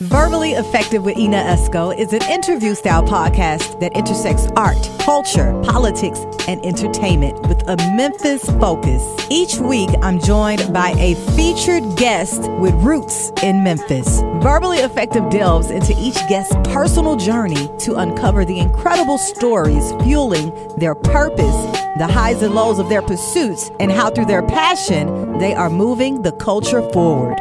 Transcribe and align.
Verbally 0.00 0.54
Effective 0.54 1.04
with 1.04 1.16
Ina 1.16 1.36
Esco 1.36 1.96
is 1.96 2.12
an 2.12 2.22
interview 2.22 2.74
style 2.74 3.04
podcast 3.04 3.78
that 3.78 3.96
intersects 3.96 4.48
art, 4.56 4.90
culture, 4.98 5.52
politics, 5.62 6.18
and 6.48 6.60
entertainment 6.66 7.40
with 7.46 7.62
a 7.68 7.76
Memphis 7.94 8.44
focus. 8.58 9.00
Each 9.30 9.54
week, 9.58 9.88
I'm 10.02 10.18
joined 10.18 10.72
by 10.72 10.94
a 10.98 11.14
featured 11.36 11.96
guest 11.96 12.50
with 12.58 12.74
roots 12.82 13.30
in 13.44 13.62
Memphis. 13.62 14.20
Verbally 14.42 14.78
Effective 14.78 15.30
delves 15.30 15.70
into 15.70 15.94
each 15.96 16.16
guest's 16.28 16.56
personal 16.74 17.14
journey 17.14 17.70
to 17.78 17.94
uncover 17.94 18.44
the 18.44 18.58
incredible 18.58 19.16
stories 19.16 19.92
fueling 20.02 20.52
their 20.76 20.96
purpose, 20.96 21.78
the 21.98 22.08
highs 22.08 22.42
and 22.42 22.52
lows 22.52 22.80
of 22.80 22.88
their 22.88 23.02
pursuits, 23.02 23.70
and 23.78 23.92
how 23.92 24.10
through 24.10 24.26
their 24.26 24.42
passion, 24.42 25.38
they 25.38 25.54
are 25.54 25.70
moving 25.70 26.22
the 26.22 26.32
culture 26.32 26.82
forward. 26.90 27.38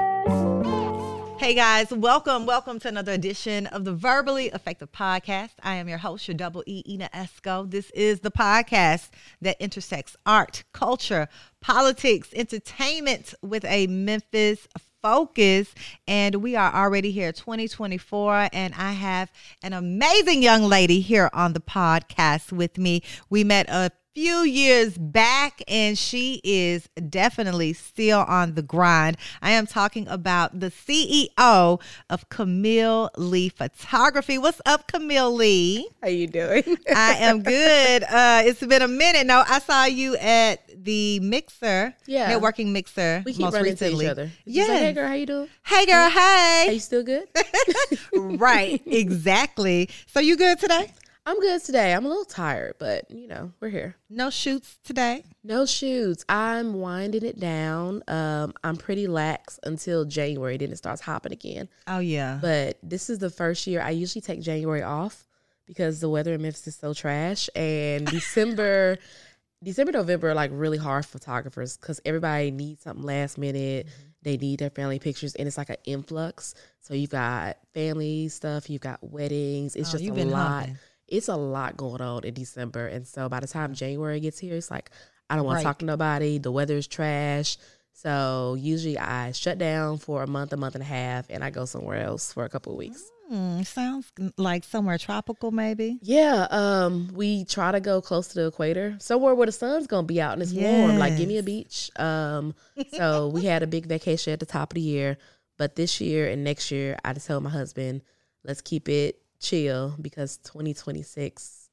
Hey 1.44 1.56
guys, 1.56 1.92
welcome, 1.92 2.46
welcome 2.46 2.80
to 2.80 2.88
another 2.88 3.12
edition 3.12 3.68
of 3.68 3.84
the 3.84 3.94
Verbally 3.94 4.46
Effective 4.46 4.94
Podcast. 4.94 5.50
I 5.62 5.76
am 5.76 5.90
your 5.90 5.98
host, 5.98 6.26
your 6.26 6.38
double 6.38 6.64
E, 6.66 6.84
Ina 6.88 7.10
Esco. 7.14 7.70
This 7.70 7.90
is 7.90 8.22
the 8.22 8.32
podcast 8.32 9.10
that 9.42 9.60
intersects 9.60 10.16
art, 10.26 10.64
culture, 10.72 11.28
politics, 11.60 12.30
entertainment 12.34 13.34
with 13.42 13.66
a 13.66 13.88
Memphis 13.88 14.70
focus. 15.02 15.76
And 16.08 16.36
we 16.36 16.56
are 16.56 16.74
already 16.74 17.12
here, 17.12 17.34
2024, 17.34 18.48
and 18.54 18.74
I 18.76 18.94
have 18.94 19.30
an 19.62 19.74
amazing 19.74 20.44
young 20.44 20.64
lady 20.64 21.02
here 21.02 21.30
on 21.34 21.52
the 21.52 21.60
podcast 21.60 22.54
with 22.54 22.78
me. 22.78 23.04
We 23.30 23.44
met 23.44 23.70
a 23.70 23.92
few 24.14 24.44
years 24.44 24.96
back, 24.96 25.64
and 25.68 25.98
she 25.98 26.40
is 26.44 26.88
definitely 27.10 27.74
still 27.74 28.20
on 28.20 28.54
the 28.54 28.62
grind. 28.62 29.18
I 29.42 29.52
am 29.52 29.66
talking 29.66 30.08
about 30.08 30.60
the 30.60 30.68
CEO 30.70 31.82
of 32.12 32.30
Camille 32.30 33.10
Leigh 33.18 33.50
Photography. 33.50 34.38
What's 34.38 34.62
up, 34.68 34.88
Camille 34.88 35.34
Leigh? 35.34 35.88
How 36.04 36.10
you 36.10 36.28
doing? 36.28 36.64
I 36.96 37.14
am 37.16 37.42
good. 37.42 38.04
Uh, 38.04 38.44
it's 38.46 38.64
been 38.64 38.84
a 38.84 38.88
minute. 38.88 39.26
No, 39.26 39.44
I 39.48 39.58
saw 39.60 39.86
you 39.86 40.16
at 40.18 40.60
the 40.84 41.20
mixer, 41.22 41.96
Yeah. 42.06 42.32
networking 42.32 42.68
mixer. 42.68 43.24
We 43.26 43.32
keep 43.34 43.42
most 43.42 43.54
running 43.54 43.72
recently. 43.72 43.94
into 43.94 44.06
each 44.06 44.12
other. 44.12 44.32
Yeah. 44.46 44.68
Yeah. 44.68 44.78
hey 44.80 44.94
girl, 44.94 45.08
how 45.08 45.14
you 45.16 45.26
doing? 45.26 45.50
Hey, 45.66 45.86
girl. 45.88 45.96
Are 45.96 46.10
Hey. 46.10 46.66
Are 46.68 46.74
you 46.74 46.80
still 46.80 47.04
good? 47.04 47.28
right. 48.14 48.80
Exactly. 48.94 49.90
So 50.08 50.20
you 50.20 50.38
good 50.38 50.60
today? 50.60 50.92
I'm 51.26 51.40
good 51.40 51.64
today. 51.64 51.94
I'm 51.94 52.06
a 52.06 52.10
little 52.10 52.26
tired, 52.26 52.76
but 52.80 53.10
you 53.10 53.28
know, 53.28 53.52
we're 53.62 53.70
here. 53.70 53.96
No 54.10 54.30
shoots 54.30 54.78
today. 54.84 55.24
No 55.44 55.66
shoots. 55.66 56.26
I'm 56.28 56.74
winding 56.74 57.24
it 57.24 57.40
down. 57.40 58.04
Um, 58.10 58.54
I'm 58.64 58.76
pretty 58.76 59.08
lax 59.08 59.58
until 59.64 60.04
January, 60.04 60.58
then 60.58 60.72
it 60.72 60.78
starts 60.78 61.00
hopping 61.02 61.32
again. 61.32 61.70
Oh 61.88 62.00
yeah. 62.00 62.40
But 62.42 62.78
this 62.84 63.10
is 63.10 63.20
the 63.20 63.30
first 63.30 63.66
year 63.68 63.82
I 63.82 63.92
usually 63.92 64.22
take 64.22 64.42
January 64.42 64.82
off 64.84 65.26
because 65.66 66.02
the 66.02 66.10
weather 66.10 66.34
in 66.34 66.42
Memphis 66.42 66.68
is 66.68 66.76
so 66.76 66.94
trash. 66.94 67.50
And 67.56 68.06
December, 68.06 68.98
December, 69.64 69.94
November 69.94 70.32
are 70.32 70.36
like 70.36 70.52
really 70.54 70.78
hard 70.78 71.06
for 71.06 71.20
photographers 71.20 71.78
because 71.78 72.02
everybody 72.04 72.52
needs 72.52 72.82
something 72.84 73.06
last 73.06 73.38
minute. 73.38 73.88
Mm-hmm. 73.88 74.10
They 74.24 74.38
need 74.38 74.60
their 74.60 74.70
family 74.70 75.00
pictures, 75.00 75.36
and 75.36 75.48
it's 75.48 75.58
like 75.58 75.70
an 75.70 75.76
influx. 75.86 76.54
So 76.80 76.94
you've 76.94 77.10
got 77.10 77.58
family 77.74 78.30
stuff, 78.30 78.70
you've 78.70 78.82
got 78.82 79.04
weddings. 79.04 79.76
It's 79.76 79.90
Oh, 79.94 79.98
just 79.98 80.10
a 80.10 80.24
lot. 80.26 80.52
humping. 80.60 80.78
It's 81.08 81.28
a 81.28 81.36
lot 81.36 81.78
going 81.78 82.02
on 82.02 82.24
in 82.24 82.34
December, 82.34 82.88
and 82.88 83.06
so 83.08 83.30
by 83.30 83.40
the 83.40 83.48
time 83.48 83.74
January 83.74 84.20
gets 84.20 84.40
here, 84.40 84.56
it's 84.56 84.72
like 84.72 84.90
I 85.30 85.36
don't 85.36 85.46
want 85.46 85.56
Right. 85.58 85.62
to 85.62 85.68
talk 85.68 85.80
to 85.80 85.86
nobody. 85.86 86.38
The 86.38 86.52
weather 86.52 86.76
is 86.78 86.88
trash. 86.88 87.58
So 87.94 88.56
usually 88.60 88.98
I 88.98 89.32
shut 89.34 89.58
down 89.58 89.98
for 90.00 90.24
a 90.24 90.28
month, 90.28 90.52
a 90.54 90.58
month 90.58 90.76
and 90.76 90.82
a 90.82 90.86
half, 90.88 91.28
and 91.30 91.44
I 91.44 91.50
go 91.52 91.66
somewhere 91.66 92.02
else 92.04 92.34
for 92.34 92.44
a 92.44 92.50
couple 92.50 92.72
of 92.74 92.78
weeks. 92.78 93.04
Hmm, 93.30 93.62
sounds 93.62 94.12
like 94.38 94.64
somewhere 94.64 94.98
tropical, 94.98 95.52
maybe. 95.52 95.98
Yeah, 96.02 96.48
um, 96.50 97.10
we 97.14 97.46
try 97.46 97.72
to 97.72 97.80
go 97.80 98.02
close 98.02 98.28
to 98.30 98.36
the 98.36 98.48
equator, 98.48 98.96
somewhere 99.00 99.34
where 99.36 99.46
the 99.46 99.52
sun's 99.52 99.88
gonna 99.88 100.06
be 100.08 100.20
out 100.20 100.34
and 100.34 100.42
it's 100.42 100.52
warm. 100.54 100.98
Like, 100.98 101.16
give 101.18 101.28
me 101.28 101.38
a 101.38 101.44
beach. 101.44 101.90
Um, 101.96 102.54
so 102.94 103.28
we 103.30 103.44
had 103.44 103.64
a 103.64 103.68
big 103.68 103.86
vacation 103.86 104.34
at 104.34 104.40
the 104.40 104.46
top 104.46 104.72
of 104.72 104.76
the 104.76 104.82
year, 104.82 105.18
but 105.58 105.76
this 105.76 106.02
year 106.02 106.28
and 106.28 106.44
next 106.44 106.70
year, 106.72 106.98
I 107.06 107.14
just 107.14 107.28
told 107.28 107.44
my 107.44 107.50
husband, 107.50 108.02
let's 108.44 108.62
keep 108.62 108.90
it 108.90 109.23
chill 109.44 109.96
because 110.02 110.38
2026, 110.38 111.70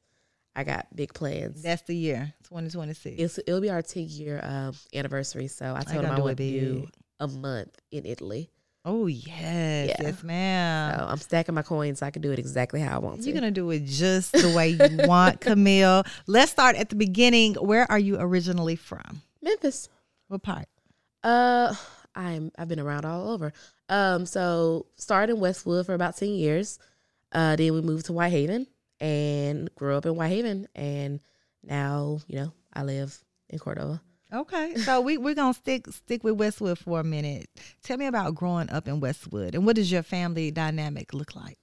I 0.56 0.64
got 0.64 0.86
big 0.94 1.14
plans. 1.14 1.62
That's 1.62 1.82
the 1.82 1.94
year, 1.96 2.34
2026. 2.44 3.16
It's, 3.18 3.38
it'll 3.38 3.60
be 3.60 3.70
our 3.70 3.82
10 3.82 4.08
year 4.08 4.40
um, 4.42 4.74
anniversary, 4.94 5.46
so 5.48 5.74
I 5.76 5.82
told 5.82 6.02
gotta 6.02 6.08
him 6.08 6.12
I 6.12 6.16
do 6.16 6.22
it 6.22 6.24
want 6.24 6.36
to 6.38 6.44
do 6.60 6.88
a 7.20 7.28
month 7.28 7.78
in 7.92 8.04
Italy. 8.06 8.50
oh 8.84 9.06
yes, 9.06 9.88
Yeah. 9.88 9.96
yes, 10.00 10.22
ma'am. 10.22 10.98
So 10.98 11.06
I'm 11.06 11.18
stacking 11.18 11.54
my 11.54 11.62
coins 11.62 12.00
so 12.00 12.06
I 12.06 12.10
can 12.10 12.22
do 12.22 12.32
it 12.32 12.38
exactly 12.38 12.80
how 12.80 12.96
I 12.96 12.98
want 12.98 13.20
to. 13.20 13.26
You're 13.26 13.34
gonna 13.34 13.50
do 13.50 13.70
it 13.70 13.84
just 13.84 14.32
the 14.32 14.52
way 14.56 14.70
you 14.70 14.98
want, 15.06 15.40
Camille. 15.40 16.02
Let's 16.26 16.50
start 16.50 16.76
at 16.76 16.88
the 16.88 16.96
beginning. 16.96 17.54
Where 17.54 17.90
are 17.90 17.98
you 17.98 18.16
originally 18.18 18.76
from? 18.76 19.22
Memphis. 19.42 19.88
What 20.28 20.42
part? 20.42 20.66
Uh, 21.22 21.74
I'm 22.14 22.50
I've 22.58 22.68
been 22.68 22.80
around 22.80 23.04
all 23.04 23.30
over. 23.30 23.52
Um, 23.88 24.24
so 24.26 24.86
started 24.96 25.34
in 25.34 25.40
Westwood 25.40 25.86
for 25.86 25.94
about 25.94 26.16
ten 26.16 26.30
years. 26.30 26.78
Uh, 27.32 27.56
then 27.56 27.72
we 27.74 27.80
moved 27.80 28.06
to 28.06 28.12
Whitehaven 28.12 28.66
and 29.00 29.74
grew 29.74 29.96
up 29.96 30.06
in 30.06 30.14
Whitehaven, 30.14 30.68
and 30.74 31.20
now 31.62 32.20
you 32.26 32.36
know 32.36 32.52
I 32.72 32.82
live 32.82 33.22
in 33.48 33.58
Cordova. 33.58 34.00
Okay, 34.32 34.76
so 34.76 35.00
we 35.00 35.18
we're 35.18 35.34
gonna 35.34 35.54
stick 35.54 35.86
stick 35.88 36.22
with 36.22 36.34
Westwood 36.34 36.78
for 36.78 37.00
a 37.00 37.04
minute. 37.04 37.48
Tell 37.82 37.96
me 37.96 38.06
about 38.06 38.34
growing 38.34 38.70
up 38.70 38.86
in 38.86 39.00
Westwood, 39.00 39.54
and 39.54 39.66
what 39.66 39.76
does 39.76 39.90
your 39.90 40.02
family 40.02 40.50
dynamic 40.50 41.12
look 41.14 41.34
like? 41.34 41.58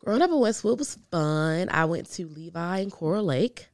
Growing 0.00 0.22
up 0.22 0.30
in 0.30 0.38
Westwood 0.38 0.78
was 0.78 0.98
fun. 1.10 1.68
I 1.70 1.84
went 1.86 2.10
to 2.12 2.26
Levi 2.28 2.78
and 2.78 2.92
Coro 2.92 3.22
Lake. 3.22 3.68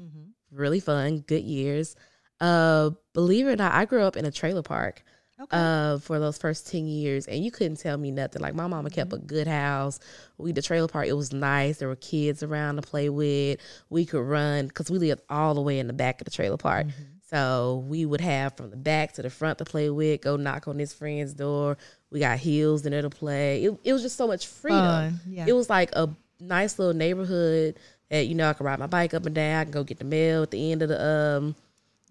Really 0.50 0.80
fun, 0.80 1.18
good 1.18 1.42
years. 1.42 1.96
Uh, 2.40 2.90
believe 3.12 3.46
it 3.46 3.52
or 3.52 3.56
not, 3.56 3.74
I 3.74 3.84
grew 3.84 4.02
up 4.02 4.16
in 4.16 4.24
a 4.24 4.30
trailer 4.30 4.62
park. 4.62 5.02
Okay. 5.44 5.56
uh, 5.56 5.98
for 5.98 6.18
those 6.18 6.38
first 6.38 6.70
10 6.70 6.86
years 6.86 7.26
and 7.26 7.44
you 7.44 7.50
couldn't 7.50 7.76
tell 7.76 7.96
me 7.96 8.10
nothing. 8.10 8.42
Like 8.42 8.54
my 8.54 8.66
mama 8.66 8.90
kept 8.90 9.12
a 9.12 9.18
good 9.18 9.46
house. 9.46 10.00
We 10.38 10.52
the 10.52 10.62
trailer 10.62 10.88
park 10.88 11.06
it 11.06 11.12
was 11.12 11.32
nice. 11.32 11.78
There 11.78 11.88
were 11.88 11.96
kids 11.96 12.42
around 12.42 12.76
to 12.76 12.82
play 12.82 13.08
with. 13.08 13.60
We 13.90 14.04
could 14.06 14.22
run 14.22 14.68
because 14.68 14.90
we 14.90 14.98
lived 14.98 15.22
all 15.28 15.54
the 15.54 15.60
way 15.60 15.78
in 15.78 15.86
the 15.86 15.92
back 15.92 16.20
of 16.20 16.24
the 16.24 16.30
trailer 16.30 16.56
park. 16.56 16.86
So 17.30 17.84
we 17.88 18.06
would 18.06 18.20
have 18.20 18.56
from 18.56 18.70
the 18.70 18.76
back 18.76 19.12
to 19.14 19.22
the 19.22 19.30
front 19.30 19.58
to 19.58 19.64
play 19.64 19.90
with 19.90 20.20
go 20.20 20.36
knock 20.36 20.68
on 20.68 20.78
his 20.78 20.92
friend's 20.92 21.34
door. 21.34 21.76
We 22.10 22.20
got 22.20 22.38
hills 22.38 22.86
in 22.86 22.92
there 22.92 23.02
to 23.02 23.10
play. 23.10 23.64
It, 23.64 23.78
it 23.82 23.92
was 23.92 24.02
just 24.02 24.16
so 24.16 24.26
much 24.26 24.46
freedom. 24.46 24.78
Fun, 24.78 25.20
yeah. 25.26 25.44
it 25.48 25.52
was 25.52 25.68
like 25.68 25.90
a 25.94 26.08
nice 26.38 26.78
little 26.78 26.94
neighborhood 26.94 27.78
that 28.10 28.26
you 28.26 28.34
know 28.34 28.48
i 28.48 28.52
could 28.52 28.64
ride 28.64 28.78
my 28.78 28.86
bike 28.86 29.14
up 29.14 29.26
and 29.26 29.34
down. 29.34 29.60
I 29.60 29.64
can 29.64 29.72
go 29.72 29.84
get 29.84 29.98
the 29.98 30.04
mail 30.04 30.42
at 30.42 30.50
the 30.50 30.72
end 30.72 30.82
of 30.82 30.88
the 30.90 31.04
um 31.04 31.56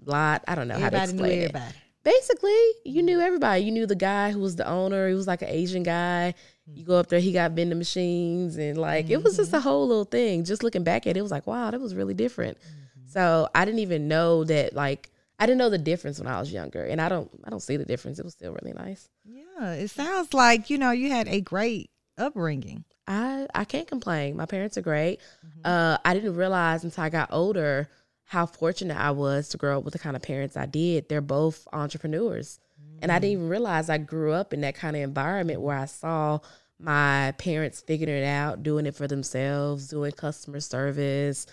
lot. 0.06 0.44
I 0.48 0.56
don't 0.56 0.68
know 0.68 0.78
how 0.78 0.90
to 0.90 0.98
everybody 0.98 1.12
explain 1.12 1.32
it. 1.32 1.56
everybody. 1.56 1.76
Basically 2.03 2.59
you 2.84 3.02
knew 3.02 3.19
everybody. 3.19 3.64
You 3.64 3.72
knew 3.72 3.86
the 3.86 3.96
guy 3.96 4.31
who 4.31 4.40
was 4.40 4.56
the 4.56 4.68
owner. 4.68 5.08
He 5.08 5.14
was 5.14 5.28
like 5.28 5.41
an 5.41 5.50
asian 5.50 5.84
guy. 5.84 6.34
Hmm. 6.69 6.78
You 6.78 6.86
go 6.86 6.96
up 6.96 7.08
there 7.08 7.19
he 7.19 7.31
got 7.31 7.52
vending 7.52 7.78
machines 7.78 8.58
and 8.58 8.78
like 8.78 9.09
it 9.09 9.24
was 9.24 9.38
just 9.38 9.50
mm-hmm. 9.52 9.58
a 9.58 9.62
whole 9.62 9.88
little 9.88 10.06
thing. 10.06 10.44
Just 10.44 10.64
looking 10.64 10.84
back 10.84 11.08
at 11.08 11.12
it 11.12 11.18
it 11.18 11.22
was 11.22 11.31
like 11.31 11.47
wow 11.47 11.72
that 11.72 11.80
was 11.80 11.96
really 11.96 12.14
different. 12.14 12.58
Mm-hmm. 12.58 13.08
So 13.08 13.50
i 13.53 13.66
didn't 13.66 13.80
even 13.80 14.08
know 14.08 14.44
that 14.46 14.74
like 14.74 15.09
i 15.40 15.46
didn't 15.46 15.59
know 15.59 15.69
the 15.69 15.78
difference 15.78 16.19
when 16.19 16.28
i 16.28 16.40
was 16.40 16.52
younger. 16.52 16.84
And 16.84 17.02
i 17.02 17.09
don't 17.09 17.30
i 17.44 17.50
don't 17.50 17.62
see 17.62 17.78
the 17.78 17.86
difference. 17.86 18.20
It 18.20 18.25
was 18.25 18.34
still 18.34 18.53
really 18.53 18.74
nice. 18.74 19.09
Yeah, 19.25 19.74
it 19.74 19.90
sounds 19.90 20.34
like 20.34 20.70
you 20.70 20.78
know 20.78 20.91
you 20.91 21.09
had 21.09 21.28
a 21.28 21.41
great 21.41 21.90
upbringing. 22.18 22.85
I 23.08 23.47
I 23.53 23.66
can't 23.66 23.88
complain. 23.88 24.35
My 24.35 24.46
parents 24.46 24.78
are 24.78 24.81
great. 24.81 25.20
Mm-hmm. 25.46 25.62
Uh, 25.66 25.97
I 26.06 26.14
didn't 26.14 26.35
realize 26.35 26.84
until 26.84 27.03
I 27.03 27.09
got 27.09 27.30
older 27.31 27.90
how 28.34 28.48
fortunate 28.48 28.98
I 28.98 29.12
was 29.12 29.50
to 29.50 29.58
grow 29.58 29.78
up 29.78 29.84
with 29.84 29.94
the 29.94 30.00
kind 30.00 30.16
of 30.16 30.24
parents 30.24 30.58
I 30.58 30.66
did. 30.66 31.08
They're 31.08 31.22
both 31.22 31.68
entrepreneurs, 31.72 32.60
and 33.00 33.12
I 33.12 33.20
didn't 33.20 33.34
even 33.34 33.48
realize 33.48 33.92
I 33.92 34.00
grew 34.00 34.32
up 34.32 34.54
in 34.54 34.62
that 34.62 34.74
kind 34.74 34.96
of 34.96 35.04
environment 35.04 35.62
where 35.62 35.78
I 35.78 35.86
saw 35.86 36.40
my 36.80 37.36
parents 37.38 37.82
figuring 37.82 38.24
it 38.24 38.26
out, 38.26 38.64
doing 38.64 38.88
it 38.88 38.96
for 38.96 39.08
themselves, 39.08 39.90
doing 39.90 40.14
customer 40.14 40.62
service, 40.62 41.46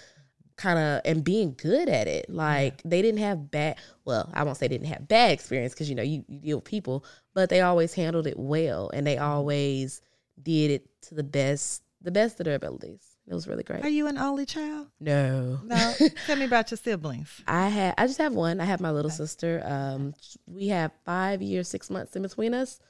kind 0.56 0.78
of 0.78 1.02
and 1.04 1.22
being 1.22 1.54
good 1.54 1.90
at 1.90 2.08
it. 2.08 2.30
Like 2.30 2.82
they 2.82 3.02
didn't 3.02 3.20
have 3.20 3.50
bad. 3.50 3.76
Well, 4.06 4.30
I 4.32 4.44
won't 4.44 4.56
say 4.56 4.66
they 4.66 4.78
didn't 4.78 4.88
have 4.88 5.06
bad 5.06 5.32
experience 5.32 5.74
because 5.74 5.90
you 5.90 5.94
know 5.94 6.02
you, 6.02 6.24
you 6.28 6.38
deal 6.38 6.56
with 6.56 6.64
people, 6.64 7.04
but 7.34 7.50
they 7.50 7.60
always 7.60 7.92
handled 7.92 8.26
it 8.26 8.38
well, 8.38 8.90
and 8.94 9.06
they 9.06 9.16
mm-hmm. 9.16 9.24
always 9.24 10.00
did 10.42 10.70
it 10.70 11.02
to 11.02 11.14
the 11.14 11.24
best, 11.24 11.82
the 12.00 12.10
best 12.10 12.40
of 12.40 12.46
their 12.46 12.54
abilities. 12.54 13.09
It 13.30 13.34
was 13.34 13.46
really 13.46 13.62
great. 13.62 13.84
Are 13.84 13.88
you 13.88 14.08
an 14.08 14.18
only 14.18 14.44
child? 14.44 14.88
No, 14.98 15.60
No. 15.62 15.94
Tell 16.26 16.34
me 16.34 16.46
about 16.46 16.68
your 16.72 16.78
siblings. 16.78 17.42
I 17.46 17.68
had. 17.68 17.94
I 17.96 18.08
just 18.08 18.18
have 18.18 18.34
one. 18.34 18.60
I 18.60 18.64
have 18.64 18.80
my 18.80 18.90
little 18.90 19.10
sister. 19.10 19.62
Um, 19.64 20.14
we 20.48 20.66
have 20.68 20.90
five 21.04 21.40
years, 21.40 21.68
six 21.68 21.90
months 21.90 22.16
in 22.16 22.22
between 22.22 22.54
us, 22.54 22.80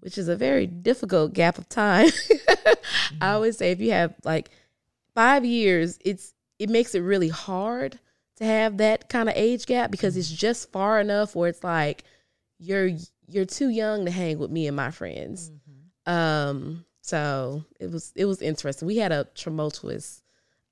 which 0.00 0.18
is 0.18 0.28
a 0.28 0.36
very 0.36 0.66
difficult 0.66 1.32
gap 1.32 1.56
of 1.56 1.66
time. 1.70 2.10
I 3.22 3.30
always 3.30 3.56
say 3.56 3.70
if 3.72 3.80
you 3.80 3.92
have 3.92 4.14
like 4.22 4.50
five 5.14 5.46
years, 5.46 5.98
it's 6.04 6.34
it 6.58 6.68
makes 6.68 6.94
it 6.94 7.00
really 7.00 7.30
hard 7.30 7.98
to 8.36 8.44
have 8.44 8.76
that 8.76 9.08
kind 9.08 9.30
of 9.30 9.34
age 9.34 9.64
gap 9.64 9.90
because 9.90 10.14
it's 10.18 10.30
just 10.30 10.70
far 10.72 11.00
enough 11.00 11.34
where 11.34 11.48
it's 11.48 11.64
like 11.64 12.04
you're 12.58 12.90
you're 13.28 13.46
too 13.46 13.70
young 13.70 14.04
to 14.04 14.10
hang 14.10 14.38
with 14.38 14.50
me 14.50 14.66
and 14.66 14.76
my 14.76 14.90
friends. 14.90 15.50
Um, 16.04 16.84
So 17.06 17.64
it 17.78 17.90
was 17.92 18.12
it 18.16 18.24
was 18.24 18.42
interesting. 18.42 18.86
We 18.88 18.96
had 18.96 19.12
a 19.12 19.24
tumultuous 19.36 20.22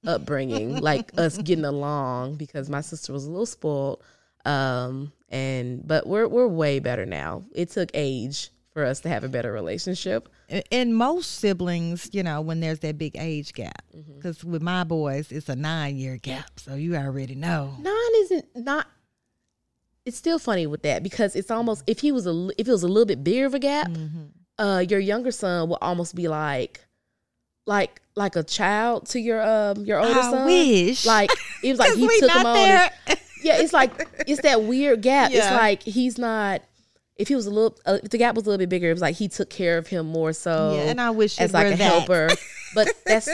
upbringing, 0.05 0.77
like 0.81 1.13
us 1.17 1.39
getting 1.39 1.65
along 1.65 2.35
because 2.37 2.69
my 2.69 2.81
sister 2.81 3.13
was 3.13 3.25
a 3.25 3.31
little 3.31 3.47
spoiled. 3.47 4.03
Um, 4.45 5.13
and 5.29 5.87
but 5.87 6.07
we're 6.09 6.27
we're 6.27 6.49
way 6.49 6.81
better 6.81 7.07
now. 7.07 7.45
It 7.55 7.71
took 7.71 7.91
age 7.95 8.51
for 8.73 8.85
us 8.85 8.99
to 9.01 9.09
have 9.09 9.23
a 9.23 9.29
better 9.29 9.53
relationship. 9.53 10.29
And 10.73 10.95
most 10.97 11.39
siblings, 11.39 12.11
you 12.13 12.23
know, 12.25 12.41
when 12.41 12.59
there's 12.61 12.81
that 12.81 12.99
big 12.99 13.17
age 13.17 13.53
gap, 13.55 13.83
Mm-hmm. 13.97 14.17
because 14.17 14.43
with 14.45 14.61
my 14.63 14.83
boys, 14.83 15.31
it's 15.31 15.49
a 15.49 15.55
nine 15.57 15.97
year 15.97 16.17
gap, 16.17 16.51
so 16.59 16.75
you 16.75 16.97
already 16.97 17.37
know. 17.37 17.77
Nine 17.81 18.15
isn't 18.23 18.47
not. 18.57 18.89
It's 20.05 20.17
still 20.19 20.39
funny 20.41 20.67
with 20.67 20.83
that 20.83 21.03
because 21.05 21.37
it's 21.37 21.51
almost 21.51 21.85
if 21.87 22.01
he 22.01 22.11
was 22.13 22.27
a 22.27 22.49
if 22.59 22.67
it 22.69 22.73
was 22.73 22.83
a 22.83 22.89
little 22.89 23.07
bit 23.07 23.23
bigger 23.23 23.47
of 23.47 23.55
a 23.55 23.61
gap, 23.61 23.89
Mm-hmm. 23.89 24.25
Uh, 24.59 24.85
your 24.89 25.01
younger 25.01 25.31
son 25.31 25.69
will 25.69 25.79
almost 25.81 26.15
be 26.15 26.29
like, 26.29 26.81
like 27.67 28.01
like 28.17 28.37
a 28.37 28.43
child 28.43 29.07
to 29.09 29.19
your 29.21 29.43
um 29.43 29.85
your 29.85 29.99
older 30.01 30.21
I 30.21 30.31
son. 30.31 30.47
wish. 30.47 31.05
Like 31.07 31.31
it 31.63 31.71
was 31.71 31.79
like 31.79 31.95
he 31.97 32.07
took 32.21 32.31
him 32.31 32.47
on. 32.47 32.55
there. 32.55 32.91
yeah, 33.43 33.57
it's 33.61 33.73
like 33.73 33.93
it's 34.27 34.43
that 34.43 34.63
weird 34.63 35.03
gap. 35.03 35.31
It's 35.33 35.51
like 35.51 35.83
he's 35.83 36.19
not. 36.19 36.63
If 37.17 37.29
he 37.29 37.37
was 37.37 37.47
a 37.47 37.51
little, 37.51 37.79
uh, 37.87 37.99
if 38.03 38.11
the 38.11 38.19
gap 38.19 38.35
was 38.35 38.45
a 38.45 38.49
little 38.49 38.59
bit 38.59 38.69
bigger, 38.69 38.91
it 38.91 38.93
was 38.95 39.01
like 39.01 39.15
he 39.15 39.29
took 39.29 39.49
care 39.49 39.79
of 39.79 39.87
him 39.87 40.07
more 40.07 40.33
so. 40.33 40.75
Yeah, 40.75 40.91
and 40.91 41.01
I 41.01 41.11
wish 41.11 41.39
as 41.39 41.53
like 41.53 41.69
a 41.69 41.71
that. 41.71 41.79
helper. 41.79 42.29
But 42.75 42.89
that's 43.07 43.29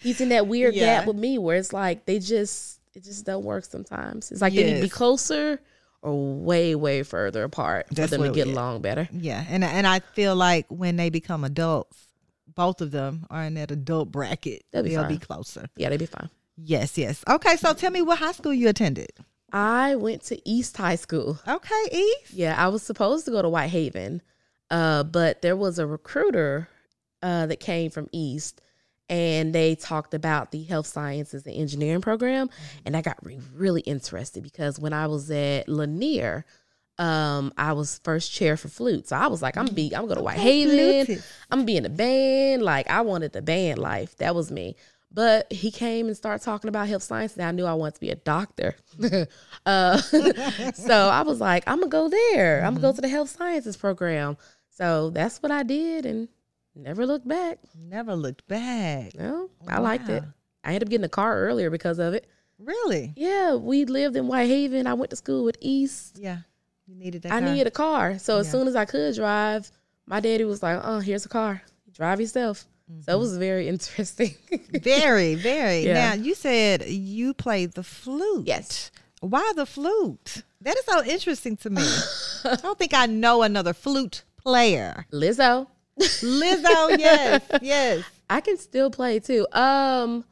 he's 0.00 0.22
in 0.22 0.30
that 0.30 0.46
weird 0.46 0.74
Yeah. 0.74 1.00
gap 1.00 1.06
with 1.06 1.16
me 1.16 1.36
where 1.36 1.58
it's 1.58 1.74
like 1.74 2.06
they 2.06 2.18
just 2.18 2.80
it 2.94 3.04
just 3.04 3.26
don't 3.26 3.44
work 3.44 3.64
sometimes. 3.66 4.32
It's 4.32 4.40
like 4.40 4.54
they 4.54 4.64
need 4.64 4.76
to 4.76 4.82
be 4.82 4.88
closer 4.88 5.60
or 6.02 6.36
way 6.36 6.74
way 6.74 7.02
further 7.02 7.44
apart 7.44 7.86
That's 7.90 8.12
for 8.12 8.18
them 8.18 8.32
to 8.32 8.34
get 8.34 8.48
along 8.48 8.82
better. 8.82 9.08
Yeah, 9.12 9.44
and 9.48 9.64
and 9.64 9.86
I 9.86 10.00
feel 10.00 10.34
like 10.34 10.66
when 10.68 10.96
they 10.96 11.10
become 11.10 11.44
adults, 11.44 11.98
both 12.54 12.80
of 12.80 12.90
them 12.90 13.26
are 13.30 13.44
in 13.44 13.54
that 13.54 13.70
adult 13.70 14.10
bracket. 14.10 14.64
They'll 14.72 14.82
be 14.82 14.90
They'll 14.90 15.06
be 15.06 15.18
closer. 15.18 15.66
Yeah, 15.76 15.90
they'd 15.90 15.98
be 15.98 16.06
fine. 16.06 16.30
Yes, 16.56 16.98
yes. 16.98 17.24
Okay, 17.28 17.56
so 17.56 17.72
tell 17.72 17.90
me 17.90 18.02
what 18.02 18.18
high 18.18 18.32
school 18.32 18.52
you 18.52 18.68
attended. 18.68 19.10
I 19.52 19.96
went 19.96 20.22
to 20.24 20.48
East 20.48 20.76
High 20.76 20.96
School. 20.96 21.38
Okay, 21.46 21.82
Eve. 21.90 22.30
Yeah, 22.32 22.54
I 22.56 22.68
was 22.68 22.82
supposed 22.82 23.24
to 23.24 23.30
go 23.30 23.42
to 23.42 23.48
Whitehaven, 23.48 24.22
uh, 24.70 25.02
but 25.04 25.42
there 25.42 25.56
was 25.56 25.78
a 25.78 25.86
recruiter 25.86 26.68
uh, 27.22 27.46
that 27.46 27.60
came 27.60 27.90
from 27.90 28.08
East, 28.12 28.60
and 29.10 29.52
they 29.52 29.74
talked 29.74 30.14
about 30.14 30.52
the 30.52 30.62
health 30.62 30.86
sciences 30.86 31.44
and 31.44 31.54
engineering 31.54 32.00
program, 32.00 32.48
and 32.86 32.96
I 32.96 33.02
got 33.02 33.18
re- 33.22 33.40
really 33.52 33.80
interested 33.82 34.42
because 34.44 34.78
when 34.78 34.92
I 34.92 35.08
was 35.08 35.30
at 35.32 35.68
Lanier, 35.68 36.46
um, 36.96 37.52
I 37.58 37.72
was 37.72 38.00
first 38.04 38.30
chair 38.30 38.56
for 38.56 38.68
flute, 38.68 39.08
so 39.08 39.16
I 39.16 39.26
was 39.26 39.42
like, 39.42 39.56
I'm 39.56 39.66
be, 39.66 39.94
I'm 39.94 40.04
going 40.04 40.16
to 40.16 40.22
Whitehaven, 40.22 41.04
fluted. 41.06 41.24
I'm 41.50 41.58
gonna 41.58 41.66
be 41.66 41.76
in 41.76 41.86
a 41.86 41.90
band. 41.90 42.62
Like 42.62 42.88
I 42.88 43.00
wanted 43.00 43.32
the 43.32 43.42
band 43.42 43.80
life. 43.80 44.16
That 44.18 44.34
was 44.34 44.52
me. 44.52 44.76
But 45.12 45.52
he 45.52 45.72
came 45.72 46.06
and 46.06 46.16
started 46.16 46.44
talking 46.44 46.68
about 46.68 46.86
health 46.86 47.02
science, 47.02 47.34
and 47.36 47.44
I 47.44 47.50
knew 47.50 47.64
I 47.64 47.74
wanted 47.74 47.94
to 47.94 48.00
be 48.00 48.10
a 48.10 48.14
doctor. 48.14 48.76
uh, 49.66 49.96
so 50.74 50.94
I 51.08 51.22
was 51.22 51.40
like, 51.40 51.64
I'm 51.66 51.80
gonna 51.80 51.90
go 51.90 52.08
there. 52.08 52.64
I'm 52.64 52.74
gonna 52.74 52.82
go 52.82 52.92
to 52.92 53.00
the 53.00 53.08
health 53.08 53.30
sciences 53.30 53.76
program. 53.76 54.36
So 54.68 55.10
that's 55.10 55.42
what 55.42 55.50
I 55.50 55.64
did, 55.64 56.06
and 56.06 56.28
never 56.74 57.06
looked 57.06 57.26
back. 57.26 57.58
Never 57.78 58.14
looked 58.14 58.46
back. 58.48 59.14
No, 59.14 59.50
I 59.68 59.78
liked 59.78 60.08
it. 60.08 60.22
I 60.64 60.68
ended 60.68 60.84
up 60.84 60.90
getting 60.90 61.04
a 61.04 61.08
car 61.08 61.38
earlier 61.38 61.70
because 61.70 61.98
of 61.98 62.14
it. 62.14 62.28
Really? 62.58 63.14
Yeah, 63.16 63.54
we 63.54 63.86
lived 63.86 64.16
in 64.16 64.26
Whitehaven. 64.26 64.86
I 64.86 64.94
went 64.94 65.10
to 65.10 65.16
school 65.16 65.44
with 65.44 65.56
East. 65.60 66.18
Yeah. 66.20 66.38
You 66.86 66.96
needed 66.96 67.22
that. 67.22 67.32
I 67.32 67.40
car. 67.40 67.48
needed 67.48 67.66
a 67.66 67.70
car. 67.70 68.18
So 68.18 68.38
as 68.38 68.50
soon 68.50 68.66
as 68.68 68.76
I 68.76 68.84
could 68.84 69.14
drive, 69.14 69.70
my 70.06 70.20
daddy 70.20 70.44
was 70.44 70.62
like, 70.62 70.80
"Oh, 70.82 70.98
here's 70.98 71.24
a 71.24 71.28
car. 71.28 71.62
Drive 71.92 72.20
yourself." 72.20 72.66
So 72.88 73.12
it 73.12 73.14
mm-hmm. 73.14 73.20
was 73.20 73.36
very 73.38 73.68
interesting. 73.74 74.34
very, 74.72 75.36
very. 75.36 75.86
Yeah. 75.86 75.94
Now 75.94 76.12
you 76.14 76.34
said 76.34 76.88
you 76.88 77.32
played 77.32 77.72
the 77.72 77.84
flute. 77.84 78.46
yes. 78.46 78.90
Why 79.20 79.52
the 79.54 79.66
flute? 79.66 80.42
That 80.62 80.76
is 80.78 80.84
so 80.86 81.04
interesting 81.04 81.56
to 81.58 81.70
me. 81.70 81.82
I 82.44 82.56
don't 82.56 82.78
think 82.78 82.94
I 82.94 83.06
know 83.06 83.42
another 83.42 83.74
flute 83.74 84.24
player. 84.36 85.06
Lizzo. 85.12 85.66
Lizzo, 86.00 86.98
yes, 86.98 87.42
yes. 87.62 88.04
I 88.28 88.40
can 88.40 88.56
still 88.58 88.90
play 88.90 89.18
too. 89.20 89.46
Um 89.52 90.24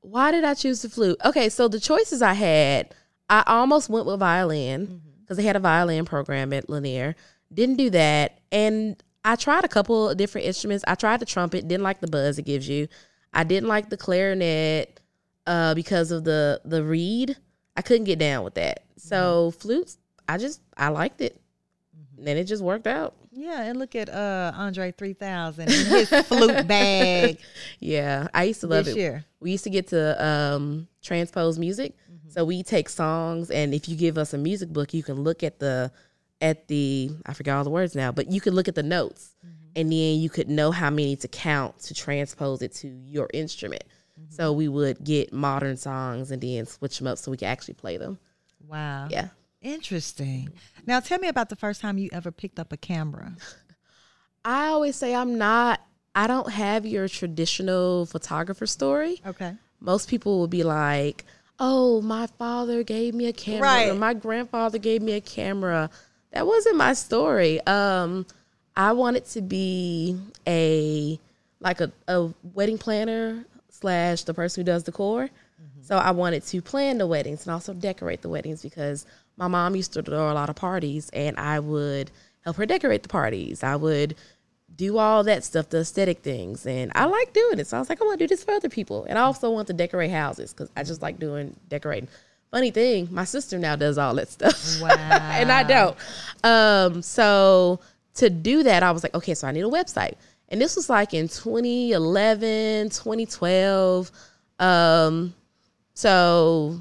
why 0.00 0.32
did 0.32 0.42
I 0.44 0.54
choose 0.54 0.82
the 0.82 0.88
flute? 0.88 1.18
Okay, 1.24 1.48
so 1.48 1.68
the 1.68 1.78
choices 1.78 2.22
I 2.22 2.32
had, 2.32 2.92
I 3.30 3.44
almost 3.46 3.88
went 3.88 4.04
with 4.04 4.18
violin 4.18 5.00
because 5.20 5.36
they 5.36 5.44
had 5.44 5.54
a 5.56 5.60
violin 5.60 6.04
program 6.04 6.52
at 6.52 6.68
Lanier. 6.68 7.14
Didn't 7.54 7.76
do 7.76 7.90
that. 7.90 8.40
And 8.50 9.00
I 9.24 9.36
tried 9.36 9.64
a 9.64 9.68
couple 9.68 10.08
of 10.08 10.16
different 10.16 10.48
instruments. 10.48 10.84
I 10.88 10.96
tried 10.96 11.20
the 11.20 11.26
trumpet, 11.26 11.68
didn't 11.68 11.84
like 11.84 12.00
the 12.00 12.08
buzz 12.08 12.38
it 12.38 12.42
gives 12.42 12.68
you. 12.68 12.88
I 13.32 13.44
didn't 13.44 13.68
like 13.68 13.88
the 13.90 13.96
clarinet 13.96 14.98
uh 15.46 15.74
because 15.74 16.10
of 16.10 16.24
the 16.24 16.60
the 16.64 16.82
reed. 16.82 17.36
I 17.76 17.82
couldn't 17.82 18.04
get 18.04 18.18
down 18.18 18.44
with 18.44 18.54
that. 18.54 18.84
So 18.96 19.52
flutes, 19.52 19.98
I 20.28 20.38
just 20.38 20.60
I 20.76 20.88
liked 20.88 21.20
it. 21.20 21.40
And 22.22 22.28
then 22.28 22.36
it 22.36 22.44
just 22.44 22.62
worked 22.62 22.86
out. 22.86 23.16
Yeah, 23.32 23.62
and 23.64 23.76
look 23.80 23.96
at 23.96 24.08
uh 24.08 24.52
Andre 24.54 24.92
3000 24.92 25.62
and 25.64 25.72
his 25.72 26.08
flute 26.26 26.66
bag 26.68 27.40
Yeah, 27.80 28.28
I 28.32 28.44
used 28.44 28.60
to 28.60 28.68
love 28.68 28.84
this 28.84 28.94
it. 28.94 29.00
year. 29.00 29.24
we 29.40 29.50
used 29.50 29.64
to 29.64 29.70
get 29.70 29.88
to 29.88 30.24
um, 30.24 30.86
transpose 31.02 31.58
music. 31.58 31.96
So 32.28 32.44
we 32.44 32.62
take 32.62 32.88
songs, 32.88 33.50
and 33.50 33.74
if 33.74 33.88
you 33.88 33.96
give 33.96 34.16
us 34.16 34.32
a 34.34 34.38
music 34.38 34.68
book, 34.70 34.94
you 34.94 35.02
can 35.02 35.16
look 35.22 35.42
at 35.42 35.58
the 35.58 35.90
at 36.40 36.68
the 36.68 37.10
I 37.26 37.34
forgot 37.34 37.58
all 37.58 37.64
the 37.64 37.70
words 37.70 37.96
now, 37.96 38.12
but 38.12 38.30
you 38.30 38.40
could 38.40 38.54
look 38.54 38.68
at 38.68 38.76
the 38.76 38.84
notes, 38.84 39.34
and 39.74 39.90
then 39.90 40.20
you 40.20 40.30
could 40.30 40.48
know 40.48 40.70
how 40.70 40.90
many 40.90 41.16
to 41.16 41.26
count 41.28 41.80
to 41.80 41.94
transpose 41.94 42.62
it 42.62 42.72
to 42.76 42.88
your 42.88 43.28
instrument. 43.34 43.82
So 44.28 44.52
we 44.52 44.68
would 44.68 45.02
get 45.02 45.32
modern 45.32 45.76
songs 45.76 46.30
and 46.30 46.40
then 46.40 46.66
switch 46.66 46.98
them 46.98 47.08
up 47.08 47.18
so 47.18 47.32
we 47.32 47.36
could 47.36 47.48
actually 47.48 47.74
play 47.74 47.96
them. 47.96 48.18
Wow. 48.68 49.08
Yeah. 49.10 49.28
Interesting. 49.62 50.50
Now 50.86 51.00
tell 51.00 51.18
me 51.18 51.28
about 51.28 51.48
the 51.48 51.56
first 51.56 51.80
time 51.80 51.98
you 51.98 52.08
ever 52.12 52.30
picked 52.32 52.58
up 52.58 52.72
a 52.72 52.76
camera. 52.76 53.32
I 54.44 54.66
always 54.68 54.96
say 54.96 55.14
I'm 55.14 55.38
not. 55.38 55.80
I 56.14 56.26
don't 56.26 56.50
have 56.50 56.84
your 56.84 57.08
traditional 57.08 58.06
photographer 58.06 58.66
story. 58.66 59.22
Okay. 59.26 59.54
most 59.80 60.08
people 60.08 60.40
would 60.40 60.50
be 60.50 60.62
like, 60.64 61.24
"Oh, 61.58 62.02
my 62.02 62.26
father 62.26 62.82
gave 62.82 63.14
me 63.14 63.26
a 63.26 63.32
camera, 63.32 63.60
or 63.90 63.94
my 63.94 64.12
grandfather 64.14 64.78
gave 64.78 65.00
me 65.00 65.12
a 65.12 65.20
camera." 65.20 65.90
That 66.32 66.46
wasn't 66.46 66.76
my 66.76 66.94
story. 66.94 67.60
Um, 67.66 68.26
I 68.76 68.92
wanted 68.92 69.26
to 69.26 69.42
be 69.42 70.18
a 70.46 71.18
like 71.60 71.80
a, 71.80 71.92
a 72.08 72.30
wedding 72.54 72.78
planner 72.78 73.44
slash 73.70 74.24
the 74.24 74.34
person 74.34 74.62
who 74.62 74.64
does 74.64 74.82
decor. 74.82 75.30
So 75.82 75.96
I 75.96 76.12
wanted 76.12 76.44
to 76.46 76.62
plan 76.62 76.98
the 76.98 77.06
weddings 77.06 77.44
and 77.44 77.52
also 77.52 77.74
decorate 77.74 78.22
the 78.22 78.28
weddings 78.28 78.62
because 78.62 79.04
my 79.36 79.48
mom 79.48 79.74
used 79.76 79.92
to 79.94 80.02
throw 80.02 80.30
a 80.30 80.34
lot 80.34 80.50
of 80.50 80.56
parties 80.56 81.10
and 81.12 81.36
I 81.38 81.58
would 81.60 82.10
help 82.44 82.56
her 82.56 82.66
decorate 82.66 83.02
the 83.02 83.08
parties. 83.08 83.62
I 83.62 83.76
would 83.76 84.14
do 84.74 84.98
all 84.98 85.22
that 85.24 85.44
stuff, 85.44 85.68
the 85.68 85.80
aesthetic 85.80 86.20
things, 86.20 86.66
and 86.66 86.90
I 86.94 87.04
like 87.04 87.32
doing 87.32 87.58
it. 87.58 87.66
So 87.66 87.76
I 87.76 87.80
was 87.80 87.88
like, 87.88 88.00
I 88.00 88.04
want 88.04 88.18
to 88.18 88.24
do 88.24 88.28
this 88.28 88.42
for 88.44 88.52
other 88.52 88.68
people, 88.68 89.04
and 89.04 89.18
I 89.18 89.22
also 89.22 89.50
want 89.50 89.66
to 89.68 89.74
decorate 89.74 90.10
houses 90.10 90.52
because 90.52 90.70
I 90.76 90.82
just 90.82 91.02
like 91.02 91.18
doing 91.18 91.54
decorating. 91.68 92.08
Funny 92.50 92.70
thing, 92.70 93.08
my 93.10 93.24
sister 93.24 93.58
now 93.58 93.76
does 93.76 93.98
all 93.98 94.14
that 94.14 94.28
stuff, 94.28 94.80
Wow. 94.80 94.88
and 94.98 95.52
I 95.52 95.62
don't. 95.62 95.96
Um, 96.42 97.02
so 97.02 97.80
to 98.14 98.30
do 98.30 98.62
that, 98.62 98.82
I 98.82 98.90
was 98.92 99.02
like, 99.02 99.14
okay, 99.14 99.34
so 99.34 99.46
I 99.46 99.52
need 99.52 99.64
a 99.64 99.68
website, 99.68 100.14
and 100.48 100.60
this 100.60 100.76
was 100.76 100.88
like 100.88 101.14
in 101.14 101.28
2011, 101.28 102.90
2012. 102.90 104.10
Um, 104.58 105.34
so 105.94 106.80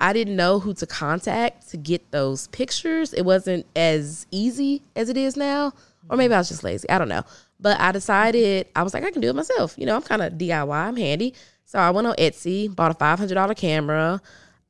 I 0.00 0.12
didn't 0.12 0.36
know 0.36 0.58
who 0.58 0.72
to 0.74 0.86
contact 0.86 1.68
to 1.70 1.76
get 1.76 2.10
those 2.10 2.48
pictures. 2.48 3.12
It 3.12 3.22
wasn't 3.22 3.66
as 3.76 4.26
easy 4.30 4.82
as 4.96 5.08
it 5.08 5.16
is 5.16 5.36
now. 5.36 5.72
Or 6.08 6.16
maybe 6.16 6.34
I 6.34 6.38
was 6.38 6.48
just 6.48 6.64
lazy. 6.64 6.88
I 6.88 6.98
don't 6.98 7.08
know. 7.08 7.22
But 7.60 7.78
I 7.78 7.92
decided, 7.92 8.68
I 8.74 8.82
was 8.82 8.94
like, 8.94 9.04
I 9.04 9.10
can 9.10 9.20
do 9.20 9.28
it 9.28 9.36
myself. 9.36 9.74
You 9.76 9.86
know, 9.86 9.94
I'm 9.94 10.02
kind 10.02 10.22
of 10.22 10.32
DIY, 10.34 10.74
I'm 10.74 10.96
handy. 10.96 11.34
So 11.66 11.78
I 11.78 11.90
went 11.90 12.06
on 12.06 12.16
Etsy, 12.16 12.74
bought 12.74 12.90
a 12.90 12.94
$500 12.94 13.56
camera, 13.56 14.20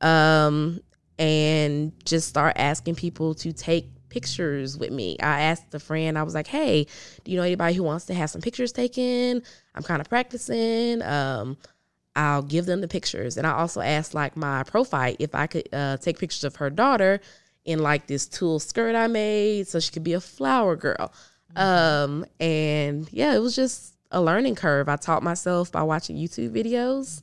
um, 0.01 0.81
and 1.17 1.93
just 2.05 2.27
start 2.27 2.53
asking 2.57 2.95
people 2.95 3.33
to 3.35 3.53
take 3.53 3.87
pictures 4.09 4.77
with 4.77 4.91
me. 4.91 5.17
I 5.19 5.41
asked 5.41 5.73
a 5.73 5.79
friend, 5.79 6.17
I 6.17 6.23
was 6.23 6.35
like, 6.35 6.47
hey, 6.47 6.85
do 7.23 7.31
you 7.31 7.37
know 7.37 7.43
anybody 7.43 7.73
who 7.73 7.83
wants 7.83 8.05
to 8.05 8.13
have 8.13 8.29
some 8.29 8.41
pictures 8.41 8.71
taken? 8.71 9.41
I'm 9.73 9.83
kind 9.83 10.01
of 10.01 10.09
practicing. 10.09 11.01
Um, 11.01 11.57
I'll 12.15 12.41
give 12.41 12.65
them 12.65 12.81
the 12.81 12.87
pictures. 12.87 13.37
And 13.37 13.47
I 13.47 13.51
also 13.53 13.81
asked 13.81 14.13
like 14.13 14.35
my 14.35 14.63
profile 14.63 15.15
if 15.19 15.33
I 15.33 15.47
could 15.47 15.69
uh, 15.71 15.97
take 15.97 16.19
pictures 16.19 16.43
of 16.43 16.57
her 16.57 16.69
daughter 16.69 17.21
in 17.63 17.79
like 17.79 18.07
this 18.07 18.27
tulle 18.27 18.59
skirt 18.59 18.95
I 18.95 19.07
made 19.07 19.67
so 19.67 19.79
she 19.79 19.91
could 19.91 20.03
be 20.03 20.13
a 20.13 20.21
flower 20.21 20.75
girl. 20.75 21.13
Um, 21.55 22.25
and 22.39 23.07
yeah, 23.11 23.35
it 23.35 23.39
was 23.39 23.55
just 23.55 23.95
a 24.11 24.21
learning 24.21 24.55
curve. 24.55 24.89
I 24.89 24.95
taught 24.95 25.23
myself 25.23 25.71
by 25.71 25.83
watching 25.83 26.17
YouTube 26.17 26.51
videos 26.51 27.21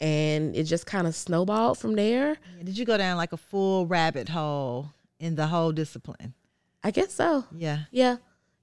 and 0.00 0.56
it 0.56 0.64
just 0.64 0.86
kind 0.86 1.06
of 1.06 1.14
snowballed 1.14 1.78
from 1.78 1.94
there. 1.94 2.36
Did 2.62 2.76
you 2.76 2.84
go 2.84 2.96
down 2.96 3.16
like 3.16 3.32
a 3.32 3.36
full 3.36 3.86
rabbit 3.86 4.28
hole 4.28 4.90
in 5.18 5.34
the 5.34 5.46
whole 5.46 5.72
discipline? 5.72 6.34
I 6.82 6.90
guess 6.90 7.12
so. 7.14 7.44
Yeah. 7.54 7.80
Yeah. 7.90 8.16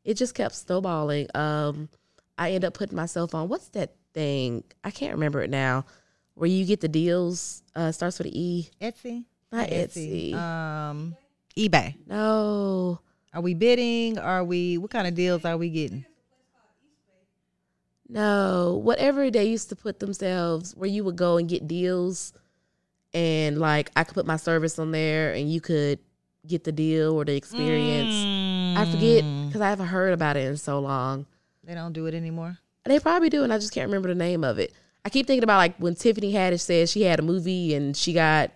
It 0.04 0.16
just 0.16 0.34
kept 0.34 0.56
snowballing. 0.56 1.28
Um, 1.36 1.90
I 2.38 2.52
end 2.52 2.66
up 2.66 2.74
putting 2.74 2.96
myself 2.96 3.36
on 3.36 3.50
what's 3.50 3.70
that 3.70 3.96
thing? 4.18 4.64
I 4.84 4.90
can't 4.90 5.14
remember 5.14 5.44
it 5.44 5.50
now. 5.52 5.86
Where 6.34 6.50
you 6.50 6.66
get 6.66 6.82
the 6.82 6.88
deals, 6.88 7.62
uh, 7.76 7.92
starts 7.92 8.18
with 8.18 8.28
an 8.28 8.34
E. 8.36 8.70
Etsy. 8.82 9.26
Not 9.52 9.70
Etsy. 9.70 10.34
Um, 10.34 11.16
eBay. 11.56 11.96
No. 12.08 13.00
Are 13.34 13.42
we 13.42 13.54
bidding? 13.54 14.18
Are 14.18 14.44
we? 14.44 14.80
What 14.80 14.90
kind 14.90 15.08
of 15.08 15.14
deals 15.14 15.46
are 15.46 15.58
we 15.58 15.70
getting? 15.70 16.06
No. 18.10 18.82
Whatever 18.84 19.30
they 19.30 19.46
used 19.46 19.70
to 19.70 19.76
put 19.76 20.00
themselves 20.00 20.74
where 20.76 20.90
you 20.90 21.04
would 21.04 21.16
go 21.16 21.38
and 21.38 21.48
get 21.48 21.68
deals 21.68 22.34
and 23.14 23.60
like 23.60 23.92
I 23.96 24.04
could 24.04 24.16
put 24.16 24.26
my 24.26 24.38
service 24.38 24.80
on 24.80 24.92
there 24.92 25.34
and 25.34 25.52
you 25.52 25.62
could 25.62 26.00
get 26.46 26.64
the 26.64 26.72
deal 26.72 27.14
or 27.14 27.26
the 27.26 27.36
experience. 27.36 28.78
I 28.80 28.86
forget 28.92 29.24
because 29.48 29.62
I 29.62 29.70
haven't 29.70 29.88
heard 29.88 30.14
about 30.14 30.38
it 30.38 30.48
in 30.48 30.58
so 30.58 30.80
long. 30.80 31.26
They 31.64 31.74
don't 31.76 31.94
do 31.94 32.06
it 32.08 32.14
anymore. 32.14 32.58
They 32.88 33.00
probably 33.00 33.30
do, 33.30 33.44
and 33.44 33.54
I 33.54 33.58
just 33.58 33.74
can't 33.74 33.88
remember 33.88 34.10
the 34.10 34.16
name 34.16 34.44
of 34.44 34.60
it. 34.60 34.74
I 35.06 35.10
keep 35.10 35.26
thinking 35.28 35.44
about 35.44 35.58
like 35.58 35.78
when 35.78 35.96
Tiffany 35.96 36.34
Haddish 36.34 36.62
said 36.62 36.90
she 36.90 37.04
had 37.04 37.20
a 37.20 37.22
movie 37.24 37.74
and 37.76 37.96
she 37.96 38.14
got 38.14 38.52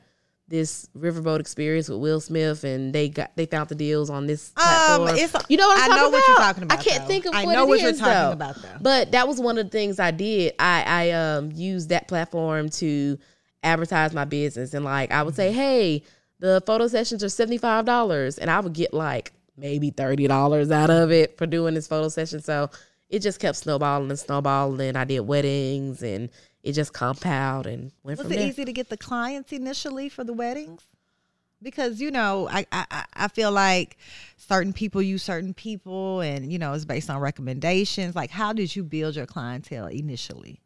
this 0.47 0.89
riverboat 0.97 1.39
experience 1.39 1.87
with 1.87 1.99
Will 1.99 2.19
Smith, 2.19 2.65
and 2.65 2.91
they 2.93 3.07
got 3.07 3.31
they 3.37 3.45
found 3.45 3.69
the 3.69 3.75
deals 3.75 4.09
on 4.09 4.27
this 4.27 4.49
platform. 4.49 5.07
Um, 5.09 5.15
it's, 5.17 5.33
you 5.47 5.55
know 5.55 5.67
what 5.67 5.77
I'm 5.79 5.91
I 5.91 5.95
know 5.95 6.01
about? 6.09 6.11
what 6.11 6.27
you're 6.27 6.37
talking 6.37 6.63
about. 6.63 6.79
I 6.79 6.83
can't 6.83 7.01
though. 7.03 7.07
think 7.07 7.25
of 7.25 7.33
I 7.33 7.45
what 7.45 7.53
know 7.53 7.63
it 7.63 7.67
what 7.69 7.79
you're 7.81 7.93
talking 7.93 8.13
though. 8.13 8.31
about 8.33 8.55
though. 8.61 8.77
But 8.81 9.11
that 9.13 9.27
was 9.29 9.39
one 9.39 9.57
of 9.57 9.65
the 9.65 9.69
things 9.69 9.97
I 9.99 10.11
did. 10.11 10.53
I 10.59 10.83
I 10.85 11.11
um 11.11 11.51
used 11.53 11.89
that 11.89 12.07
platform 12.09 12.69
to 12.71 13.17
advertise 13.63 14.13
my 14.13 14.25
business, 14.25 14.73
and 14.73 14.83
like 14.83 15.11
I 15.11 15.23
would 15.23 15.33
Mm-hmm. 15.33 15.37
say, 15.37 15.51
hey, 15.53 16.03
the 16.39 16.61
photo 16.65 16.87
sessions 16.87 17.23
are 17.23 17.29
seventy 17.29 17.57
five 17.57 17.85
dollars, 17.85 18.37
and 18.37 18.51
I 18.51 18.59
would 18.59 18.73
get 18.73 18.93
like 18.93 19.31
maybe 19.55 19.89
thirty 19.91 20.27
dollars 20.27 20.69
out 20.69 20.89
of 20.89 21.11
it 21.11 21.37
for 21.37 21.45
doing 21.45 21.75
this 21.75 21.87
photo 21.87 22.09
session. 22.09 22.41
So 22.41 22.69
it 23.11 23.19
just 23.19 23.39
kept 23.39 23.57
snowballing 23.57 24.09
and 24.09 24.17
snowballing. 24.17 24.95
I 24.95 25.03
did 25.03 25.19
weddings, 25.19 26.01
and 26.01 26.29
it 26.63 26.71
just 26.73 26.93
compounded 26.93 27.71
and 27.73 27.91
went 28.03 28.17
Was 28.17 28.25
from 28.25 28.33
it 28.33 28.37
there. 28.37 28.47
easy 28.47 28.65
to 28.65 28.73
get 28.73 28.89
the 28.89 28.97
clients 28.97 29.51
initially 29.51 30.09
for 30.09 30.23
the 30.23 30.33
weddings? 30.33 30.87
Because 31.63 32.01
you 32.01 32.09
know, 32.09 32.47
I, 32.49 32.65
I 32.71 32.85
I- 32.89 33.05
I 33.13 33.27
feel 33.27 33.51
like 33.51 33.97
certain 34.37 34.73
people 34.73 34.99
use 35.01 35.21
certain 35.21 35.53
people, 35.53 36.21
and 36.21 36.51
you 36.51 36.57
know, 36.57 36.73
it's 36.73 36.85
based 36.85 37.09
on 37.11 37.19
recommendations. 37.19 38.15
Like, 38.15 38.31
how 38.31 38.51
did 38.53 38.75
you 38.75 38.83
build 38.83 39.15
your 39.15 39.27
clientele 39.27 39.85
initially? 39.85 40.59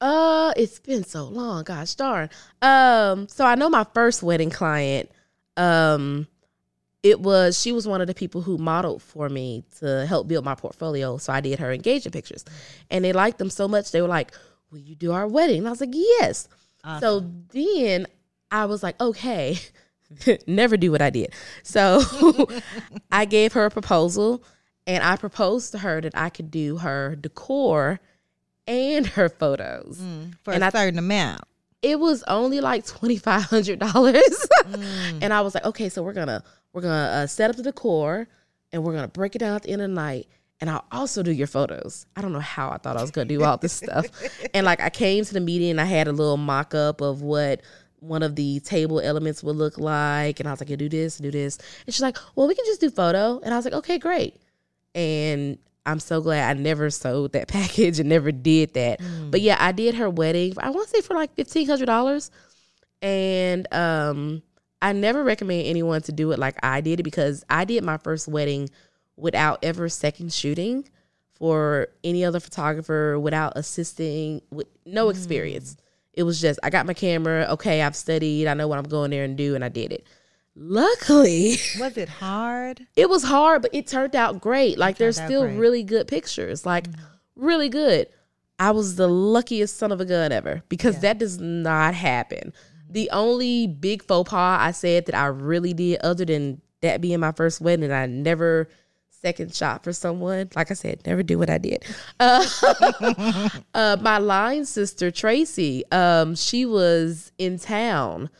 Uh, 0.00 0.52
it's 0.56 0.78
been 0.78 1.02
so 1.02 1.24
long. 1.24 1.64
Gosh 1.64 1.94
darn. 1.96 2.28
Um, 2.62 3.26
so 3.28 3.44
I 3.44 3.54
know 3.56 3.68
my 3.70 3.84
first 3.94 4.22
wedding 4.22 4.50
client. 4.50 5.10
Um, 5.56 6.28
it 7.02 7.20
was 7.20 7.60
she 7.60 7.72
was 7.72 7.86
one 7.86 8.00
of 8.00 8.06
the 8.06 8.14
people 8.14 8.42
who 8.42 8.58
modeled 8.58 9.02
for 9.02 9.28
me 9.28 9.64
to 9.78 10.06
help 10.06 10.26
build 10.28 10.44
my 10.44 10.54
portfolio. 10.54 11.16
So 11.18 11.32
I 11.32 11.40
did 11.40 11.58
her 11.58 11.72
engagement 11.72 12.12
pictures, 12.14 12.44
and 12.90 13.04
they 13.04 13.12
liked 13.12 13.38
them 13.38 13.50
so 13.50 13.68
much 13.68 13.90
they 13.92 14.02
were 14.02 14.08
like, 14.08 14.32
"Will 14.70 14.78
you 14.78 14.94
do 14.94 15.12
our 15.12 15.26
wedding?" 15.28 15.58
And 15.58 15.66
I 15.66 15.70
was 15.70 15.80
like, 15.80 15.92
"Yes." 15.92 16.48
So 17.00 17.28
then 17.50 18.06
I 18.50 18.64
was 18.66 18.82
like, 18.82 19.00
"Okay." 19.00 19.58
Never 20.46 20.76
do 20.76 20.92
what 20.92 21.02
I 21.02 21.10
did. 21.10 21.32
So 21.64 22.00
I 23.12 23.24
gave 23.24 23.52
her 23.54 23.66
a 23.66 23.70
proposal, 23.70 24.42
and 24.86 25.02
I 25.02 25.16
proposed 25.16 25.72
to 25.72 25.78
her 25.78 26.00
that 26.00 26.16
I 26.16 26.30
could 26.30 26.50
do 26.50 26.76
her 26.78 27.16
decor 27.16 27.98
and 28.68 29.06
her 29.08 29.28
photos. 29.28 29.98
Mm, 30.00 30.34
for 30.44 30.52
And 30.52 30.62
a 30.62 30.66
I- 30.66 30.70
certain 30.70 30.98
amount. 30.98 31.42
It 31.82 32.00
was 32.00 32.22
only 32.24 32.60
like 32.60 32.86
twenty 32.86 33.16
five 33.16 33.42
hundred 33.42 33.78
dollars, 33.78 34.48
and 35.20 35.32
I 35.32 35.40
was 35.42 35.54
like, 35.54 35.64
okay, 35.64 35.88
so 35.88 36.02
we're 36.02 36.12
gonna 36.14 36.42
we're 36.72 36.82
gonna 36.82 37.22
uh, 37.22 37.26
set 37.26 37.50
up 37.50 37.56
the 37.56 37.62
decor, 37.62 38.28
and 38.72 38.82
we're 38.82 38.94
gonna 38.94 39.08
break 39.08 39.34
it 39.36 39.38
down 39.38 39.54
at 39.54 39.62
the 39.62 39.70
end 39.70 39.82
of 39.82 39.90
the 39.90 39.94
night, 39.94 40.26
and 40.60 40.70
I'll 40.70 40.84
also 40.90 41.22
do 41.22 41.30
your 41.30 41.46
photos. 41.46 42.06
I 42.16 42.22
don't 42.22 42.32
know 42.32 42.40
how 42.40 42.70
I 42.70 42.78
thought 42.78 42.96
I 42.96 43.02
was 43.02 43.10
gonna 43.10 43.26
do 43.28 43.44
all 43.44 43.56
this 43.58 43.72
stuff, 43.74 44.06
and 44.54 44.64
like 44.64 44.80
I 44.80 44.90
came 44.90 45.24
to 45.24 45.32
the 45.32 45.40
meeting, 45.40 45.70
and 45.70 45.80
I 45.80 45.84
had 45.84 46.08
a 46.08 46.12
little 46.12 46.38
mock 46.38 46.74
up 46.74 47.00
of 47.00 47.22
what 47.22 47.60
one 48.00 48.22
of 48.22 48.36
the 48.36 48.60
table 48.60 49.00
elements 49.00 49.42
would 49.42 49.56
look 49.56 49.78
like, 49.78 50.40
and 50.40 50.48
I 50.48 50.52
was 50.52 50.60
like, 50.60 50.70
you 50.70 50.76
do 50.76 50.88
this, 50.88 51.18
do 51.18 51.30
this, 51.30 51.58
and 51.86 51.94
she's 51.94 52.02
like, 52.02 52.16
well, 52.34 52.48
we 52.48 52.54
can 52.54 52.64
just 52.64 52.80
do 52.80 52.90
photo, 52.90 53.40
and 53.44 53.52
I 53.52 53.56
was 53.56 53.64
like, 53.64 53.74
okay, 53.74 53.98
great, 53.98 54.40
and 54.94 55.58
I'm 55.86 56.00
so 56.00 56.20
glad 56.20 56.50
I 56.56 56.60
never 56.60 56.90
sold 56.90 57.32
that 57.32 57.48
package 57.48 58.00
and 58.00 58.08
never 58.08 58.32
did 58.32 58.74
that. 58.74 59.00
But 59.30 59.40
yeah, 59.40 59.56
I 59.58 59.72
did 59.72 59.94
her 59.94 60.10
wedding. 60.10 60.54
I 60.58 60.70
want 60.70 60.88
to 60.88 60.96
say 60.96 61.00
for 61.00 61.14
like 61.14 61.34
fifteen 61.34 61.66
hundred 61.66 61.86
dollars, 61.86 62.30
and 63.00 63.72
um, 63.72 64.42
I 64.82 64.92
never 64.92 65.24
recommend 65.24 65.66
anyone 65.66 66.02
to 66.02 66.12
do 66.12 66.32
it 66.32 66.38
like 66.38 66.56
I 66.62 66.80
did 66.80 67.00
it 67.00 67.04
because 67.04 67.44
I 67.48 67.64
did 67.64 67.84
my 67.84 67.96
first 67.96 68.28
wedding 68.28 68.68
without 69.16 69.64
ever 69.64 69.88
second 69.88 70.32
shooting 70.32 70.88
for 71.32 71.88
any 72.02 72.24
other 72.24 72.40
photographer, 72.40 73.18
without 73.18 73.52
assisting, 73.56 74.42
with 74.50 74.66
no 74.84 75.08
experience. 75.08 75.76
It 76.14 76.22
was 76.22 76.40
just 76.40 76.58
I 76.62 76.70
got 76.70 76.86
my 76.86 76.94
camera. 76.94 77.46
Okay, 77.50 77.82
I've 77.82 77.96
studied. 77.96 78.46
I 78.48 78.54
know 78.54 78.68
what 78.68 78.78
I'm 78.78 78.88
going 78.88 79.10
there 79.10 79.24
and 79.24 79.36
do, 79.36 79.54
and 79.54 79.64
I 79.64 79.68
did 79.68 79.92
it. 79.92 80.06
Luckily. 80.56 81.58
Was 81.78 81.96
it 81.98 82.08
hard? 82.08 82.86
it 82.96 83.10
was 83.10 83.22
hard, 83.22 83.62
but 83.62 83.74
it 83.74 83.86
turned 83.86 84.16
out 84.16 84.40
great. 84.40 84.78
Like 84.78 84.96
there's 84.96 85.16
still 85.16 85.42
great. 85.42 85.50
Mm-hmm. 85.52 85.60
really 85.60 85.82
good 85.82 86.08
pictures, 86.08 86.64
like 86.64 86.86
really 87.36 87.68
good. 87.68 88.08
I 88.58 88.70
was 88.70 88.96
the 88.96 89.06
luckiest 89.06 89.76
son 89.76 89.92
of 89.92 90.00
a 90.00 90.06
gun 90.06 90.32
ever 90.32 90.62
because 90.70 91.00
that 91.00 91.18
does 91.18 91.38
not 91.38 91.94
happen. 91.94 92.52
Mm-hmm. 92.52 92.92
The 92.92 93.10
only 93.10 93.66
big 93.66 94.02
faux 94.02 94.30
pas 94.30 94.58
I 94.60 94.70
said 94.70 95.06
that 95.06 95.14
I 95.14 95.26
really 95.26 95.74
did, 95.74 96.00
other 96.00 96.24
than 96.24 96.62
that 96.80 97.02
being 97.02 97.20
my 97.20 97.32
first 97.32 97.60
wedding, 97.60 97.84
and 97.84 97.92
I 97.92 98.06
never 98.06 98.68
second 99.10 99.54
shot 99.54 99.82
for 99.82 99.92
someone. 99.92 100.48
Like 100.54 100.70
I 100.70 100.74
said, 100.74 101.04
never 101.06 101.22
do 101.22 101.38
what 101.38 101.50
I 101.50 101.58
did. 101.58 101.84
Uh, 102.18 103.48
uh, 103.74 103.96
my 104.00 104.16
line 104.18 104.64
sister 104.64 105.10
Tracy, 105.10 105.84
um, 105.92 106.34
she 106.34 106.64
was 106.64 107.30
in 107.36 107.58
town, 107.58 108.30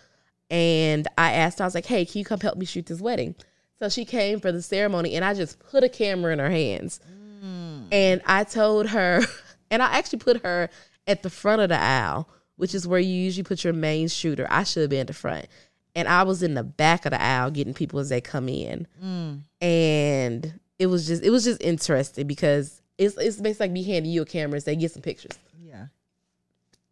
and 0.50 1.08
I 1.18 1.32
asked 1.32 1.60
I 1.60 1.64
was 1.64 1.74
like, 1.74 1.86
"Hey, 1.86 2.04
can 2.04 2.18
you 2.18 2.24
come 2.24 2.40
help 2.40 2.56
me 2.56 2.66
shoot 2.66 2.86
this 2.86 3.00
wedding?" 3.00 3.34
So 3.78 3.88
she 3.88 4.04
came 4.04 4.40
for 4.40 4.52
the 4.52 4.62
ceremony, 4.62 5.14
and 5.14 5.24
I 5.24 5.34
just 5.34 5.58
put 5.58 5.84
a 5.84 5.88
camera 5.88 6.32
in 6.32 6.38
her 6.38 6.50
hands, 6.50 7.00
mm. 7.42 7.86
and 7.92 8.22
I 8.24 8.44
told 8.44 8.88
her, 8.88 9.22
and 9.70 9.82
I 9.82 9.98
actually 9.98 10.20
put 10.20 10.42
her 10.44 10.70
at 11.06 11.22
the 11.22 11.30
front 11.30 11.62
of 11.62 11.68
the 11.68 11.80
aisle, 11.80 12.28
which 12.56 12.74
is 12.74 12.86
where 12.86 13.00
you 13.00 13.14
usually 13.14 13.44
put 13.44 13.64
your 13.64 13.72
main 13.72 14.08
shooter. 14.08 14.46
I 14.50 14.64
should 14.64 14.82
have 14.82 14.90
been 14.90 15.00
at 15.00 15.06
the 15.08 15.14
front, 15.14 15.46
and 15.94 16.08
I 16.08 16.22
was 16.22 16.42
in 16.42 16.54
the 16.54 16.64
back 16.64 17.04
of 17.06 17.10
the 17.10 17.22
aisle 17.22 17.50
getting 17.50 17.74
people 17.74 17.98
as 17.98 18.08
they 18.08 18.20
come 18.20 18.48
in, 18.48 18.86
mm. 19.02 19.40
and 19.60 20.60
it 20.78 20.86
was 20.86 21.06
just 21.06 21.22
it 21.22 21.30
was 21.30 21.44
just 21.44 21.62
interesting 21.62 22.26
because 22.26 22.80
it's 22.98 23.16
it's 23.16 23.40
basically 23.40 23.64
like 23.64 23.72
me 23.72 23.82
handing 23.82 24.12
you 24.12 24.22
a 24.22 24.26
camera 24.26 24.56
and 24.56 24.62
say 24.62 24.76
get 24.76 24.92
some 24.92 25.02
pictures. 25.02 25.38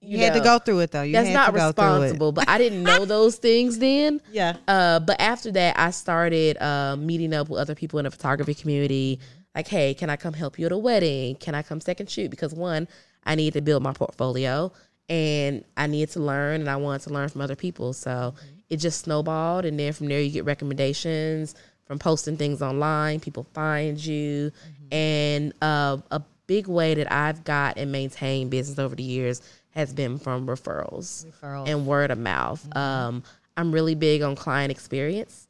Yeah. 0.07 0.19
You, 0.19 0.25
had 0.25 0.35
to 0.35 0.41
go 0.41 0.59
through 0.59 0.81
it 0.81 0.91
though. 0.91 1.03
You 1.03 1.13
That's 1.13 1.29
had 1.29 1.35
not 1.35 1.47
to 1.47 1.53
go 1.53 1.73
through 1.73 1.85
it. 1.85 2.01
responsible, 2.01 2.33
but 2.33 2.49
I 2.49 2.59
didn't 2.59 2.83
know 2.83 3.05
those 3.05 3.37
things 3.37 3.79
then. 3.79 4.21
Yeah. 4.31 4.57
Uh, 4.69 5.01
but 5.01 5.21
after 5.21 5.51
that, 5.53 5.79
I 5.79 5.91
started 5.91 6.61
uh, 6.63 6.97
meeting 6.97 7.35
up 7.35 7.49
with 7.49 7.61
other 7.61 7.75
people 7.75 7.99
in 7.99 8.05
the 8.05 8.11
photography 8.11 8.55
community. 8.55 9.21
Like, 9.55 9.69
hey, 9.69 9.95
can 9.95 10.11
I 10.11 10.17
come 10.17 10.35
help 10.35 10.59
you 10.59 10.67
at 10.67 10.73
a 10.73 10.79
wedding? 10.79 11.37
Can 11.37 11.55
I 11.55 11.63
come 11.63 11.81
second 11.81 12.11
shoot? 12.11 12.31
Because 12.31 12.53
one, 12.55 12.89
I 13.25 13.35
need 13.35 13.53
to 13.55 13.61
build 13.61 13.83
my 13.83 13.93
portfolio, 13.93 14.73
and 15.09 15.65
I 15.77 15.87
need 15.87 16.11
to 16.11 16.21
learn, 16.21 16.61
and 16.61 16.69
I 16.69 16.77
wanted 16.77 17.03
to 17.03 17.11
learn 17.11 17.29
from 17.29 17.41
other 17.41 17.57
people. 17.57 17.93
So 17.93 18.35
it 18.69 18.79
just 18.79 19.01
snowballed, 19.03 19.65
and 19.65 19.79
then 19.79 19.93
from 19.93 20.09
there, 20.09 20.21
you 20.21 20.31
get 20.31 20.45
recommendations 20.45 21.55
from 21.87 21.99
posting 21.99 22.37
things 22.37 22.63
online. 22.63 23.21
People 23.21 23.47
find 23.55 24.05
you, 24.05 24.51
and 24.91 25.53
uh, 25.63 25.99
a 26.11 26.23
big 26.47 26.67
way 26.67 26.95
that 26.95 27.11
I've 27.13 27.45
got 27.45 27.79
and 27.79 27.91
maintained 27.93 28.51
business 28.51 28.79
over 28.79 28.95
the 28.95 29.03
years 29.03 29.41
has 29.75 29.93
been 29.93 30.19
from 30.19 30.47
referrals 30.47 31.27
Referrals. 31.27 31.69
and 31.69 31.87
word 31.87 32.11
of 32.11 32.19
mouth. 32.19 32.65
Um, 32.77 33.23
I'm 33.57 33.73
really 33.73 33.95
big 33.95 34.23
on 34.23 34.37
client 34.37 34.71
experience. 34.71 35.49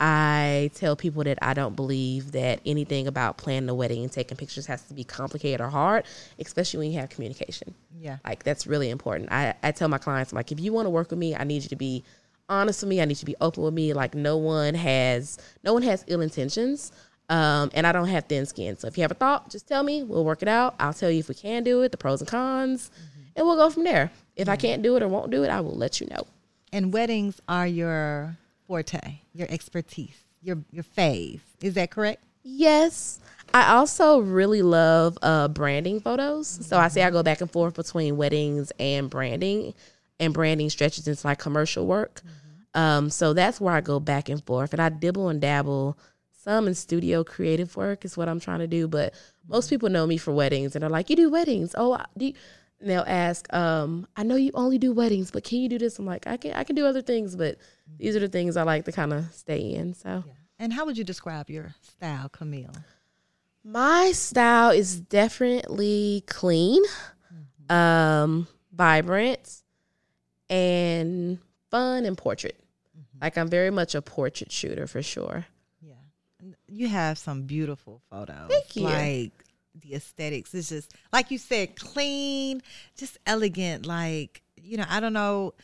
I 0.00 0.72
tell 0.74 0.96
people 0.96 1.22
that 1.24 1.38
I 1.40 1.54
don't 1.54 1.76
believe 1.76 2.32
that 2.32 2.60
anything 2.66 3.06
about 3.06 3.36
planning 3.36 3.68
a 3.68 3.74
wedding 3.74 4.02
and 4.02 4.10
taking 4.10 4.36
pictures 4.36 4.66
has 4.66 4.82
to 4.88 4.94
be 4.94 5.04
complicated 5.04 5.60
or 5.60 5.68
hard, 5.68 6.04
especially 6.40 6.78
when 6.78 6.92
you 6.92 6.98
have 6.98 7.10
communication. 7.10 7.74
Yeah. 8.00 8.18
Like 8.24 8.42
that's 8.42 8.66
really 8.66 8.90
important. 8.90 9.30
I, 9.30 9.54
I 9.62 9.70
tell 9.70 9.88
my 9.88 9.98
clients, 9.98 10.32
I'm 10.32 10.36
like, 10.36 10.50
if 10.50 10.58
you 10.58 10.72
want 10.72 10.86
to 10.86 10.90
work 10.90 11.10
with 11.10 11.18
me, 11.18 11.36
I 11.36 11.44
need 11.44 11.62
you 11.62 11.68
to 11.68 11.76
be 11.76 12.02
honest 12.48 12.82
with 12.82 12.88
me. 12.88 13.00
I 13.00 13.04
need 13.04 13.12
you 13.12 13.20
to 13.20 13.26
be 13.26 13.36
open 13.40 13.62
with 13.62 13.72
me. 13.72 13.92
Like 13.92 14.14
no 14.16 14.36
one 14.36 14.74
has 14.74 15.38
no 15.62 15.72
one 15.72 15.82
has 15.82 16.04
ill 16.08 16.20
intentions. 16.20 16.90
Um, 17.30 17.70
and 17.72 17.86
I 17.86 17.92
don't 17.92 18.08
have 18.08 18.24
thin 18.24 18.44
skin. 18.46 18.76
So 18.76 18.86
if 18.88 18.98
you 18.98 19.02
have 19.02 19.12
a 19.12 19.14
thought, 19.14 19.48
just 19.48 19.66
tell 19.66 19.82
me. 19.82 20.02
We'll 20.02 20.24
work 20.24 20.42
it 20.42 20.48
out. 20.48 20.74
I'll 20.78 20.92
tell 20.92 21.10
you 21.10 21.20
if 21.20 21.28
we 21.28 21.34
can 21.34 21.62
do 21.64 21.80
it, 21.82 21.92
the 21.92 21.96
pros 21.96 22.20
and 22.20 22.28
cons, 22.28 22.90
and 23.36 23.46
we'll 23.46 23.56
go 23.56 23.70
from 23.70 23.84
there. 23.84 24.10
If 24.36 24.48
I 24.48 24.56
can't 24.56 24.82
do 24.82 24.96
it 24.96 25.02
or 25.02 25.08
won't 25.08 25.30
do 25.30 25.44
it, 25.44 25.50
I 25.50 25.60
will 25.60 25.76
let 25.76 26.00
you 26.00 26.06
know. 26.08 26.26
And 26.72 26.92
weddings 26.92 27.40
are 27.48 27.66
your 27.66 28.36
forte, 28.66 29.20
your 29.32 29.46
expertise, 29.50 30.24
your 30.42 30.58
your 30.72 30.84
fave. 30.84 31.40
Is 31.62 31.74
that 31.74 31.90
correct? 31.90 32.22
Yes. 32.42 33.20
I 33.52 33.74
also 33.74 34.18
really 34.18 34.62
love 34.62 35.16
uh, 35.22 35.46
branding 35.48 36.00
photos. 36.00 36.48
So 36.48 36.76
I 36.76 36.88
say 36.88 37.04
I 37.04 37.10
go 37.10 37.22
back 37.22 37.40
and 37.40 37.50
forth 37.50 37.74
between 37.74 38.16
weddings 38.16 38.72
and 38.80 39.08
branding, 39.08 39.74
and 40.18 40.34
branding 40.34 40.70
stretches 40.70 41.06
into 41.06 41.24
like 41.26 41.38
commercial 41.38 41.86
work. 41.86 42.22
Um, 42.74 43.10
so 43.10 43.32
that's 43.32 43.60
where 43.60 43.74
I 43.74 43.80
go 43.80 44.00
back 44.00 44.28
and 44.28 44.44
forth, 44.44 44.72
and 44.72 44.82
I 44.82 44.88
dibble 44.88 45.28
and 45.28 45.40
dabble 45.40 45.96
some 46.32 46.66
in 46.68 46.74
studio 46.74 47.24
creative 47.24 47.74
work 47.76 48.04
is 48.04 48.16
what 48.16 48.28
I'm 48.28 48.40
trying 48.40 48.58
to 48.58 48.66
do. 48.66 48.86
But 48.86 49.14
most 49.48 49.70
people 49.70 49.88
know 49.88 50.06
me 50.06 50.18
for 50.18 50.32
weddings 50.32 50.74
and 50.74 50.82
they're 50.82 50.90
like, 50.90 51.08
"You 51.08 51.16
do 51.16 51.30
weddings? 51.30 51.74
Oh, 51.76 51.98
do 52.18 52.26
you? 52.26 52.34
And 52.84 52.90
they'll 52.90 53.04
ask, 53.06 53.50
um, 53.50 54.06
"I 54.14 54.24
know 54.24 54.36
you 54.36 54.50
only 54.52 54.76
do 54.76 54.92
weddings, 54.92 55.30
but 55.30 55.42
can 55.42 55.60
you 55.60 55.70
do 55.70 55.78
this?" 55.78 55.98
I'm 55.98 56.04
like, 56.04 56.26
"I 56.26 56.36
can. 56.36 56.52
I 56.52 56.64
can 56.64 56.76
do 56.76 56.84
other 56.84 57.00
things, 57.00 57.34
but 57.34 57.56
these 57.96 58.14
are 58.14 58.20
the 58.20 58.28
things 58.28 58.58
I 58.58 58.62
like 58.62 58.84
to 58.84 58.92
kind 58.92 59.14
of 59.14 59.32
stay 59.32 59.72
in." 59.72 59.94
So. 59.94 60.22
Yeah. 60.26 60.32
And 60.58 60.70
how 60.70 60.84
would 60.84 60.98
you 60.98 61.02
describe 61.02 61.48
your 61.48 61.74
style, 61.80 62.28
Camille? 62.28 62.74
My 63.64 64.12
style 64.12 64.68
is 64.68 65.00
definitely 65.00 66.24
clean, 66.26 66.84
mm-hmm. 66.84 67.74
um, 67.74 68.48
vibrant, 68.70 69.62
and 70.50 71.38
fun 71.70 72.04
and 72.04 72.18
portrait. 72.18 72.62
Mm-hmm. 72.94 73.18
Like 73.22 73.38
I'm 73.38 73.48
very 73.48 73.70
much 73.70 73.94
a 73.94 74.02
portrait 74.02 74.52
shooter 74.52 74.86
for 74.86 75.02
sure. 75.02 75.46
Yeah. 75.80 75.94
You 76.68 76.88
have 76.88 77.16
some 77.16 77.44
beautiful 77.44 78.02
photos. 78.10 78.50
Thank 78.50 78.76
you. 78.76 78.82
Like 78.82 79.43
the 79.80 79.94
aesthetics 79.94 80.54
is 80.54 80.68
just 80.68 80.92
like 81.12 81.30
you 81.30 81.38
said, 81.38 81.76
clean, 81.76 82.62
just 82.96 83.18
elegant. 83.26 83.86
Like, 83.86 84.42
you 84.56 84.76
know, 84.76 84.86
I 84.88 85.00
don't 85.00 85.12
know. 85.12 85.54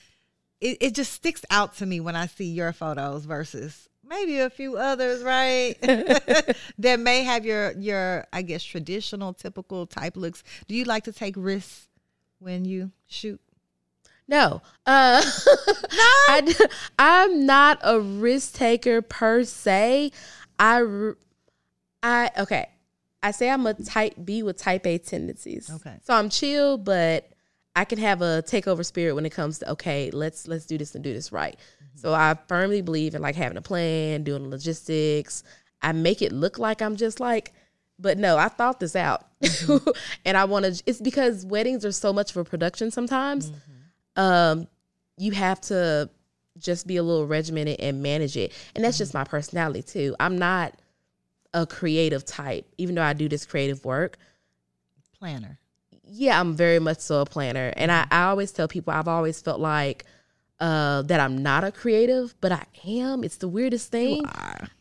It, 0.60 0.78
it 0.80 0.94
just 0.94 1.12
sticks 1.12 1.44
out 1.50 1.76
to 1.76 1.86
me 1.86 2.00
when 2.00 2.16
I 2.16 2.26
see 2.26 2.44
your 2.44 2.72
photos 2.72 3.24
versus 3.24 3.88
maybe 4.10 4.38
a 4.40 4.50
few 4.50 4.76
others, 4.76 5.22
right? 5.22 5.74
that 6.78 7.00
may 7.00 7.22
have 7.22 7.46
your 7.46 7.72
your 7.72 8.26
I 8.32 8.42
guess 8.42 8.62
traditional 8.62 9.32
typical 9.32 9.86
type 9.86 10.16
looks. 10.16 10.42
Do 10.68 10.74
you 10.74 10.84
like 10.84 11.04
to 11.04 11.12
take 11.12 11.34
risks 11.36 11.88
when 12.40 12.64
you 12.64 12.90
shoot? 13.06 13.40
No. 14.28 14.60
Uh 14.86 15.22
no. 15.56 15.66
I, 16.28 16.54
I'm 16.98 17.46
not 17.46 17.78
a 17.82 18.00
risk 18.00 18.54
taker 18.54 19.00
per 19.00 19.44
se. 19.44 20.12
I 20.58 21.12
I 22.02 22.30
okay. 22.38 22.68
I 23.22 23.32
say 23.32 23.50
I'm 23.50 23.66
a 23.66 23.74
type 23.74 24.14
B 24.24 24.42
with 24.42 24.56
type 24.56 24.86
A 24.86 24.98
tendencies. 24.98 25.70
Okay. 25.70 25.96
So 26.02 26.14
I'm 26.14 26.30
chill, 26.30 26.78
but 26.78 27.30
I 27.76 27.84
can 27.84 27.98
have 27.98 28.22
a 28.22 28.42
takeover 28.46 28.84
spirit 28.84 29.14
when 29.14 29.26
it 29.26 29.30
comes 29.30 29.58
to 29.60 29.70
okay, 29.72 30.10
let's 30.10 30.48
let's 30.48 30.66
do 30.66 30.78
this 30.78 30.94
and 30.94 31.04
do 31.04 31.12
this 31.12 31.30
right. 31.32 31.56
Mm-hmm. 31.56 31.98
So 31.98 32.14
I 32.14 32.36
firmly 32.48 32.82
believe 32.82 33.14
in 33.14 33.22
like 33.22 33.36
having 33.36 33.58
a 33.58 33.62
plan, 33.62 34.24
doing 34.24 34.50
logistics. 34.50 35.44
I 35.82 35.92
make 35.92 36.22
it 36.22 36.32
look 36.32 36.58
like 36.58 36.82
I'm 36.82 36.96
just 36.96 37.20
like, 37.20 37.52
but 37.98 38.18
no, 38.18 38.36
I 38.36 38.48
thought 38.48 38.80
this 38.80 38.96
out, 38.96 39.24
mm-hmm. 39.40 39.90
and 40.24 40.36
I 40.36 40.44
want 40.44 40.64
to. 40.64 40.82
It's 40.86 41.00
because 41.00 41.44
weddings 41.44 41.84
are 41.84 41.92
so 41.92 42.12
much 42.12 42.30
of 42.30 42.38
a 42.38 42.44
production 42.44 42.90
sometimes. 42.90 43.50
Mm-hmm. 43.50 44.20
Um, 44.20 44.68
you 45.16 45.32
have 45.32 45.60
to 45.62 46.10
just 46.58 46.86
be 46.86 46.96
a 46.96 47.02
little 47.02 47.26
regimented 47.26 47.80
and 47.80 48.02
manage 48.02 48.36
it, 48.36 48.52
and 48.74 48.84
that's 48.84 48.98
just 48.98 49.10
mm-hmm. 49.10 49.18
my 49.18 49.24
personality 49.24 49.82
too. 49.82 50.16
I'm 50.18 50.38
not 50.38 50.79
a 51.52 51.66
creative 51.66 52.25
type, 52.25 52.66
even 52.78 52.95
though 52.95 53.02
I 53.02 53.12
do 53.12 53.28
this 53.28 53.47
creative 53.47 53.85
work. 53.85 54.19
Planner 55.19 55.61
yeah, 56.11 56.40
I'm 56.40 56.54
very 56.54 56.78
much 56.78 56.99
so 56.99 57.21
a 57.21 57.25
planner. 57.25 57.73
And 57.76 57.90
I, 57.90 58.07
I 58.11 58.25
always 58.25 58.50
tell 58.52 58.69
people 58.69 58.92
I've 58.92 59.09
always 59.09 59.40
felt 59.40 59.61
like 59.61 60.04
uh, 60.59 61.02
that 61.02 61.21
I'm 61.21 61.42
not 61.42 61.64
a 61.64 61.73
creative, 61.73 62.35
but 62.40 62.52
I 62.52 62.64
am. 62.85 63.25
It's 63.25 63.37
the 63.37 63.49
weirdest 63.49 63.90
thing. 63.90 64.25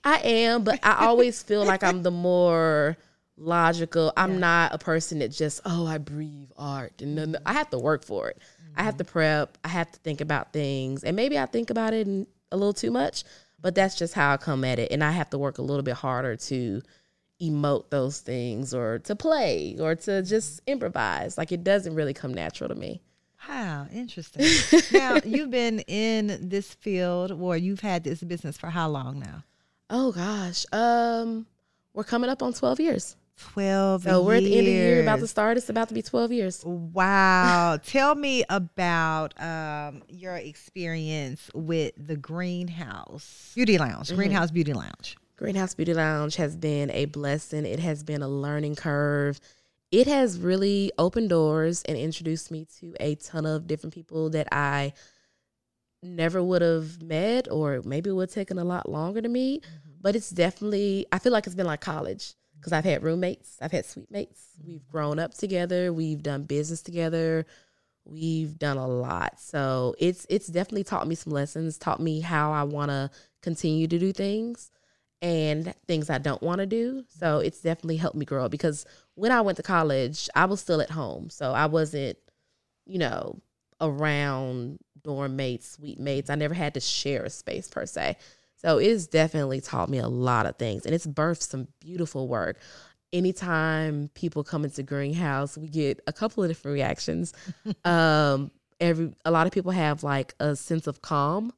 I 0.03 0.17
am, 0.23 0.63
but 0.63 0.79
I 0.83 1.05
always 1.05 1.41
feel 1.43 1.63
like 1.63 1.83
I'm 1.83 2.01
the 2.03 2.11
more 2.11 2.97
logical. 3.37 4.11
I'm 4.17 4.33
yeah. 4.33 4.39
not 4.39 4.73
a 4.73 4.77
person 4.77 5.19
that 5.19 5.29
just, 5.29 5.61
oh, 5.65 5.85
I 5.85 5.99
breathe 5.99 6.49
art. 6.57 7.01
And 7.01 7.17
then 7.17 7.37
I 7.45 7.53
have 7.53 7.69
to 7.69 7.77
work 7.77 8.03
for 8.03 8.29
it. 8.29 8.39
Mm-hmm. 8.39 8.79
I 8.79 8.83
have 8.83 8.97
to 8.97 9.03
mm-hmm. 9.03 9.11
prep. 9.11 9.57
I 9.63 9.69
have 9.69 9.91
to 9.91 9.99
think 9.99 10.21
about 10.21 10.51
things. 10.51 11.03
And 11.03 11.15
maybe 11.15 11.37
I 11.37 11.45
think 11.45 11.69
about 11.69 11.93
it 11.93 12.07
a 12.51 12.57
little 12.57 12.73
too 12.73 12.91
much, 12.91 13.23
but 13.61 13.75
that's 13.75 13.95
just 13.95 14.13
how 14.13 14.33
I 14.33 14.37
come 14.37 14.63
at 14.63 14.79
it. 14.79 14.91
And 14.91 15.03
I 15.03 15.11
have 15.11 15.29
to 15.31 15.37
work 15.37 15.57
a 15.57 15.61
little 15.61 15.83
bit 15.83 15.95
harder 15.95 16.35
to 16.35 16.81
emote 17.41 17.89
those 17.89 18.19
things 18.19 18.73
or 18.73 18.99
to 18.99 19.15
play 19.15 19.77
or 19.79 19.95
to 19.95 20.21
just 20.21 20.61
improvise. 20.67 21.37
Like 21.37 21.51
it 21.51 21.63
doesn't 21.63 21.95
really 21.95 22.13
come 22.13 22.33
natural 22.33 22.69
to 22.69 22.75
me. 22.75 23.01
Wow, 23.47 23.87
interesting. 23.93 24.45
now, 24.91 25.17
you've 25.23 25.49
been 25.49 25.79
in 25.81 26.49
this 26.49 26.73
field 26.73 27.31
or 27.31 27.55
you've 27.55 27.79
had 27.79 28.03
this 28.03 28.21
business 28.21 28.57
for 28.57 28.67
how 28.69 28.89
long 28.89 29.19
now? 29.19 29.43
Oh 29.89 30.11
gosh. 30.11 30.65
Um 30.71 31.47
we're 31.93 32.03
coming 32.03 32.29
up 32.29 32.43
on 32.43 32.53
12 32.53 32.79
years. 32.79 33.15
12 33.39 34.03
so 34.03 34.21
we're 34.21 34.35
at 34.35 34.43
the 34.43 34.57
end 34.57 34.59
of 34.59 34.65
the 34.65 34.71
year 34.71 35.01
about 35.01 35.19
to 35.19 35.27
start 35.27 35.57
it's 35.57 35.69
about 35.69 35.87
to 35.87 35.93
be 35.93 36.01
12 36.01 36.31
years 36.31 36.63
wow 36.65 37.77
tell 37.85 38.15
me 38.15 38.43
about 38.49 39.39
um, 39.41 40.03
your 40.07 40.35
experience 40.35 41.49
with 41.53 41.93
the 41.97 42.15
greenhouse 42.17 43.51
beauty 43.55 43.77
lounge 43.77 44.07
mm-hmm. 44.07 44.17
greenhouse 44.17 44.51
beauty 44.51 44.73
lounge 44.73 45.15
Greenhouse 45.39 45.73
Beauty 45.73 45.93
Lounge 45.93 46.35
has 46.35 46.57
been 46.57 46.91
a 46.91 47.05
blessing. 47.05 47.65
It 47.65 47.79
has 47.79 48.03
been 48.03 48.21
a 48.21 48.27
learning 48.27 48.75
curve. 48.75 49.39
It 49.89 50.05
has 50.05 50.37
really 50.37 50.91
opened 50.97 51.29
doors 51.29 51.81
and 51.83 51.97
introduced 51.97 52.51
me 52.51 52.67
to 52.79 52.93
a 52.99 53.15
ton 53.15 53.45
of 53.45 53.65
different 53.65 53.93
people 53.93 54.29
that 54.31 54.49
I 54.51 54.91
never 56.03 56.43
would 56.43 56.61
have 56.61 57.01
met 57.01 57.47
or 57.49 57.81
maybe 57.85 58.11
would 58.11 58.27
have 58.29 58.33
taken 58.33 58.59
a 58.59 58.65
lot 58.65 58.89
longer 58.89 59.21
to 59.21 59.29
meet. 59.29 59.63
Mm-hmm. 59.63 59.89
But 60.01 60.17
it's 60.17 60.29
definitely, 60.29 61.05
I 61.13 61.19
feel 61.19 61.31
like 61.31 61.47
it's 61.47 61.55
been 61.55 61.65
like 61.65 61.79
college 61.79 62.33
because 62.59 62.73
I've 62.73 62.85
had 62.85 63.03
roommates, 63.03 63.57
I've 63.61 63.71
had 63.71 63.85
suite 63.85 64.11
mates. 64.11 64.49
Mm-hmm. 64.59 64.71
We've 64.71 64.87
grown 64.87 65.19
up 65.19 65.33
together, 65.33 65.93
we've 65.93 66.21
done 66.21 66.43
business 66.43 66.81
together, 66.81 67.45
we've 68.05 68.57
done 68.57 68.77
a 68.77 68.87
lot. 68.87 69.39
So 69.39 69.95
it's 69.99 70.25
it's 70.29 70.47
definitely 70.47 70.83
taught 70.83 71.07
me 71.07 71.15
some 71.15 71.33
lessons, 71.33 71.77
taught 71.77 71.99
me 71.99 72.19
how 72.19 72.51
I 72.51 72.63
want 72.63 72.89
to 72.89 73.09
continue 73.41 73.87
to 73.87 73.99
do 73.99 74.11
things 74.11 74.71
and 75.21 75.73
things 75.87 76.09
I 76.09 76.17
don't 76.17 76.41
want 76.41 76.59
to 76.59 76.65
do. 76.65 77.03
So 77.09 77.39
it's 77.39 77.61
definitely 77.61 77.97
helped 77.97 78.15
me 78.15 78.25
grow 78.25 78.49
because 78.49 78.85
when 79.15 79.31
I 79.31 79.41
went 79.41 79.57
to 79.57 79.63
college, 79.63 80.29
I 80.35 80.45
was 80.45 80.61
still 80.61 80.81
at 80.81 80.91
home. 80.91 81.29
So 81.29 81.51
I 81.51 81.65
wasn't, 81.65 82.17
you 82.85 82.99
know, 82.99 83.39
around 83.81 84.79
dorm 85.03 85.35
mates, 85.35 85.71
suite 85.71 85.99
mates. 85.99 86.29
I 86.29 86.35
never 86.35 86.53
had 86.53 86.73
to 86.75 86.79
share 86.79 87.23
a 87.23 87.29
space 87.29 87.67
per 87.67 87.85
se. 87.85 88.17
So 88.61 88.77
it's 88.77 89.07
definitely 89.07 89.61
taught 89.61 89.89
me 89.89 89.99
a 89.99 90.07
lot 90.07 90.45
of 90.45 90.57
things 90.57 90.85
and 90.85 90.93
it's 90.93 91.07
birthed 91.07 91.43
some 91.43 91.67
beautiful 91.79 92.27
work. 92.27 92.59
Anytime 93.11 94.09
people 94.13 94.43
come 94.43 94.63
into 94.63 94.83
greenhouse, 94.83 95.57
we 95.57 95.67
get 95.67 95.99
a 96.07 96.13
couple 96.13 96.43
of 96.43 96.49
different 96.49 96.75
reactions. 96.75 97.33
um, 97.85 98.51
every 98.79 99.13
a 99.25 99.31
lot 99.31 99.47
of 99.47 99.53
people 99.53 99.71
have 99.71 100.03
like 100.03 100.35
a 100.39 100.55
sense 100.55 100.87
of 100.87 101.01
calm 101.01 101.53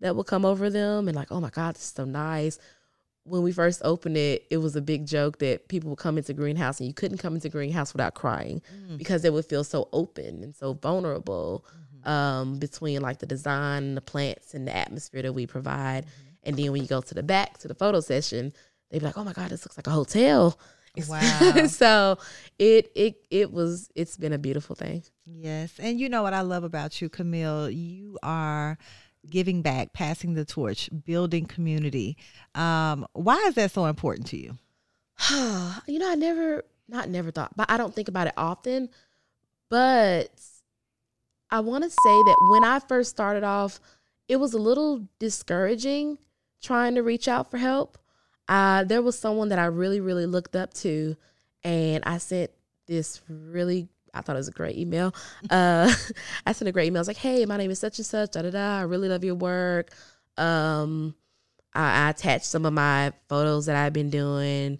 that 0.00 0.16
will 0.16 0.24
come 0.24 0.44
over 0.44 0.70
them 0.70 1.08
and 1.08 1.16
like, 1.16 1.30
oh 1.30 1.40
my 1.40 1.50
God, 1.50 1.74
this 1.74 1.82
is 1.82 1.92
so 1.92 2.04
nice 2.04 2.58
when 3.24 3.42
we 3.42 3.52
first 3.52 3.80
opened 3.84 4.16
it, 4.16 4.46
it 4.50 4.58
was 4.58 4.76
a 4.76 4.82
big 4.82 5.06
joke 5.06 5.38
that 5.38 5.66
people 5.68 5.90
would 5.90 5.98
come 5.98 6.18
into 6.18 6.34
greenhouse 6.34 6.78
and 6.78 6.86
you 6.86 6.92
couldn't 6.94 7.18
come 7.18 7.34
into 7.34 7.48
greenhouse 7.48 7.92
without 7.94 8.14
crying 8.14 8.62
mm. 8.72 8.98
because 8.98 9.22
they 9.22 9.30
would 9.30 9.46
feel 9.46 9.64
so 9.64 9.88
open 9.92 10.42
and 10.42 10.54
so 10.54 10.74
vulnerable 10.74 11.64
mm-hmm. 11.68 12.08
um, 12.08 12.58
between 12.58 13.00
like 13.00 13.18
the 13.18 13.26
design 13.26 13.82
and 13.82 13.96
the 13.96 14.02
plants 14.02 14.52
and 14.52 14.68
the 14.68 14.76
atmosphere 14.76 15.22
that 15.22 15.32
we 15.32 15.46
provide. 15.46 16.04
Mm-hmm. 16.04 16.33
And 16.44 16.56
then 16.56 16.72
when 16.72 16.82
you 16.82 16.88
go 16.88 17.00
to 17.00 17.14
the 17.14 17.22
back 17.22 17.58
to 17.58 17.68
the 17.68 17.74
photo 17.74 18.00
session, 18.00 18.52
they'd 18.90 19.00
be 19.00 19.04
like, 19.04 19.18
"Oh 19.18 19.24
my 19.24 19.32
god, 19.32 19.50
this 19.50 19.64
looks 19.64 19.76
like 19.76 19.86
a 19.86 19.90
hotel." 19.90 20.58
Wow. 21.08 21.66
so 21.66 22.18
it 22.56 22.92
it 22.94 23.26
it 23.28 23.52
was 23.52 23.90
it's 23.96 24.16
been 24.16 24.32
a 24.32 24.38
beautiful 24.38 24.76
thing. 24.76 25.02
Yes. 25.26 25.72
And 25.80 25.98
you 25.98 26.08
know 26.08 26.22
what 26.22 26.34
I 26.34 26.42
love 26.42 26.62
about 26.62 27.02
you, 27.02 27.08
Camille? 27.08 27.68
You 27.68 28.16
are 28.22 28.78
giving 29.28 29.62
back, 29.62 29.92
passing 29.92 30.34
the 30.34 30.44
torch, 30.44 30.88
building 31.04 31.46
community. 31.46 32.16
Um, 32.54 33.06
why 33.12 33.36
is 33.48 33.54
that 33.54 33.72
so 33.72 33.86
important 33.86 34.28
to 34.28 34.36
you? 34.36 34.56
you 35.86 35.98
know, 35.98 36.10
I 36.10 36.14
never, 36.14 36.64
not 36.88 37.08
never 37.08 37.30
thought, 37.30 37.56
but 37.56 37.70
I 37.70 37.76
don't 37.76 37.94
think 37.94 38.08
about 38.08 38.26
it 38.26 38.34
often. 38.36 38.88
But 39.70 40.30
I 41.50 41.60
want 41.60 41.84
to 41.84 41.90
say 41.90 41.96
that 42.04 42.36
when 42.50 42.64
I 42.64 42.78
first 42.78 43.10
started 43.10 43.44
off, 43.44 43.80
it 44.28 44.36
was 44.36 44.54
a 44.54 44.58
little 44.58 45.08
discouraging 45.18 46.18
trying 46.64 46.94
to 46.96 47.02
reach 47.02 47.28
out 47.28 47.50
for 47.50 47.58
help. 47.58 47.98
Uh, 48.48 48.84
there 48.84 49.02
was 49.02 49.18
someone 49.18 49.48
that 49.50 49.58
I 49.58 49.66
really, 49.66 50.00
really 50.00 50.26
looked 50.26 50.56
up 50.56 50.74
to, 50.74 51.16
and 51.62 52.02
I 52.04 52.18
sent 52.18 52.50
this 52.86 53.20
really 53.28 53.88
I 54.14 54.20
thought 54.20 54.36
it 54.36 54.38
was 54.38 54.48
a 54.48 54.52
great 54.52 54.76
email. 54.76 55.14
Uh, 55.50 55.92
I 56.46 56.52
sent 56.52 56.68
a 56.68 56.72
great 56.72 56.86
email. 56.86 57.00
I 57.00 57.02
was 57.02 57.08
like, 57.08 57.16
"Hey, 57.16 57.44
my 57.44 57.56
name 57.56 57.70
is 57.70 57.78
such 57.78 57.98
and 57.98 58.06
such. 58.06 58.32
Da 58.32 58.42
da 58.42 58.50
da. 58.50 58.78
I 58.78 58.82
really 58.82 59.08
love 59.08 59.24
your 59.24 59.34
work. 59.34 59.90
Um, 60.38 61.14
I, 61.74 62.06
I 62.06 62.10
attached 62.10 62.46
some 62.46 62.64
of 62.64 62.72
my 62.72 63.12
photos 63.28 63.66
that 63.66 63.76
I've 63.76 63.92
been 63.92 64.10
doing, 64.10 64.78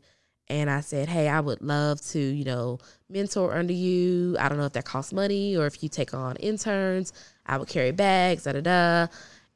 and 0.48 0.70
I 0.70 0.80
said, 0.80 1.08
"Hey, 1.08 1.28
I 1.28 1.40
would 1.40 1.60
love 1.60 2.00
to, 2.12 2.18
you 2.18 2.44
know, 2.44 2.78
mentor 3.10 3.54
under 3.54 3.72
you. 3.72 4.36
I 4.38 4.48
don't 4.48 4.58
know 4.58 4.66
if 4.66 4.72
that 4.72 4.84
costs 4.84 5.12
money 5.12 5.56
or 5.56 5.66
if 5.66 5.82
you 5.82 5.88
take 5.88 6.14
on 6.14 6.36
interns. 6.36 7.12
I 7.46 7.58
would 7.58 7.68
carry 7.68 7.92
bags. 7.92 8.44
Da 8.44 8.52
da 8.52 8.60
da." 8.60 9.06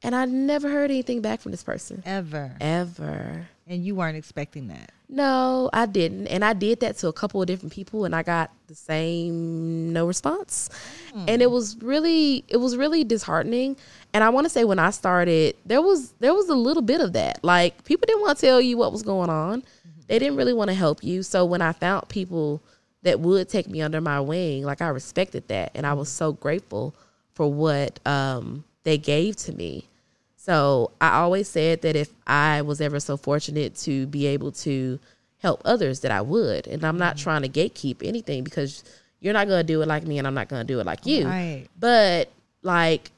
And 0.01 0.15
I 0.15 0.25
never 0.25 0.69
heard 0.69 0.91
anything 0.91 1.21
back 1.21 1.41
from 1.41 1.51
this 1.51 1.63
person 1.63 2.01
ever, 2.05 2.55
ever. 2.61 3.47
And 3.67 3.83
you 3.83 3.95
weren't 3.95 4.17
expecting 4.17 4.69
that. 4.69 4.91
No, 5.09 5.69
I 5.73 5.87
didn't. 5.87 6.27
And 6.27 6.45
I 6.45 6.53
did 6.53 6.79
that 6.81 6.97
to 6.99 7.07
a 7.07 7.13
couple 7.13 7.41
of 7.41 7.47
different 7.47 7.73
people 7.73 8.05
and 8.05 8.15
I 8.15 8.23
got 8.23 8.51
the 8.67 8.75
same 8.75 9.91
no 9.91 10.05
response. 10.05 10.69
Hmm. 11.11 11.25
And 11.27 11.41
it 11.41 11.49
was 11.49 11.75
really 11.81 12.45
it 12.47 12.57
was 12.57 12.77
really 12.77 13.03
disheartening. 13.03 13.75
And 14.13 14.23
I 14.23 14.29
want 14.29 14.45
to 14.45 14.49
say 14.49 14.63
when 14.63 14.79
I 14.79 14.91
started, 14.91 15.55
there 15.65 15.81
was 15.81 16.11
there 16.19 16.33
was 16.33 16.47
a 16.49 16.55
little 16.55 16.83
bit 16.83 17.01
of 17.01 17.13
that. 17.13 17.43
Like 17.43 17.83
people 17.83 18.05
didn't 18.05 18.21
want 18.21 18.37
to 18.37 18.45
tell 18.45 18.61
you 18.61 18.77
what 18.77 18.91
was 18.91 19.01
going 19.01 19.29
on. 19.29 19.61
Mm-hmm. 19.61 20.01
They 20.07 20.19
didn't 20.19 20.37
really 20.37 20.53
want 20.53 20.69
to 20.69 20.75
help 20.75 21.03
you. 21.03 21.23
So 21.23 21.43
when 21.43 21.61
I 21.61 21.73
found 21.73 22.07
people 22.07 22.61
that 23.01 23.19
would 23.19 23.49
take 23.49 23.67
me 23.67 23.81
under 23.81 23.99
my 23.99 24.21
wing, 24.21 24.63
like 24.63 24.81
I 24.81 24.89
respected 24.89 25.47
that 25.47 25.71
and 25.73 25.87
I 25.87 25.93
hmm. 25.93 25.99
was 25.99 26.09
so 26.09 26.33
grateful 26.33 26.93
for 27.33 27.51
what 27.51 27.99
um 28.05 28.63
they 28.83 28.97
gave 28.97 29.35
to 29.37 29.53
me. 29.53 29.87
So 30.35 30.91
I 30.99 31.17
always 31.17 31.47
said 31.47 31.81
that 31.81 31.95
if 31.95 32.09
I 32.25 32.61
was 32.61 32.81
ever 32.81 32.99
so 32.99 33.17
fortunate 33.17 33.75
to 33.77 34.07
be 34.07 34.25
able 34.27 34.51
to 34.53 34.99
help 35.39 35.61
others, 35.65 35.99
that 36.01 36.11
I 36.11 36.21
would. 36.21 36.67
And 36.67 36.83
I'm 36.83 36.97
not 36.97 37.15
mm-hmm. 37.15 37.23
trying 37.23 37.41
to 37.43 37.49
gatekeep 37.49 38.07
anything 38.07 38.43
because 38.43 38.83
you're 39.19 39.33
not 39.33 39.47
going 39.47 39.59
to 39.59 39.67
do 39.67 39.81
it 39.81 39.87
like 39.87 40.03
me 40.03 40.17
and 40.17 40.25
I'm 40.25 40.33
not 40.33 40.47
going 40.47 40.65
to 40.65 40.73
do 40.73 40.79
it 40.79 40.85
like 40.85 41.05
you. 41.05 41.27
Right. 41.27 41.67
But 41.77 42.31
like 42.63 43.11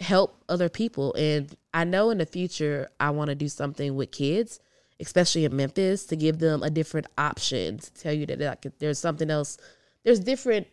help 0.00 0.36
other 0.48 0.68
people. 0.68 1.14
And 1.14 1.54
I 1.72 1.84
know 1.84 2.10
in 2.10 2.18
the 2.18 2.26
future, 2.26 2.88
I 3.00 3.10
want 3.10 3.28
to 3.28 3.34
do 3.34 3.48
something 3.48 3.96
with 3.96 4.10
kids, 4.12 4.60
especially 5.00 5.44
in 5.44 5.56
Memphis, 5.56 6.04
to 6.06 6.16
give 6.16 6.38
them 6.38 6.62
a 6.62 6.70
different 6.70 7.06
option 7.18 7.78
to 7.78 7.94
tell 7.94 8.12
you 8.12 8.26
that 8.26 8.40
like, 8.40 8.78
there's 8.78 8.98
something 8.98 9.30
else, 9.30 9.58
there's 10.04 10.20
different 10.20 10.66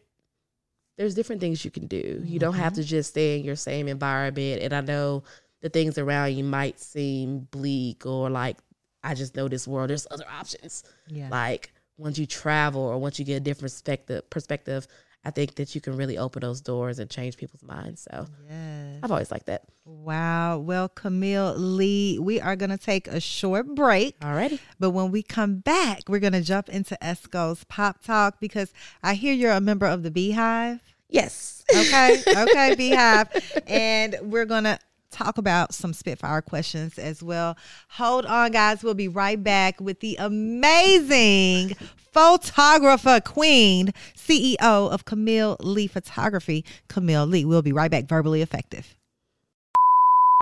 there's 1.02 1.16
different 1.16 1.42
things 1.42 1.66
you 1.66 1.72
can 1.72 1.88
do. 1.88 2.22
You 2.24 2.38
don't 2.38 2.54
have 2.54 2.74
mm-hmm. 2.74 2.84
to 2.84 2.88
just 2.88 3.10
stay 3.10 3.40
in 3.40 3.44
your 3.44 3.56
same 3.56 3.88
environment. 3.88 4.62
And 4.62 4.72
I 4.72 4.82
know 4.82 5.24
the 5.62 5.70
things 5.70 5.98
around 5.98 6.34
you 6.36 6.44
might 6.44 6.80
seem 6.80 7.48
bleak 7.50 8.06
or 8.06 8.30
like 8.30 8.58
I 9.04 9.16
just 9.16 9.36
know 9.36 9.48
this 9.48 9.68
world. 9.68 9.90
There's 9.90 10.06
other 10.12 10.26
options. 10.32 10.84
Yeah. 11.08 11.30
Like 11.32 11.74
once 11.98 12.20
you 12.20 12.28
travel 12.28 12.84
or 12.84 13.00
once 13.00 13.18
you 13.18 13.26
get 13.26 13.38
a 13.38 13.40
different 13.40 13.74
perspective 13.74 14.30
perspective, 14.30 14.88
I 15.26 15.32
think 15.32 15.56
that 15.56 15.74
you 15.74 15.82
can 15.82 15.98
really 15.98 16.20
open 16.20 16.42
those 16.42 16.62
doors 16.62 17.00
and 17.00 17.10
change 17.10 17.36
people's 17.36 17.64
minds. 17.64 18.08
So 18.10 18.28
Yes. 18.48 19.00
I've 19.02 19.12
always 19.12 19.32
liked 19.32 19.48
that. 19.48 19.64
Wow. 19.86 20.60
Well, 20.60 20.90
Camille 20.90 21.56
Leigh, 21.58 22.20
we 22.20 22.40
are 22.40 22.56
going 22.56 22.70
to 22.70 22.78
take 22.78 23.08
a 23.08 23.20
short 23.20 23.74
break. 23.74 24.20
Alrighty. 24.20 24.60
But 24.80 24.92
when 24.92 25.12
we 25.12 25.24
come 25.24 25.58
back, 25.58 26.02
we're 26.08 26.20
going 26.20 26.34
to 26.34 26.42
jump 26.42 26.70
into 26.70 27.04
Esco's 27.04 27.64
Pop 27.64 28.04
Talk 28.04 28.40
because 28.40 28.72
I 29.02 29.16
hear 29.16 29.34
you're 29.34 29.52
a 29.52 29.62
member 29.62 29.88
of 29.88 30.04
the 30.04 30.12
Beehive. 30.12 30.80
Yes. 31.12 31.64
Okay. 31.70 32.24
Okay, 32.28 32.76
Beehive. 32.78 33.28
And 33.68 34.18
we're 34.24 34.46
going 34.46 34.64
to 34.64 34.80
talk 35.12 35.38
about 35.38 35.74
some 35.74 35.94
Spitfire 35.94 36.42
questions 36.42 36.98
as 36.98 37.22
well. 37.22 37.58
Hold 37.90 38.26
on, 38.26 38.52
guys. 38.52 38.82
We'll 38.82 38.94
be 38.94 39.10
right 39.10 39.42
back 39.42 39.80
with 39.80 40.00
the 40.00 40.16
amazing 40.18 41.76
photographer 42.14 43.20
queen, 43.24 43.92
CEO 44.16 44.58
of 44.60 45.06
Camille 45.06 45.58
Leigh 45.60 45.88
Photography, 45.88 46.66
Camille 46.88 47.28
Leigh. 47.28 47.46
We'll 47.46 47.62
be 47.62 47.74
right 47.74 47.92
back, 47.92 48.06
verbally 48.06 48.42
effective. 48.42 48.96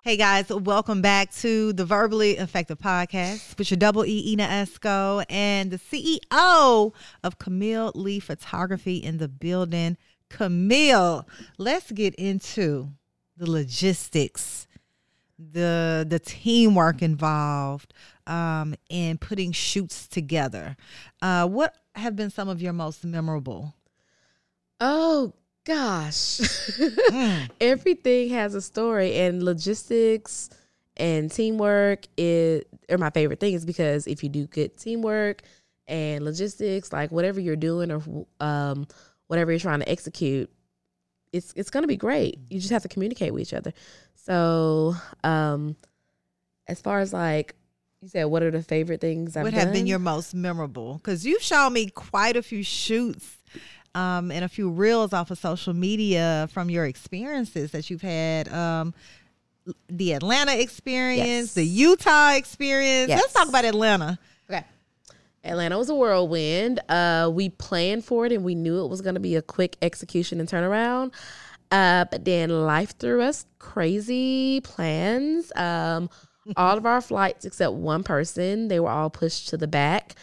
Hey 0.02 0.16
guys, 0.16 0.48
welcome 0.50 1.02
back 1.02 1.34
to 1.36 1.74
the 1.74 1.84
Verbally 1.84 2.38
Effective 2.38 2.78
Podcast 2.78 3.58
with 3.58 3.70
your 3.70 3.78
double 3.78 4.06
E 4.06 4.32
Ina 4.32 4.48
Esco 4.48 5.26
and 5.30 5.72
the 5.72 5.78
CEO 5.78 6.94
of 7.22 7.38
Camille 7.38 7.92
Leigh 7.94 8.22
Photography 8.22 8.96
in 8.96 9.18
the 9.18 9.28
building. 9.28 9.98
Camille, 10.30 11.28
let's 11.58 11.92
get 11.92 12.16
into 12.16 12.90
the 13.38 13.50
logistics, 13.50 14.68
the 15.38 16.06
the 16.08 16.20
teamwork 16.20 17.02
involved 17.02 17.94
um, 18.28 18.76
in 18.90 19.18
putting 19.18 19.52
shoots 19.52 20.08
together. 20.08 20.78
Uh, 21.22 21.48
what 21.48 21.76
have 21.96 22.16
been 22.16 22.30
some 22.30 22.50
of 22.50 22.62
your 22.62 22.74
most 22.74 23.04
memorable? 23.06 23.74
Oh 24.80 25.34
gosh. 25.66 26.40
Everything 27.62 28.30
has 28.30 28.56
a 28.56 28.62
story 28.62 29.16
and 29.16 29.44
logistics 29.44 30.50
and 30.98 31.32
teamwork 31.32 32.06
is 32.18 32.64
are 32.90 32.98
my 32.98 33.10
favorite 33.10 33.40
things 33.40 33.66
because 33.66 34.08
if 34.08 34.24
you 34.24 34.30
do 34.30 34.48
good 34.48 34.78
teamwork 34.78 35.44
and 35.88 36.24
logistics, 36.24 36.92
like 36.94 37.12
whatever 37.12 37.40
you're 37.40 37.56
doing 37.56 37.92
or 37.92 38.26
um 38.40 38.88
whatever 39.30 39.52
you're 39.52 39.60
trying 39.60 39.80
to 39.80 39.90
execute, 39.90 40.50
it's 41.32 41.54
it's 41.56 41.70
gonna 41.70 41.88
be 41.88 41.96
great. 41.96 42.40
You 42.50 42.60
just 42.60 42.72
have 42.72 42.82
to 42.82 42.90
communicate 42.90 43.32
with 43.34 43.44
each 43.44 43.54
other. 43.54 43.72
So 44.16 44.96
um 45.24 45.76
as 46.68 46.82
far 46.82 47.00
as 47.00 47.14
like 47.14 47.56
you 48.02 48.08
said, 48.10 48.24
what 48.26 48.44
are 48.44 48.52
the 48.52 48.64
favorite 48.64 49.02
things 49.02 49.36
I've 49.38 49.44
what 49.44 49.54
have 49.54 49.72
been 49.74 49.86
your 49.86 50.00
most 50.00 50.34
memorable? 50.34 50.96
Because 50.96 51.26
you've 51.26 51.42
shown 51.42 51.74
me 51.74 51.90
quite 51.90 52.36
a 52.38 52.42
few 52.42 52.64
shoots 52.64 53.38
um, 53.94 54.32
and 54.32 54.46
a 54.46 54.48
few 54.48 54.70
reels 54.70 55.12
off 55.12 55.32
of 55.32 55.38
social 55.38 55.74
media 55.74 56.48
from 56.54 56.70
your 56.70 56.86
experiences 56.86 57.72
that 57.72 57.90
you've 57.90 58.02
had. 58.02 58.48
Um, 58.54 58.94
the 59.90 60.14
Atlanta 60.14 60.54
experience, 60.60 61.28
Yes. 61.28 61.54
the 61.56 61.66
Utah 61.66 62.32
experience. 62.36 63.10
Let's 63.10 63.34
talk 63.34 63.50
about 63.50 63.66
Atlanta. 63.66 64.18
Atlanta 65.44 65.78
was 65.78 65.90
a 65.90 65.96
whirlwind. 65.96 66.80
Uh, 66.90 67.30
we 67.34 67.50
planned 67.50 68.06
for 68.06 68.26
it 68.26 68.32
and 68.32 68.44
we 68.44 68.56
knew 68.56 68.84
it 68.84 68.88
was 68.88 69.02
going 69.02 69.16
to 69.16 69.22
be 69.22 69.36
a 69.36 69.42
quick 69.42 69.78
execution 69.82 70.40
and 70.40 70.50
turnaround. 70.50 71.14
Uh, 71.72 72.06
but 72.12 72.26
then 72.26 72.50
life 72.50 72.98
threw 72.98 73.22
us 73.22 73.46
crazy 73.60 74.62
plans. 74.62 75.52
Um, 75.56 76.10
all 76.58 76.78
of 76.78 76.86
our 76.86 77.02
flights, 77.02 77.46
except 77.46 77.74
one 77.74 78.04
person, 78.04 78.68
they 78.70 78.80
were 78.80 78.90
all 78.90 79.10
pushed 79.10 79.50
to 79.50 79.58
the 79.58 79.68
back. 79.68 80.16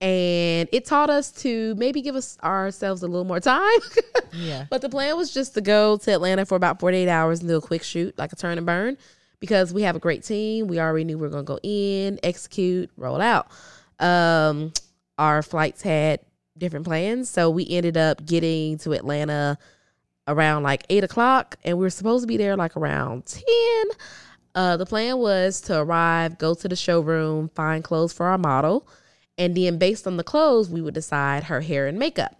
And 0.00 0.68
it 0.72 0.84
taught 0.84 1.10
us 1.10 1.30
to 1.42 1.74
maybe 1.76 2.02
give 2.02 2.16
us 2.16 2.36
ourselves 2.42 3.02
a 3.02 3.06
little 3.06 3.24
more 3.24 3.40
time. 3.40 3.80
Yeah. 4.34 4.64
But 4.70 4.80
the 4.80 4.88
plan 4.88 5.18
was 5.18 5.34
just 5.34 5.52
to 5.54 5.60
go 5.60 5.98
to 5.98 6.10
Atlanta 6.10 6.46
for 6.46 6.54
about 6.54 6.80
48 6.80 7.06
hours 7.06 7.40
and 7.40 7.50
do 7.50 7.56
a 7.58 7.60
quick 7.60 7.82
shoot, 7.82 8.16
like 8.16 8.32
a 8.32 8.36
turn 8.36 8.56
and 8.56 8.66
burn, 8.66 8.96
because 9.40 9.74
we 9.74 9.82
have 9.82 9.94
a 9.94 9.98
great 9.98 10.24
team. 10.24 10.68
We 10.68 10.80
already 10.80 11.04
knew 11.04 11.18
we 11.18 11.26
were 11.26 11.28
going 11.28 11.44
to 11.44 11.52
go 11.52 11.58
in, 11.62 12.18
execute, 12.22 12.90
roll 12.96 13.20
out. 13.20 13.48
Um, 14.02 14.72
our 15.18 15.42
flights 15.42 15.82
had 15.82 16.20
different 16.58 16.84
plans. 16.84 17.28
So 17.28 17.50
we 17.50 17.66
ended 17.68 17.96
up 17.96 18.24
getting 18.26 18.78
to 18.78 18.92
Atlanta 18.92 19.58
around 20.28 20.62
like 20.62 20.84
8 20.90 21.04
o'clock, 21.04 21.56
and 21.64 21.78
we 21.78 21.82
were 21.82 21.90
supposed 21.90 22.22
to 22.22 22.26
be 22.26 22.36
there 22.36 22.56
like 22.56 22.76
around 22.76 23.26
10. 23.26 23.44
Uh, 24.54 24.76
the 24.76 24.86
plan 24.86 25.18
was 25.18 25.60
to 25.62 25.78
arrive, 25.78 26.38
go 26.38 26.54
to 26.54 26.68
the 26.68 26.76
showroom, 26.76 27.48
find 27.54 27.82
clothes 27.82 28.12
for 28.12 28.26
our 28.26 28.38
model, 28.38 28.86
and 29.38 29.56
then 29.56 29.78
based 29.78 30.06
on 30.06 30.18
the 30.18 30.24
clothes, 30.24 30.68
we 30.68 30.82
would 30.82 30.94
decide 30.94 31.44
her 31.44 31.62
hair 31.62 31.86
and 31.86 31.98
makeup 31.98 32.36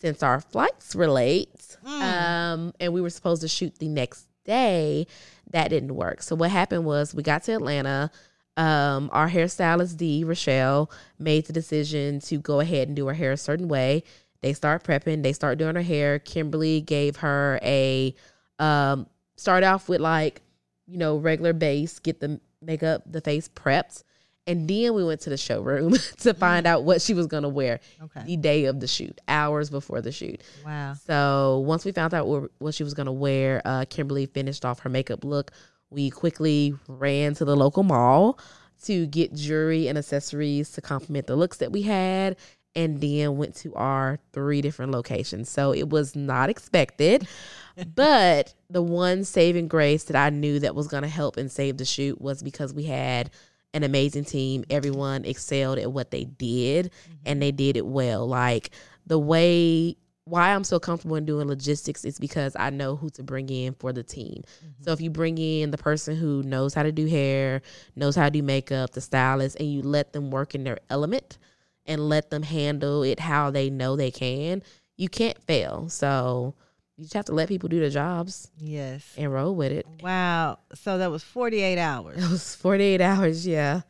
since 0.00 0.22
our 0.22 0.40
flights 0.40 0.94
were 0.94 1.08
late 1.08 1.76
um, 1.84 2.72
and 2.80 2.92
we 2.92 3.00
were 3.00 3.10
supposed 3.10 3.42
to 3.42 3.48
shoot 3.48 3.78
the 3.78 3.88
next 3.88 4.26
day, 4.44 5.06
that 5.50 5.68
didn't 5.68 5.94
work. 5.94 6.22
So 6.22 6.36
what 6.36 6.50
happened 6.50 6.84
was 6.84 7.14
we 7.14 7.22
got 7.22 7.42
to 7.44 7.52
Atlanta. 7.52 8.10
Um, 8.56 9.08
our 9.12 9.28
hairstylist 9.30 9.96
D 9.96 10.24
Rochelle 10.24 10.90
made 11.18 11.46
the 11.46 11.52
decision 11.52 12.20
to 12.20 12.38
go 12.38 12.60
ahead 12.60 12.88
and 12.88 12.96
do 12.96 13.06
her 13.06 13.14
hair 13.14 13.32
a 13.32 13.36
certain 13.36 13.68
way. 13.68 14.02
They 14.42 14.52
start 14.52 14.84
prepping. 14.84 15.22
They 15.22 15.32
start 15.32 15.58
doing 15.58 15.76
her 15.76 15.82
hair. 15.82 16.18
Kimberly 16.18 16.80
gave 16.80 17.16
her 17.16 17.58
a 17.62 18.14
um, 18.58 19.06
start 19.36 19.64
off 19.64 19.88
with 19.88 20.00
like 20.00 20.42
you 20.86 20.98
know 20.98 21.16
regular 21.16 21.52
base, 21.52 21.98
get 21.98 22.20
the 22.20 22.40
makeup, 22.60 23.02
the 23.06 23.20
face 23.20 23.48
prepped, 23.48 24.02
and 24.46 24.68
then 24.68 24.92
we 24.94 25.04
went 25.04 25.20
to 25.22 25.30
the 25.30 25.36
showroom 25.36 25.92
to 26.18 26.34
find 26.34 26.66
out 26.66 26.84
what 26.84 27.00
she 27.00 27.14
was 27.14 27.26
gonna 27.26 27.48
wear 27.48 27.80
Okay. 28.02 28.22
the 28.26 28.36
day 28.36 28.64
of 28.66 28.80
the 28.80 28.86
shoot, 28.86 29.18
hours 29.28 29.70
before 29.70 30.00
the 30.02 30.12
shoot. 30.12 30.42
Wow. 30.64 30.94
So 31.06 31.62
once 31.64 31.84
we 31.84 31.92
found 31.92 32.12
out 32.12 32.26
what, 32.26 32.50
what 32.58 32.74
she 32.74 32.82
was 32.82 32.92
gonna 32.94 33.12
wear, 33.12 33.62
uh, 33.64 33.84
Kimberly 33.88 34.26
finished 34.26 34.64
off 34.64 34.80
her 34.80 34.90
makeup 34.90 35.24
look. 35.24 35.52
We 35.90 36.10
quickly 36.10 36.74
ran 36.88 37.34
to 37.34 37.44
the 37.44 37.56
local 37.56 37.82
mall 37.82 38.38
to 38.84 39.06
get 39.06 39.34
jewelry 39.34 39.88
and 39.88 39.98
accessories 39.98 40.70
to 40.72 40.80
complement 40.80 41.26
the 41.26 41.36
looks 41.36 41.58
that 41.58 41.72
we 41.72 41.82
had, 41.82 42.36
and 42.74 43.00
then 43.00 43.36
went 43.36 43.56
to 43.56 43.74
our 43.74 44.18
three 44.32 44.62
different 44.62 44.92
locations. 44.92 45.50
So 45.50 45.74
it 45.74 45.90
was 45.90 46.14
not 46.14 46.48
expected, 46.48 47.26
but 47.94 48.54
the 48.68 48.82
one 48.82 49.24
saving 49.24 49.68
grace 49.68 50.04
that 50.04 50.16
I 50.16 50.30
knew 50.30 50.60
that 50.60 50.74
was 50.74 50.86
gonna 50.86 51.08
help 51.08 51.36
and 51.36 51.50
save 51.50 51.76
the 51.76 51.84
shoot 51.84 52.20
was 52.20 52.42
because 52.42 52.72
we 52.72 52.84
had 52.84 53.30
an 53.74 53.82
amazing 53.82 54.24
team. 54.24 54.64
Everyone 54.70 55.24
excelled 55.24 55.78
at 55.78 55.92
what 55.92 56.10
they 56.10 56.24
did 56.24 56.90
and 57.24 57.36
mm-hmm. 57.36 57.40
they 57.40 57.52
did 57.52 57.76
it 57.76 57.86
well. 57.86 58.26
Like 58.26 58.70
the 59.06 59.18
way 59.18 59.96
why 60.30 60.54
I'm 60.54 60.64
so 60.64 60.78
comfortable 60.80 61.16
in 61.16 61.24
doing 61.26 61.48
logistics 61.48 62.04
is 62.04 62.18
because 62.18 62.56
I 62.58 62.70
know 62.70 62.96
who 62.96 63.10
to 63.10 63.22
bring 63.22 63.48
in 63.50 63.74
for 63.74 63.92
the 63.92 64.02
team. 64.02 64.42
Mm-hmm. 64.64 64.84
So 64.84 64.92
if 64.92 65.00
you 65.00 65.10
bring 65.10 65.36
in 65.38 65.70
the 65.70 65.78
person 65.78 66.16
who 66.16 66.42
knows 66.42 66.72
how 66.72 66.82
to 66.84 66.92
do 66.92 67.06
hair, 67.06 67.62
knows 67.96 68.16
how 68.16 68.24
to 68.24 68.30
do 68.30 68.42
makeup, 68.42 68.92
the 68.92 69.00
stylist, 69.00 69.56
and 69.60 69.70
you 69.70 69.82
let 69.82 70.12
them 70.12 70.30
work 70.30 70.54
in 70.54 70.64
their 70.64 70.78
element 70.88 71.38
and 71.86 72.08
let 72.08 72.30
them 72.30 72.42
handle 72.42 73.02
it 73.02 73.18
how 73.20 73.50
they 73.50 73.68
know 73.70 73.96
they 73.96 74.10
can, 74.10 74.62
you 74.96 75.08
can't 75.08 75.42
fail. 75.42 75.88
So 75.88 76.54
you 76.96 77.04
just 77.04 77.14
have 77.14 77.24
to 77.26 77.34
let 77.34 77.48
people 77.48 77.68
do 77.68 77.80
their 77.80 77.90
jobs 77.90 78.50
Yes. 78.58 79.14
and 79.16 79.32
roll 79.32 79.54
with 79.54 79.72
it. 79.72 79.86
Wow. 80.02 80.58
So 80.74 80.98
that 80.98 81.10
was 81.10 81.22
48 81.24 81.78
hours. 81.78 82.16
It 82.24 82.30
was 82.30 82.54
48 82.54 83.00
hours, 83.00 83.46
yeah. 83.46 83.80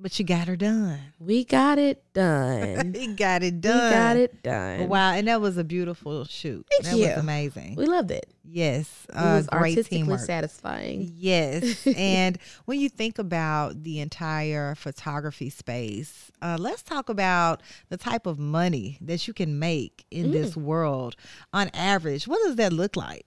But 0.00 0.16
you 0.16 0.24
got 0.24 0.46
her 0.46 0.54
done. 0.54 1.00
We 1.18 1.44
got 1.44 1.76
it 1.78 2.04
done. 2.12 2.94
he 2.96 3.08
got 3.08 3.42
it 3.42 3.60
done. 3.60 3.74
we 3.74 3.90
got 3.96 4.16
it 4.16 4.42
done. 4.44 4.88
Wow, 4.88 5.12
and 5.12 5.26
that 5.26 5.40
was 5.40 5.58
a 5.58 5.64
beautiful 5.64 6.24
shoot. 6.24 6.64
Thank 6.70 6.84
that 6.84 6.96
you. 6.96 7.08
was 7.08 7.16
amazing. 7.18 7.74
We 7.74 7.84
loved 7.86 8.12
it. 8.12 8.26
yes, 8.44 8.88
It 9.08 9.14
uh, 9.16 9.34
was 9.38 9.46
great 9.48 9.60
artistically 9.72 9.98
teamwork. 9.98 10.20
satisfying. 10.20 11.10
Yes, 11.16 11.84
and 11.96 12.38
when 12.64 12.78
you 12.78 12.88
think 12.88 13.18
about 13.18 13.82
the 13.82 13.98
entire 13.98 14.76
photography 14.76 15.50
space, 15.50 16.30
uh, 16.40 16.56
let's 16.60 16.84
talk 16.84 17.08
about 17.08 17.60
the 17.88 17.96
type 17.96 18.26
of 18.26 18.38
money 18.38 18.98
that 19.00 19.26
you 19.26 19.34
can 19.34 19.58
make 19.58 20.04
in 20.12 20.26
Mm. 20.26 20.32
this 20.32 20.56
world. 20.56 21.16
On 21.52 21.68
average, 21.74 22.28
what 22.28 22.40
does 22.46 22.54
that 22.54 22.72
look 22.72 22.94
like? 22.94 23.26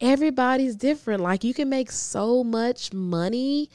everybody's 0.00 0.74
different. 0.74 1.20
Like 1.22 1.44
you 1.44 1.54
can 1.54 1.68
make 1.68 1.90
so 1.92 2.42
much 2.42 2.92
money. 2.92 3.70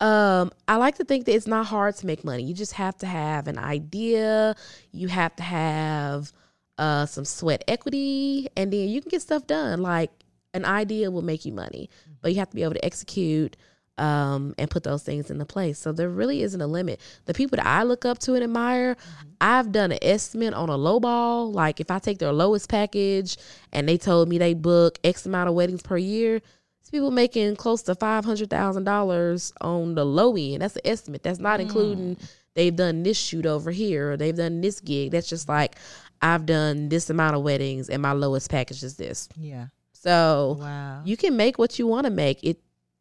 Um, 0.00 0.50
I 0.66 0.76
like 0.76 0.96
to 0.96 1.04
think 1.04 1.24
that 1.26 1.34
it's 1.34 1.46
not 1.46 1.66
hard 1.66 1.96
to 1.96 2.06
make 2.06 2.24
money. 2.24 2.42
You 2.42 2.54
just 2.54 2.72
have 2.74 2.96
to 2.98 3.06
have 3.06 3.46
an 3.48 3.58
idea. 3.58 4.54
You 4.92 5.08
have 5.08 5.34
to 5.36 5.42
have 5.42 6.32
uh 6.76 7.06
some 7.06 7.24
sweat 7.24 7.62
equity, 7.68 8.48
and 8.56 8.72
then 8.72 8.88
you 8.88 9.00
can 9.00 9.08
get 9.10 9.22
stuff 9.22 9.46
done. 9.46 9.80
Like 9.80 10.10
an 10.52 10.64
idea 10.64 11.10
will 11.10 11.22
make 11.22 11.44
you 11.44 11.52
money, 11.52 11.88
but 12.20 12.32
you 12.32 12.38
have 12.38 12.50
to 12.50 12.56
be 12.56 12.62
able 12.62 12.74
to 12.74 12.84
execute 12.84 13.56
um 13.96 14.54
and 14.58 14.68
put 14.68 14.82
those 14.82 15.04
things 15.04 15.30
into 15.30 15.44
place. 15.44 15.78
So 15.78 15.92
there 15.92 16.10
really 16.10 16.42
isn't 16.42 16.60
a 16.60 16.66
limit. 16.66 17.00
The 17.26 17.34
people 17.34 17.56
that 17.56 17.66
I 17.66 17.84
look 17.84 18.04
up 18.04 18.18
to 18.20 18.34
and 18.34 18.42
admire, 18.42 18.96
I've 19.40 19.70
done 19.70 19.92
an 19.92 20.00
estimate 20.02 20.52
on 20.52 20.68
a 20.68 20.76
low 20.76 20.98
ball. 20.98 21.52
Like 21.52 21.78
if 21.80 21.92
I 21.92 22.00
take 22.00 22.18
their 22.18 22.32
lowest 22.32 22.68
package 22.68 23.36
and 23.72 23.88
they 23.88 23.96
told 23.96 24.28
me 24.28 24.38
they 24.38 24.54
book 24.54 24.98
X 25.04 25.26
amount 25.26 25.48
of 25.48 25.54
weddings 25.54 25.82
per 25.82 25.96
year, 25.96 26.42
people 26.94 27.10
making 27.10 27.56
close 27.56 27.82
to 27.82 27.94
five 27.96 28.24
hundred 28.24 28.48
thousand 28.50 28.84
dollars 28.84 29.52
on 29.60 29.94
the 29.96 30.04
low 30.06 30.36
end. 30.36 30.62
That's 30.62 30.74
the 30.74 30.86
estimate. 30.86 31.24
That's 31.24 31.40
not 31.40 31.60
including 31.60 32.16
they've 32.54 32.74
done 32.74 33.02
this 33.02 33.16
shoot 33.18 33.46
over 33.46 33.72
here 33.72 34.12
or 34.12 34.16
they've 34.16 34.36
done 34.36 34.60
this 34.60 34.80
gig. 34.80 35.10
That's 35.10 35.28
just 35.28 35.48
like 35.48 35.74
I've 36.22 36.46
done 36.46 36.88
this 36.88 37.10
amount 37.10 37.34
of 37.36 37.42
weddings 37.42 37.90
and 37.90 38.00
my 38.00 38.12
lowest 38.12 38.48
package 38.48 38.82
is 38.84 38.96
this. 38.96 39.28
Yeah. 39.36 39.66
So 39.92 40.58
Wow. 40.60 41.02
you 41.04 41.16
can 41.16 41.36
make 41.36 41.58
what 41.58 41.78
you 41.78 41.86
want 41.88 42.04
to 42.04 42.10
make. 42.10 42.38
It 42.44 42.58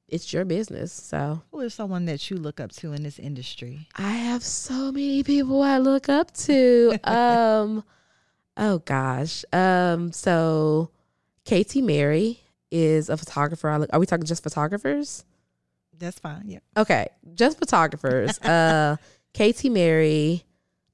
it's 0.07 0.33
your 0.33 0.43
business. 0.45 0.91
So 0.91 1.43
Who 1.51 1.59
is 1.61 1.73
someone 1.75 2.05
that 2.05 2.29
you 2.31 2.37
look 2.37 2.59
up 2.59 2.71
to 2.73 2.93
in 2.93 3.03
this 3.03 3.19
industry? 3.19 3.87
I 3.95 4.09
have 4.11 4.43
so 4.43 4.91
many 4.91 5.21
people 5.23 5.61
I 5.61 5.77
look 5.77 6.09
up 6.09 6.31
to. 6.47 6.97
um 7.03 7.83
oh 8.57 8.79
gosh. 8.79 9.45
Um 9.53 10.11
so 10.11 10.89
Katie 11.45 11.81
Mary 11.83 12.39
is 12.73 13.07
a 13.07 13.15
photographer. 13.15 13.69
I 13.69 13.77
look 13.77 13.89
are 13.93 13.99
we 13.99 14.05
talking 14.07 14.25
just 14.25 14.43
photographers? 14.43 15.23
That's 15.97 16.19
fine. 16.19 16.43
Yeah. 16.47 16.59
Okay, 16.75 17.07
just 17.35 17.59
photographers. 17.59 18.39
uh 18.41 18.97
Katie 19.33 19.69
Mary, 19.69 20.43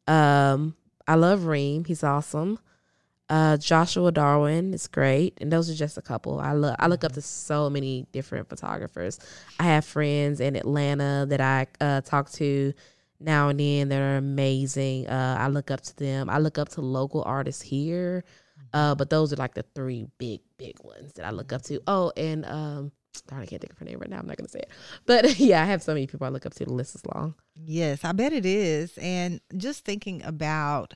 um, 0.07 0.75
I 1.07 1.15
love 1.15 1.45
Reem, 1.45 1.85
he's 1.85 2.03
awesome. 2.03 2.59
Uh 3.29 3.55
Joshua 3.57 4.11
Darwin 4.11 4.73
is 4.73 4.87
great. 4.87 5.37
And 5.39 5.51
those 5.51 5.69
are 5.69 5.75
just 5.75 5.97
a 5.97 6.01
couple. 6.01 6.39
I 6.39 6.53
look 6.53 6.75
I 6.79 6.87
look 6.87 7.03
up 7.03 7.13
to 7.13 7.21
so 7.21 7.69
many 7.69 8.05
different 8.11 8.49
photographers. 8.49 9.17
I 9.59 9.63
have 9.63 9.85
friends 9.85 10.41
in 10.41 10.55
Atlanta 10.57 11.25
that 11.29 11.39
I 11.39 11.67
uh 11.79 12.01
talk 12.01 12.29
to 12.33 12.73
now 13.21 13.49
and 13.49 13.59
then 13.59 13.89
that 13.89 14.01
are 14.01 14.17
amazing. 14.17 15.07
Uh 15.07 15.37
I 15.39 15.47
look 15.47 15.71
up 15.71 15.81
to 15.81 15.95
them. 15.95 16.29
I 16.29 16.39
look 16.39 16.57
up 16.57 16.69
to 16.69 16.81
local 16.81 17.23
artists 17.25 17.61
here. 17.61 18.25
Uh 18.73 18.95
but 18.95 19.09
those 19.09 19.33
are 19.33 19.37
like 19.37 19.53
the 19.53 19.65
three 19.75 20.07
big, 20.17 20.41
big 20.57 20.75
ones 20.83 21.13
that 21.13 21.25
I 21.25 21.31
look 21.31 21.51
up 21.53 21.61
to. 21.63 21.81
Oh, 21.87 22.11
and 22.15 22.45
um 22.45 22.91
darn, 23.27 23.41
I 23.41 23.45
can't 23.45 23.61
think 23.61 23.73
of 23.73 23.79
her 23.79 23.85
name 23.85 23.99
right 23.99 24.09
now. 24.09 24.19
I'm 24.19 24.27
not 24.27 24.37
gonna 24.37 24.49
say 24.49 24.59
it. 24.59 24.69
But 25.05 25.39
yeah, 25.39 25.61
I 25.61 25.65
have 25.65 25.81
so 25.81 25.93
many 25.93 26.07
people 26.07 26.25
I 26.25 26.29
look 26.29 26.45
up 26.45 26.53
to. 26.55 26.65
The 26.65 26.73
list 26.73 26.95
is 26.95 27.05
long. 27.05 27.35
Yes, 27.55 28.03
I 28.03 28.11
bet 28.11 28.33
it 28.33 28.45
is. 28.45 28.97
And 28.97 29.41
just 29.57 29.85
thinking 29.85 30.23
about 30.23 30.93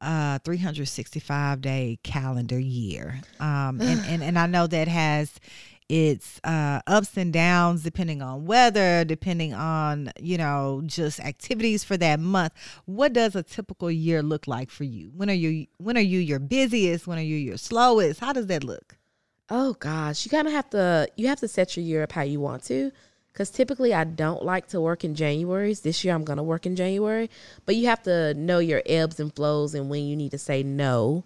uh 0.00 0.38
365 0.44 1.60
day 1.60 1.98
calendar 2.02 2.58
year. 2.58 3.20
Um 3.40 3.80
and, 3.80 4.00
and 4.06 4.22
and 4.22 4.38
I 4.38 4.46
know 4.46 4.66
that 4.66 4.88
has 4.88 5.32
its 5.88 6.40
uh 6.44 6.80
ups 6.86 7.16
and 7.16 7.32
downs 7.32 7.82
depending 7.82 8.22
on 8.22 8.46
weather, 8.46 9.04
depending 9.04 9.52
on, 9.52 10.10
you 10.18 10.38
know, 10.38 10.82
just 10.86 11.20
activities 11.20 11.84
for 11.84 11.96
that 11.96 12.20
month. 12.20 12.52
What 12.86 13.12
does 13.12 13.36
a 13.36 13.42
typical 13.42 13.90
year 13.90 14.22
look 14.22 14.46
like 14.46 14.70
for 14.70 14.84
you? 14.84 15.10
When 15.14 15.28
are 15.28 15.34
you 15.34 15.66
when 15.78 15.96
are 15.96 16.00
you 16.00 16.18
your 16.18 16.38
busiest? 16.38 17.06
When 17.06 17.18
are 17.18 17.22
you 17.22 17.36
your 17.36 17.58
slowest? 17.58 18.20
How 18.20 18.32
does 18.32 18.46
that 18.46 18.64
look? 18.64 18.96
Oh 19.50 19.74
gosh, 19.74 20.24
you 20.24 20.30
kind 20.30 20.46
of 20.46 20.54
have 20.54 20.70
to 20.70 21.08
you 21.16 21.28
have 21.28 21.40
to 21.40 21.48
set 21.48 21.76
your 21.76 21.84
year 21.84 22.02
up 22.02 22.12
how 22.12 22.22
you 22.22 22.40
want 22.40 22.64
to. 22.64 22.90
Cause 23.34 23.50
typically 23.50 23.92
I 23.92 24.04
don't 24.04 24.44
like 24.44 24.68
to 24.68 24.80
work 24.80 25.02
in 25.04 25.16
January's. 25.16 25.80
This 25.80 26.04
year 26.04 26.14
I'm 26.14 26.24
gonna 26.24 26.44
work 26.44 26.66
in 26.66 26.76
January, 26.76 27.28
but 27.66 27.74
you 27.74 27.88
have 27.88 28.02
to 28.04 28.32
know 28.34 28.60
your 28.60 28.80
ebbs 28.86 29.18
and 29.18 29.34
flows 29.34 29.74
and 29.74 29.90
when 29.90 30.04
you 30.06 30.14
need 30.14 30.30
to 30.30 30.38
say 30.38 30.62
no, 30.62 31.24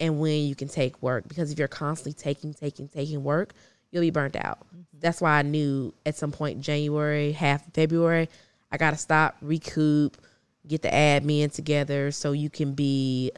and 0.00 0.20
when 0.20 0.42
you 0.46 0.54
can 0.54 0.68
take 0.68 1.00
work. 1.02 1.28
Because 1.28 1.52
if 1.52 1.58
you're 1.58 1.68
constantly 1.68 2.12
taking, 2.12 2.54
taking, 2.54 2.88
taking 2.88 3.22
work, 3.22 3.54
you'll 3.94 4.02
be 4.02 4.10
burnt 4.10 4.36
out. 4.36 4.58
That's 5.00 5.20
why 5.20 5.38
I 5.38 5.42
knew 5.42 5.94
at 6.04 6.16
some 6.16 6.32
point 6.32 6.60
January, 6.60 7.32
half 7.32 7.72
February, 7.72 8.28
I 8.72 8.76
gotta 8.76 8.96
stop, 8.96 9.36
recoup, 9.40 10.16
get 10.66 10.82
the 10.82 10.88
admin 10.88 11.52
together 11.52 12.10
so 12.10 12.32
you 12.32 12.50
can 12.50 12.74
be 12.74 13.30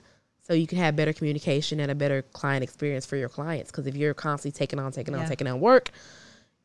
so 0.42 0.54
you 0.54 0.66
can 0.66 0.78
have 0.78 0.94
better 0.94 1.12
communication 1.12 1.80
and 1.80 1.90
a 1.90 1.94
better 1.94 2.22
client 2.22 2.62
experience 2.62 3.04
for 3.04 3.16
your 3.16 3.28
clients 3.28 3.70
because 3.72 3.86
if 3.88 3.96
you're 3.96 4.14
constantly 4.14 4.56
taking 4.56 4.78
on 4.78 4.92
taking 4.92 5.12
on 5.12 5.22
Yeah. 5.22 5.28
taking 5.28 5.48
on 5.48 5.58
work 5.60 5.90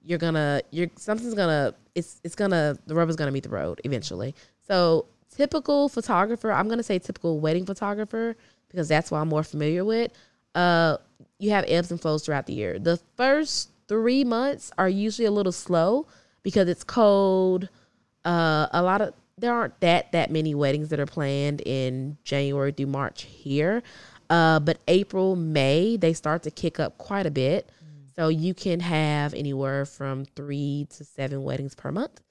you're 0.03 0.19
gonna 0.19 0.61
you're 0.69 0.87
something's 0.97 1.33
gonna 1.33 1.73
it's 1.95 2.21
it's 2.23 2.35
gonna 2.35 2.77
the 2.85 2.93
rubber's 2.93 3.15
gonna 3.15 3.31
meet 3.31 3.41
the 3.41 3.49
road 3.49 3.81
eventually 3.83 4.35
so 4.67 5.05
typical 5.35 5.89
photographer 5.89 6.51
i'm 6.51 6.67
gonna 6.69 6.83
say 6.83 6.99
typical 6.99 7.39
wedding 7.39 7.65
photographer 7.65 8.35
because 8.69 8.87
that's 8.87 9.09
what 9.09 9.17
i'm 9.17 9.29
more 9.29 9.43
familiar 9.43 9.83
with 9.83 10.11
uh 10.53 10.95
you 11.39 11.49
have 11.49 11.65
ebbs 11.67 11.89
and 11.89 11.99
flows 11.99 12.23
throughout 12.23 12.45
the 12.45 12.53
year 12.53 12.77
the 12.77 12.97
first 13.17 13.70
three 13.91 14.23
months 14.23 14.71
are 14.77 14.87
usually 14.87 15.25
a 15.25 15.31
little 15.31 15.51
slow 15.51 16.07
because 16.43 16.69
it's 16.69 16.83
cold 16.83 17.67
uh 18.23 18.67
a 18.71 18.81
lot 18.81 19.01
of 19.01 19.13
there 19.37 19.53
aren't 19.53 19.77
that 19.81 20.11
that 20.13 20.31
many 20.31 20.55
weddings 20.55 20.89
that 20.89 20.99
are 20.99 21.05
planned 21.05 21.61
in 21.65 22.17
January 22.23 22.71
through 22.71 22.85
March 22.87 23.23
here. 23.23 23.83
Uh, 24.29 24.59
but 24.61 24.77
April, 24.87 25.35
May, 25.35 25.97
they 25.97 26.13
start 26.13 26.43
to 26.43 26.51
kick 26.51 26.79
up 26.79 26.97
quite 26.97 27.25
a 27.25 27.31
bit. 27.31 27.69
So 28.15 28.29
you 28.29 28.53
can 28.53 28.79
have 28.79 29.33
anywhere 29.33 29.85
from 29.85 30.23
three 30.23 30.87
to 30.91 31.03
seven 31.03 31.43
weddings 31.43 31.75
per 31.75 31.91
month, 31.91 32.21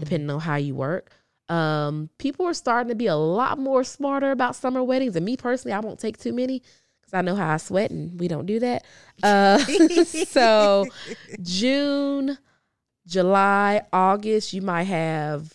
depending 0.00 0.30
on 0.30 0.40
how 0.40 0.56
you 0.56 0.74
work. 0.74 1.10
Um, 1.48 2.08
people 2.18 2.46
are 2.46 2.54
starting 2.54 2.88
to 2.88 2.94
be 2.96 3.06
a 3.06 3.16
lot 3.16 3.58
more 3.58 3.84
smarter 3.84 4.30
about 4.32 4.56
summer 4.56 4.82
weddings. 4.82 5.14
And 5.14 5.24
me 5.24 5.36
personally, 5.36 5.74
I 5.74 5.80
won't 5.80 6.00
take 6.00 6.18
too 6.18 6.32
many 6.32 6.62
I 7.14 7.22
know 7.22 7.34
how 7.34 7.52
I 7.52 7.56
sweat 7.58 7.90
and 7.90 8.18
we 8.18 8.28
don't 8.28 8.46
do 8.46 8.60
that. 8.60 8.84
Uh, 9.22 9.58
so 10.04 10.86
June, 11.42 12.38
July, 13.06 13.82
August, 13.92 14.52
you 14.52 14.62
might 14.62 14.84
have, 14.84 15.54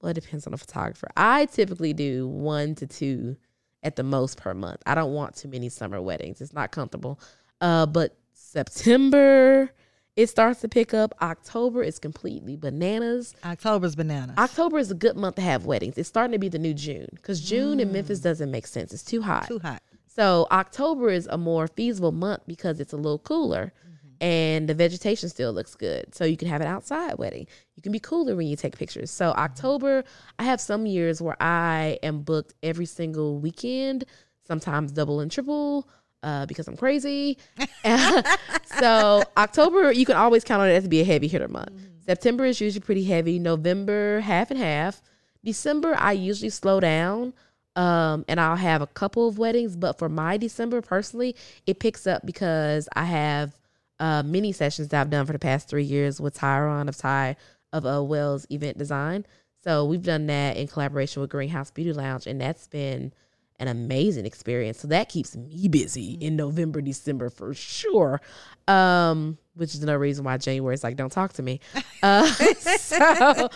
well, 0.00 0.10
it 0.10 0.14
depends 0.14 0.46
on 0.46 0.52
the 0.52 0.58
photographer. 0.58 1.08
I 1.16 1.46
typically 1.46 1.92
do 1.92 2.26
one 2.28 2.74
to 2.76 2.86
two 2.86 3.36
at 3.82 3.96
the 3.96 4.02
most 4.02 4.38
per 4.38 4.54
month. 4.54 4.82
I 4.86 4.94
don't 4.94 5.12
want 5.12 5.36
too 5.36 5.48
many 5.48 5.68
summer 5.68 6.00
weddings. 6.00 6.40
It's 6.40 6.52
not 6.52 6.70
comfortable. 6.70 7.20
Uh, 7.60 7.86
but 7.86 8.16
September, 8.32 9.70
it 10.16 10.28
starts 10.28 10.60
to 10.62 10.68
pick 10.68 10.94
up. 10.94 11.14
October 11.22 11.82
is 11.82 11.98
completely 11.98 12.56
bananas. 12.56 13.34
October's 13.44 13.94
bananas. 13.94 14.36
October 14.38 14.78
is 14.78 14.90
a 14.90 14.94
good 14.94 15.16
month 15.16 15.36
to 15.36 15.42
have 15.42 15.64
weddings. 15.66 15.96
It's 15.98 16.08
starting 16.08 16.32
to 16.32 16.38
be 16.38 16.48
the 16.48 16.58
new 16.58 16.74
June 16.74 17.08
because 17.14 17.40
June 17.40 17.78
in 17.78 17.92
Memphis 17.92 18.20
doesn't 18.20 18.50
make 18.50 18.66
sense. 18.66 18.92
It's 18.92 19.04
too 19.04 19.22
hot. 19.22 19.46
Too 19.46 19.58
hot. 19.58 19.82
So 20.18 20.48
October 20.50 21.10
is 21.10 21.28
a 21.30 21.38
more 21.38 21.68
feasible 21.68 22.10
month 22.10 22.42
because 22.48 22.80
it's 22.80 22.92
a 22.92 22.96
little 22.96 23.20
cooler 23.20 23.72
mm-hmm. 23.86 24.08
and 24.20 24.68
the 24.68 24.74
vegetation 24.74 25.28
still 25.28 25.52
looks 25.52 25.76
good. 25.76 26.12
So 26.12 26.24
you 26.24 26.36
can 26.36 26.48
have 26.48 26.60
an 26.60 26.66
outside 26.66 27.18
wedding. 27.18 27.46
You 27.76 27.82
can 27.84 27.92
be 27.92 28.00
cooler 28.00 28.34
when 28.34 28.48
you 28.48 28.56
take 28.56 28.76
pictures. 28.76 29.12
So 29.12 29.30
mm-hmm. 29.30 29.38
October, 29.38 30.02
I 30.40 30.42
have 30.42 30.60
some 30.60 30.86
years 30.86 31.22
where 31.22 31.40
I 31.40 32.00
am 32.02 32.22
booked 32.22 32.54
every 32.64 32.86
single 32.86 33.38
weekend, 33.38 34.06
sometimes 34.44 34.90
double 34.90 35.20
and 35.20 35.30
triple. 35.30 35.88
Uh, 36.24 36.46
because 36.46 36.66
I'm 36.66 36.76
crazy. 36.76 37.38
so 38.80 39.22
October, 39.36 39.92
you 39.92 40.04
can 40.04 40.16
always 40.16 40.42
count 40.42 40.62
on 40.62 40.68
it 40.68 40.80
to 40.80 40.88
be 40.88 41.00
a 41.00 41.04
heavy 41.04 41.28
hitter 41.28 41.46
month. 41.46 41.70
Mm-hmm. 41.70 42.00
September 42.06 42.44
is 42.44 42.60
usually 42.60 42.80
pretty 42.80 43.04
heavy. 43.04 43.38
November, 43.38 44.18
half 44.18 44.50
and 44.50 44.58
half. 44.58 45.00
December, 45.44 45.94
I 45.96 46.10
usually 46.10 46.50
slow 46.50 46.80
down 46.80 47.34
um, 47.78 48.24
and 48.26 48.40
I'll 48.40 48.56
have 48.56 48.82
a 48.82 48.88
couple 48.88 49.28
of 49.28 49.38
weddings. 49.38 49.76
But 49.76 49.98
for 49.98 50.08
my 50.08 50.36
December 50.36 50.82
personally, 50.82 51.36
it 51.64 51.78
picks 51.78 52.06
up 52.06 52.26
because 52.26 52.88
I 52.94 53.04
have 53.04 53.56
uh, 54.00 54.24
mini 54.24 54.50
sessions 54.50 54.88
that 54.88 55.00
I've 55.00 55.10
done 55.10 55.24
for 55.24 55.32
the 55.32 55.38
past 55.38 55.68
three 55.68 55.84
years 55.84 56.20
with 56.20 56.36
Tyron 56.36 56.88
of 56.88 56.96
Ty 56.96 57.36
of 57.72 57.86
uh, 57.86 58.02
Wells 58.02 58.46
Event 58.50 58.78
Design. 58.78 59.24
So 59.62 59.84
we've 59.84 60.02
done 60.02 60.26
that 60.26 60.56
in 60.56 60.66
collaboration 60.66 61.20
with 61.20 61.30
Greenhouse 61.30 61.70
Beauty 61.70 61.92
Lounge, 61.92 62.26
and 62.26 62.40
that's 62.40 62.66
been 62.66 63.12
an 63.60 63.68
amazing 63.68 64.26
experience. 64.26 64.80
So 64.80 64.88
that 64.88 65.08
keeps 65.08 65.36
me 65.36 65.68
busy 65.68 66.14
in 66.14 66.34
November, 66.34 66.80
December 66.80 67.30
for 67.30 67.54
sure. 67.54 68.20
Um, 68.66 69.38
which 69.54 69.74
is 69.74 69.82
another 69.82 69.98
reason 69.98 70.24
why 70.24 70.36
January 70.36 70.74
is 70.74 70.84
like, 70.84 70.96
don't 70.96 71.12
talk 71.12 71.32
to 71.34 71.42
me. 71.42 71.60
Uh, 72.02 72.26
so, 72.58 73.48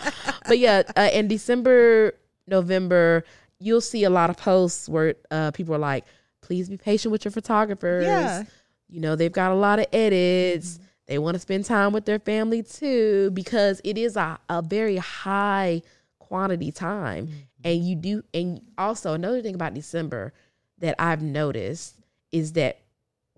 but 0.47 0.59
yeah, 0.59 0.83
uh, 0.97 1.09
in 1.13 1.27
December, 1.27 2.13
November, 2.47 3.23
you'll 3.63 3.81
see 3.81 4.03
a 4.03 4.09
lot 4.09 4.29
of 4.29 4.37
posts 4.37 4.89
where 4.89 5.15
uh, 5.31 5.51
people 5.51 5.73
are 5.73 5.79
like, 5.79 6.05
please 6.41 6.69
be 6.69 6.77
patient 6.77 7.11
with 7.11 7.23
your 7.23 7.31
photographers. 7.31 8.05
Yeah. 8.05 8.43
You 8.89 8.99
know, 8.99 9.15
they've 9.15 9.31
got 9.31 9.51
a 9.51 9.55
lot 9.55 9.79
of 9.79 9.85
edits. 9.93 10.79
They 11.07 11.17
want 11.17 11.35
to 11.35 11.39
spend 11.39 11.65
time 11.65 11.93
with 11.93 12.05
their 12.05 12.19
family 12.19 12.63
too 12.63 13.31
because 13.31 13.81
it 13.83 13.97
is 13.97 14.15
a, 14.15 14.39
a 14.49 14.61
very 14.61 14.97
high 14.97 15.81
quantity 16.19 16.71
time. 16.71 17.29
And 17.63 17.85
you 17.85 17.95
do, 17.95 18.23
and 18.33 18.61
also 18.77 19.13
another 19.13 19.41
thing 19.41 19.55
about 19.55 19.73
December 19.73 20.33
that 20.79 20.95
I've 20.99 21.21
noticed 21.21 21.95
is 22.31 22.53
that 22.53 22.79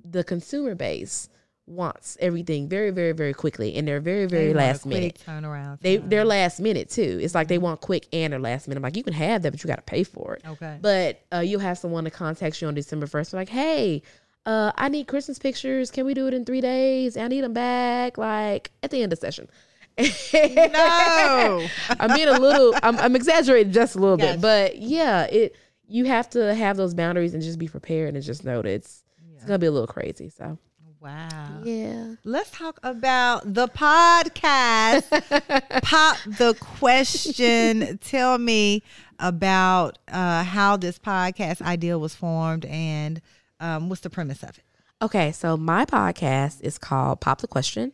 the 0.04 0.24
consumer 0.24 0.76
base 0.76 1.30
wants 1.68 2.18
everything 2.20 2.68
very, 2.70 2.92
very, 2.92 3.12
very 3.12 3.34
quickly, 3.34 3.76
and 3.76 3.88
they're 3.88 4.00
very, 4.00 4.26
very 4.28 4.48
They 4.50 4.54
last 4.54 4.86
minute. 4.86 5.22
turnaround. 5.26 5.80
They 5.82 5.98
time. 5.98 6.10
they're 6.10 6.26
last 6.26 6.60
minute 6.60 6.90
too. 6.90 7.20
It's 7.22 7.34
like 7.34 7.48
they 7.48 7.58
want 7.58 7.82
quick 7.82 8.08
and 8.14 8.34
they're 8.34 8.40
last 8.40 8.68
minute. 8.68 8.78
I'm 8.80 8.84
like 8.84 8.96
you 8.96 9.04
can 9.04 9.14
have 9.14 9.42
that, 9.42 9.52
but 9.52 9.64
you 9.64 9.68
got 9.68 9.78
to 9.78 9.82
pay 9.82 10.04
for 10.04 10.36
it. 10.36 10.44
okay. 10.48 10.78
But 10.82 11.22
uh, 11.34 11.40
you'll 11.40 11.60
have 11.62 11.78
someone 11.78 12.04
to 12.04 12.12
contact 12.12 12.62
you 12.62 12.68
on 12.68 12.74
December 12.76 13.08
first, 13.08 13.34
like, 13.34 13.50
hey. 13.50 14.02
Uh, 14.48 14.72
I 14.76 14.90
need 14.90 15.08
Christmas 15.08 15.40
pictures. 15.40 15.90
Can 15.90 16.06
we 16.06 16.14
do 16.14 16.28
it 16.28 16.34
in 16.36 16.46
three 16.46 16.62
days? 16.62 17.18
I 17.18 17.28
need 17.28 17.42
them 17.42 17.54
back, 17.54 18.16
like 18.20 18.70
at 18.84 18.92
the 18.92 19.02
end 19.02 19.12
of 19.12 19.18
session. 19.18 19.50
no. 19.98 21.68
I'm 22.00 22.14
being 22.14 22.28
a 22.28 22.40
little. 22.40 22.76
I'm, 22.84 22.98
I'm 22.98 23.16
exaggerating 23.16 23.72
just 23.74 23.96
a 23.96 24.00
little 24.00 24.18
Gotcha. 24.18 24.34
bit, 24.34 24.42
but 24.42 24.78
yeah, 24.78 25.24
it. 25.24 25.56
You 25.88 26.06
have 26.06 26.30
to 26.32 26.54
have 26.56 26.78
those 26.78 26.94
boundaries 26.96 27.34
and 27.36 27.44
just 27.44 27.60
be 27.60 27.68
prepared 27.68 28.16
and 28.16 28.24
just 28.24 28.44
know 28.44 28.62
that 28.62 28.70
it's 28.70 29.04
it's 29.36 29.46
gonna 29.46 29.60
be 29.60 29.68
a 29.68 29.72
little 29.72 29.88
crazy. 29.88 30.30
So 30.30 30.58
Wow. 31.06 31.62
yeah, 31.64 32.16
Let's 32.24 32.50
talk 32.50 32.80
about 32.82 33.54
the 33.54 33.68
podcast. 33.68 35.08
Pop 35.84 36.18
the 36.26 36.56
question. 36.60 38.00
Tell 38.00 38.40
me 38.40 38.82
about 39.20 40.00
uh, 40.08 40.44
how 40.44 40.78
this 40.78 40.98
podcast 40.98 41.62
idea 41.62 42.00
was 42.00 42.16
formed 42.16 42.66
and 42.66 43.22
um, 43.60 43.88
what's 43.88 44.02
the 44.02 44.10
premise 44.10 44.42
of 44.42 44.58
it. 44.58 44.64
Okay, 45.00 45.32
so 45.32 45.56
my 45.56 45.86
podcast 45.86 46.62
is 46.62 46.80
called 46.80 47.22
Pop 47.22 47.40
the 47.40 47.48
Question, 47.48 47.92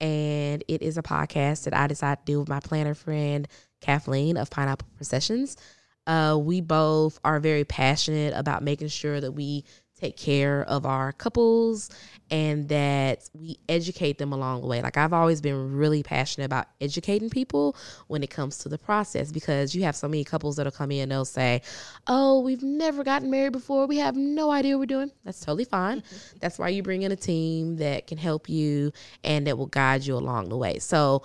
and 0.00 0.64
it 0.66 0.80
is 0.80 0.96
a 0.96 1.02
podcast 1.02 1.64
that 1.64 1.74
I 1.74 1.86
decided 1.86 2.24
to 2.24 2.32
do 2.32 2.40
with 2.40 2.48
my 2.48 2.60
planner 2.60 2.94
friend 2.94 3.46
Kathleen 3.82 4.38
of 4.38 4.48
Pineapple 4.48 4.88
Processions. 4.96 5.58
Uh, 6.06 6.38
we 6.40 6.62
both 6.62 7.18
are 7.24 7.40
very 7.40 7.64
passionate 7.64 8.32
about 8.34 8.62
making 8.62 8.88
sure 8.88 9.20
that 9.20 9.32
we 9.32 9.64
take 10.00 10.16
care 10.16 10.64
of 10.64 10.84
our 10.84 11.12
couples 11.12 11.90
and 12.30 12.68
that 12.68 13.28
we 13.32 13.58
educate 13.68 14.18
them 14.18 14.32
along 14.32 14.62
the 14.62 14.66
way. 14.66 14.82
Like 14.82 14.96
I've 14.96 15.12
always 15.12 15.40
been 15.40 15.76
really 15.76 16.02
passionate 16.02 16.46
about 16.46 16.66
educating 16.80 17.30
people 17.30 17.76
when 18.08 18.22
it 18.22 18.30
comes 18.30 18.58
to 18.58 18.68
the 18.68 18.78
process 18.78 19.30
because 19.30 19.74
you 19.74 19.82
have 19.84 19.94
so 19.94 20.08
many 20.08 20.24
couples 20.24 20.56
that'll 20.56 20.72
come 20.72 20.90
in 20.90 21.02
and 21.02 21.12
they'll 21.12 21.24
say, 21.24 21.62
"Oh, 22.06 22.40
we've 22.40 22.62
never 22.62 23.04
gotten 23.04 23.30
married 23.30 23.52
before. 23.52 23.86
We 23.86 23.98
have 23.98 24.16
no 24.16 24.50
idea 24.50 24.76
what 24.76 24.80
we're 24.80 24.86
doing." 24.86 25.12
That's 25.24 25.40
totally 25.40 25.64
fine. 25.64 26.02
That's 26.40 26.58
why 26.58 26.70
you 26.70 26.82
bring 26.82 27.02
in 27.02 27.12
a 27.12 27.16
team 27.16 27.76
that 27.76 28.06
can 28.06 28.18
help 28.18 28.48
you 28.48 28.92
and 29.22 29.46
that 29.46 29.56
will 29.56 29.66
guide 29.66 30.04
you 30.04 30.16
along 30.16 30.48
the 30.48 30.56
way. 30.56 30.78
So 30.78 31.22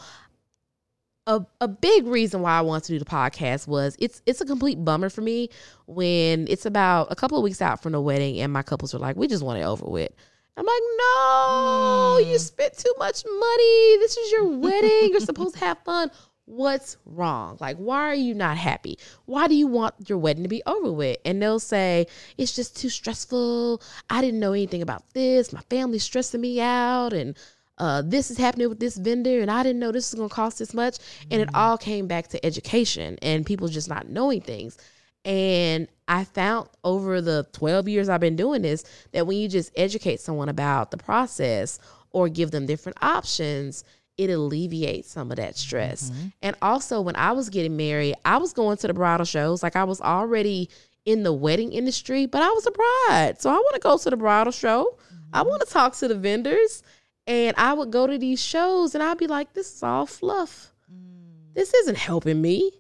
a, 1.30 1.46
a 1.62 1.68
big 1.68 2.08
reason 2.08 2.42
why 2.42 2.58
I 2.58 2.62
want 2.62 2.84
to 2.86 2.92
do 2.92 2.98
the 2.98 3.06
podcast 3.06 3.68
was 3.68 3.96
it's 4.00 4.22
it's 4.26 4.42
a 4.42 4.46
complete 4.46 4.84
bummer 4.84 5.10
for 5.10 5.22
me 5.22 5.50
when 5.86 6.48
it's 6.50 6.65
about 6.65 7.08
a 7.12 7.15
couple 7.15 7.38
of 7.38 7.44
weeks 7.44 7.62
out 7.62 7.84
from 7.84 7.92
the 7.92 8.02
wedding 8.02 8.42
and 8.42 8.52
my 8.52 8.63
couples 8.63 8.96
are 8.96 9.00
like, 9.00 9.15
we 9.15 9.28
just 9.28 9.44
want 9.44 9.60
it 9.60 9.63
over 9.63 9.86
with. 9.86 10.12
I'm 10.58 10.65
like, 10.65 10.82
no, 10.98 12.20
hmm. 12.20 12.30
you 12.32 12.39
spent 12.39 12.78
too 12.78 12.94
much 12.98 13.24
money. 13.24 13.98
This 14.00 14.18
is 14.18 14.32
your 14.32 14.48
wedding. 14.58 15.12
You're 15.12 15.20
supposed 15.20 15.54
to 15.54 15.60
have 15.60 15.78
fun. 15.86 16.10
What's 16.46 16.98
wrong? 17.06 17.58
Like, 17.62 17.78
why 17.78 18.00
are 18.10 18.15
you 18.15 18.34
not 18.34 18.58
happy? 18.58 18.98
Why 19.26 19.48
do 19.48 19.54
you 19.54 19.68
want 19.68 20.10
your 20.10 20.18
wedding 20.18 20.42
to 20.42 20.50
be 20.50 20.63
over 20.65 20.92
with? 20.92 21.18
And 21.24 21.39
they'll 21.39 21.60
say, 21.60 22.08
it's 22.39 22.56
just 22.56 22.76
too 22.76 22.89
stressful. 22.89 23.84
I 24.10 24.22
didn't 24.22 24.39
know 24.39 24.54
anything 24.54 24.82
about 24.82 25.04
this. 25.13 25.54
My 25.54 25.62
family's 25.70 26.04
stressing 26.04 26.42
me 26.42 26.60
out. 26.60 27.13
And 27.13 27.38
uh, 27.80 28.02
this 28.06 28.30
is 28.30 28.38
happening 28.38 28.70
with 28.70 28.80
this 28.80 28.98
vendor. 28.98 29.39
And 29.39 29.50
I 29.50 29.63
didn't 29.63 29.80
know 29.80 29.92
this 29.92 30.12
was 30.12 30.18
going 30.18 30.30
to 30.30 30.36
cost 30.36 30.60
this 30.60 30.74
much. 30.74 30.98
And 31.32 31.42
it 31.42 31.48
mm-hmm. 31.48 31.56
all 31.56 31.78
came 31.78 32.08
back 32.08 32.28
to 32.30 32.46
education 32.46 33.18
and 33.22 33.46
people 33.46 33.68
just 33.68 33.89
not 33.89 34.10
knowing 34.10 34.42
things. 34.42 34.78
And 35.26 35.88
I 36.08 36.24
found 36.24 36.70
over 36.84 37.22
the 37.22 37.48
12 37.54 37.88
years 37.88 38.10
I've 38.10 38.22
been 38.22 38.36
doing 38.36 38.62
this 38.62 38.84
that 39.12 39.28
when 39.28 39.38
you 39.38 39.48
just 39.48 39.72
educate 39.76 40.20
someone 40.20 40.50
about 40.50 40.92
the 40.92 40.98
process 40.98 41.80
or 42.12 42.30
give 42.30 42.52
them 42.52 42.65
different 42.65 42.98
options, 43.02 43.84
it 44.18 44.30
alleviates 44.30 45.12
some 45.12 45.32
of 45.32 45.38
that 45.38 45.56
stress. 45.56 46.10
Mm-hmm. 46.10 46.28
And 46.42 46.56
also, 46.62 47.00
when 47.00 47.15
I 47.15 47.32
was 47.32 47.50
getting 47.50 47.78
married, 47.78 48.15
I 48.26 48.38
was 48.38 48.54
going 48.54 48.78
to 48.78 48.88
the 48.88 48.94
bridal 48.94 49.26
shows. 49.26 49.63
Like 49.63 49.76
I 49.76 49.86
was 49.86 50.02
already 50.02 50.70
in 51.06 51.24
the 51.24 51.34
wedding 51.34 51.72
industry, 51.72 52.26
but 52.26 52.42
I 52.42 52.50
was 52.50 52.68
a 52.68 52.72
bride. 52.72 53.42
So 53.42 53.50
I 53.50 53.54
want 53.54 53.76
to 53.76 53.80
go 53.80 53.98
to 53.98 54.10
the 54.10 54.18
bridal 54.18 54.52
show. 54.52 54.98
I 55.32 55.39
mm-hmm. 55.39 55.50
want 55.50 55.62
to 55.62 55.72
talk 55.72 55.96
to 55.98 56.08
the 56.08 56.15
vendors. 56.15 56.84
And 57.30 57.54
I 57.58 57.74
would 57.74 57.92
go 57.92 58.08
to 58.08 58.18
these 58.18 58.44
shows 58.44 58.96
and 58.96 59.04
I'd 59.04 59.20
be 59.20 59.28
like, 59.28 59.54
this 59.54 59.72
is 59.76 59.84
all 59.84 60.08
fluff. 60.08 60.74
Mm. 60.92 61.54
This 61.54 61.76
isn't 61.76 61.98
helping 61.98 62.42
me. 62.42 62.72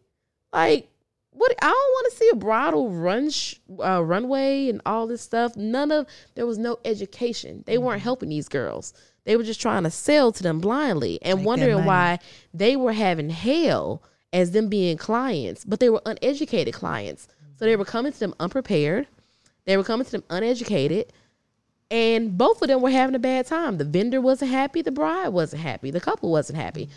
Like, 0.51 0.89
what 1.29 1.53
I 1.61 1.67
don't 1.67 1.71
want 1.71 2.11
to 2.11 2.17
see 2.17 2.29
a 2.33 2.35
bridal 2.35 2.89
run 2.89 3.29
sh- 3.29 3.57
uh, 3.79 4.03
runway 4.03 4.69
and 4.69 4.81
all 4.87 5.05
this 5.05 5.21
stuff. 5.21 5.55
None 5.55 5.91
of 5.91 6.07
there 6.33 6.47
was 6.47 6.57
no 6.57 6.79
education. 6.83 7.63
They 7.67 7.75
mm. 7.75 7.83
weren't 7.83 8.01
helping 8.01 8.29
these 8.29 8.49
girls. 8.49 8.91
They 9.23 9.37
were 9.37 9.43
just 9.43 9.61
trying 9.61 9.83
to 9.83 9.91
sell 9.91 10.31
to 10.31 10.41
them 10.41 10.59
blindly 10.59 11.19
and 11.21 11.39
Make 11.39 11.47
wondering 11.47 11.85
why 11.85 12.17
they 12.51 12.75
were 12.75 12.93
having 12.93 13.29
hell 13.29 14.01
as 14.33 14.49
them 14.49 14.67
being 14.67 14.97
clients, 14.97 15.63
but 15.63 15.79
they 15.79 15.91
were 15.91 16.01
uneducated 16.07 16.73
clients. 16.73 17.27
So 17.57 17.65
they 17.65 17.75
mm. 17.75 17.79
were 17.79 17.85
coming 17.85 18.13
to 18.13 18.19
them 18.19 18.33
unprepared. 18.39 19.05
They 19.65 19.77
were 19.77 19.83
coming 19.83 20.05
to 20.05 20.11
them 20.11 20.23
uneducated. 20.31 21.13
And 21.91 22.37
both 22.37 22.61
of 22.61 22.67
them 22.67 22.81
were 22.81 22.91
having 22.91 23.15
a 23.15 23.19
bad 23.19 23.47
time. 23.47 23.77
The 23.77 23.85
vendor 23.85 24.21
wasn't 24.21 24.51
happy, 24.51 24.81
the 24.81 24.91
bride 24.91 25.29
wasn't 25.29 25.63
happy, 25.63 25.89
the 25.89 25.99
couple 25.99 26.29
wasn't 26.31 26.59
happy. 26.59 26.89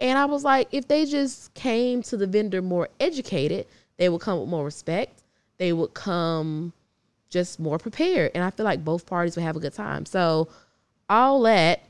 And 0.00 0.18
I 0.18 0.24
was 0.24 0.44
like, 0.44 0.68
if 0.72 0.88
they 0.88 1.04
just 1.04 1.52
came 1.54 2.02
to 2.04 2.16
the 2.16 2.26
vendor 2.26 2.62
more 2.62 2.88
educated, 2.98 3.66
they 3.98 4.08
would 4.08 4.20
come 4.20 4.40
with 4.40 4.48
more 4.48 4.64
respect. 4.64 5.22
They 5.58 5.72
would 5.72 5.92
come 5.94 6.72
just 7.28 7.60
more 7.60 7.78
prepared. 7.78 8.32
And 8.34 8.42
I 8.42 8.50
feel 8.50 8.64
like 8.64 8.84
both 8.84 9.06
parties 9.06 9.36
would 9.36 9.42
have 9.42 9.56
a 9.56 9.60
good 9.60 9.74
time. 9.74 10.06
So, 10.06 10.48
all 11.08 11.42
that, 11.42 11.84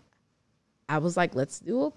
I 0.89 0.99
was 0.99 1.17
like, 1.17 1.37
let's 1.37 1.61
do 1.61 1.85
a 1.85 1.93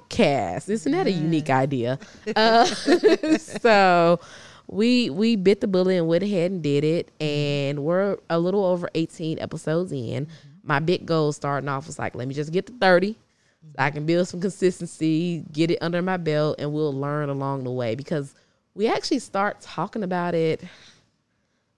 podcast. 0.00 0.70
Isn't 0.70 0.92
that 0.92 1.06
a 1.06 1.10
unique 1.10 1.50
idea? 1.50 1.98
Uh, 2.34 2.64
so, 3.38 4.20
we 4.68 5.08
we 5.10 5.34
bit 5.34 5.60
the 5.60 5.66
bullet 5.66 5.96
and 5.96 6.06
went 6.06 6.22
ahead 6.22 6.50
and 6.50 6.62
did 6.62 6.84
it. 6.84 7.10
And 7.20 7.82
we're 7.82 8.18
a 8.30 8.38
little 8.38 8.64
over 8.64 8.88
18 8.94 9.38
episodes 9.40 9.92
in. 9.92 10.28
My 10.62 10.78
big 10.78 11.06
goal 11.06 11.32
starting 11.32 11.68
off 11.68 11.86
was 11.86 11.98
like, 11.98 12.14
let 12.14 12.28
me 12.28 12.34
just 12.34 12.52
get 12.52 12.66
to 12.66 12.72
30. 12.74 13.16
So 13.62 13.74
I 13.78 13.90
can 13.90 14.06
build 14.06 14.28
some 14.28 14.40
consistency, 14.40 15.44
get 15.52 15.70
it 15.70 15.78
under 15.80 16.00
my 16.02 16.16
belt, 16.16 16.56
and 16.58 16.72
we'll 16.72 16.92
learn 16.92 17.28
along 17.28 17.64
the 17.64 17.70
way 17.70 17.94
because 17.94 18.34
we 18.74 18.86
actually 18.86 19.18
start 19.18 19.60
talking 19.60 20.02
about 20.02 20.34
it. 20.34 20.62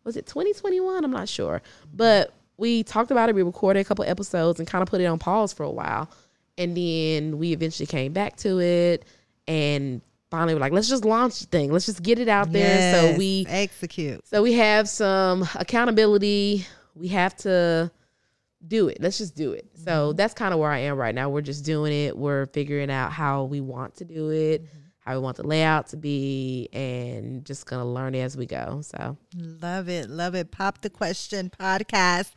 Was 0.05 0.17
it 0.17 0.27
2021? 0.27 1.05
I'm 1.05 1.11
not 1.11 1.29
sure. 1.29 1.63
But 1.95 2.33
we 2.57 2.83
talked 2.83 3.11
about 3.11 3.29
it. 3.29 3.35
We 3.35 3.43
recorded 3.43 3.81
a 3.81 3.85
couple 3.85 4.05
episodes 4.05 4.59
and 4.59 4.69
kind 4.69 4.83
of 4.83 4.89
put 4.89 5.01
it 5.01 5.07
on 5.07 5.19
pause 5.19 5.53
for 5.53 5.63
a 5.63 5.71
while. 5.71 6.11
And 6.59 6.77
then 6.77 7.39
we 7.39 7.53
eventually 7.53 7.87
came 7.87 8.13
back 8.13 8.37
to 8.39 8.61
it 8.61 9.05
and 9.47 10.03
finally 10.31 10.55
were 10.55 10.61
like, 10.61 10.73
let's 10.73 10.89
just 10.89 11.05
launch 11.05 11.41
the 11.41 11.47
thing. 11.47 11.73
Let's 11.73 11.87
just 11.87 12.03
get 12.03 12.19
it 12.19 12.29
out 12.29 12.53
there. 12.53 13.13
So 13.13 13.19
we 13.19 13.47
execute. 13.49 14.27
so 14.27 14.43
we 14.43 14.55
have 14.55 14.89
some 14.89 15.47
accountability. 15.55 16.67
We 16.95 17.09
have 17.09 17.37
to 17.39 17.91
do 18.67 18.89
it. 18.89 18.99
Let's 19.01 19.19
just 19.19 19.35
do 19.37 19.53
it. 19.53 19.67
So 19.75 20.09
mm-hmm. 20.09 20.17
that's 20.17 20.35
kind 20.35 20.53
of 20.53 20.61
where 20.61 20.71
I 20.71 20.79
am 20.79 20.97
right 20.97 21.15
now. 21.15 21.29
We're 21.31 21.41
just 21.41 21.65
doing 21.65 21.93
it. 21.93 22.17
We're 22.17 22.47
figuring 22.47 22.91
out 22.91 23.13
how 23.13 23.45
we 23.45 23.61
want 23.61 23.97
to 23.97 24.05
do 24.05 24.31
it, 24.31 24.65
mm-hmm. 24.65 24.79
how 25.01 25.15
we 25.15 25.19
want 25.21 25.37
the 25.37 25.47
layout 25.47 25.89
to 25.89 25.97
be, 25.97 26.69
and 26.73 27.45
just 27.45 27.67
gonna 27.67 27.87
learn 27.87 28.15
as 28.15 28.37
we 28.37 28.47
go. 28.47 28.81
So 28.83 29.17
Love 29.37 29.89
it. 29.89 30.11
Love 30.11 30.35
it. 30.35 30.51
Pop 30.51 30.83
the 30.83 30.91
question 30.91 31.51
podcast. 31.59 32.33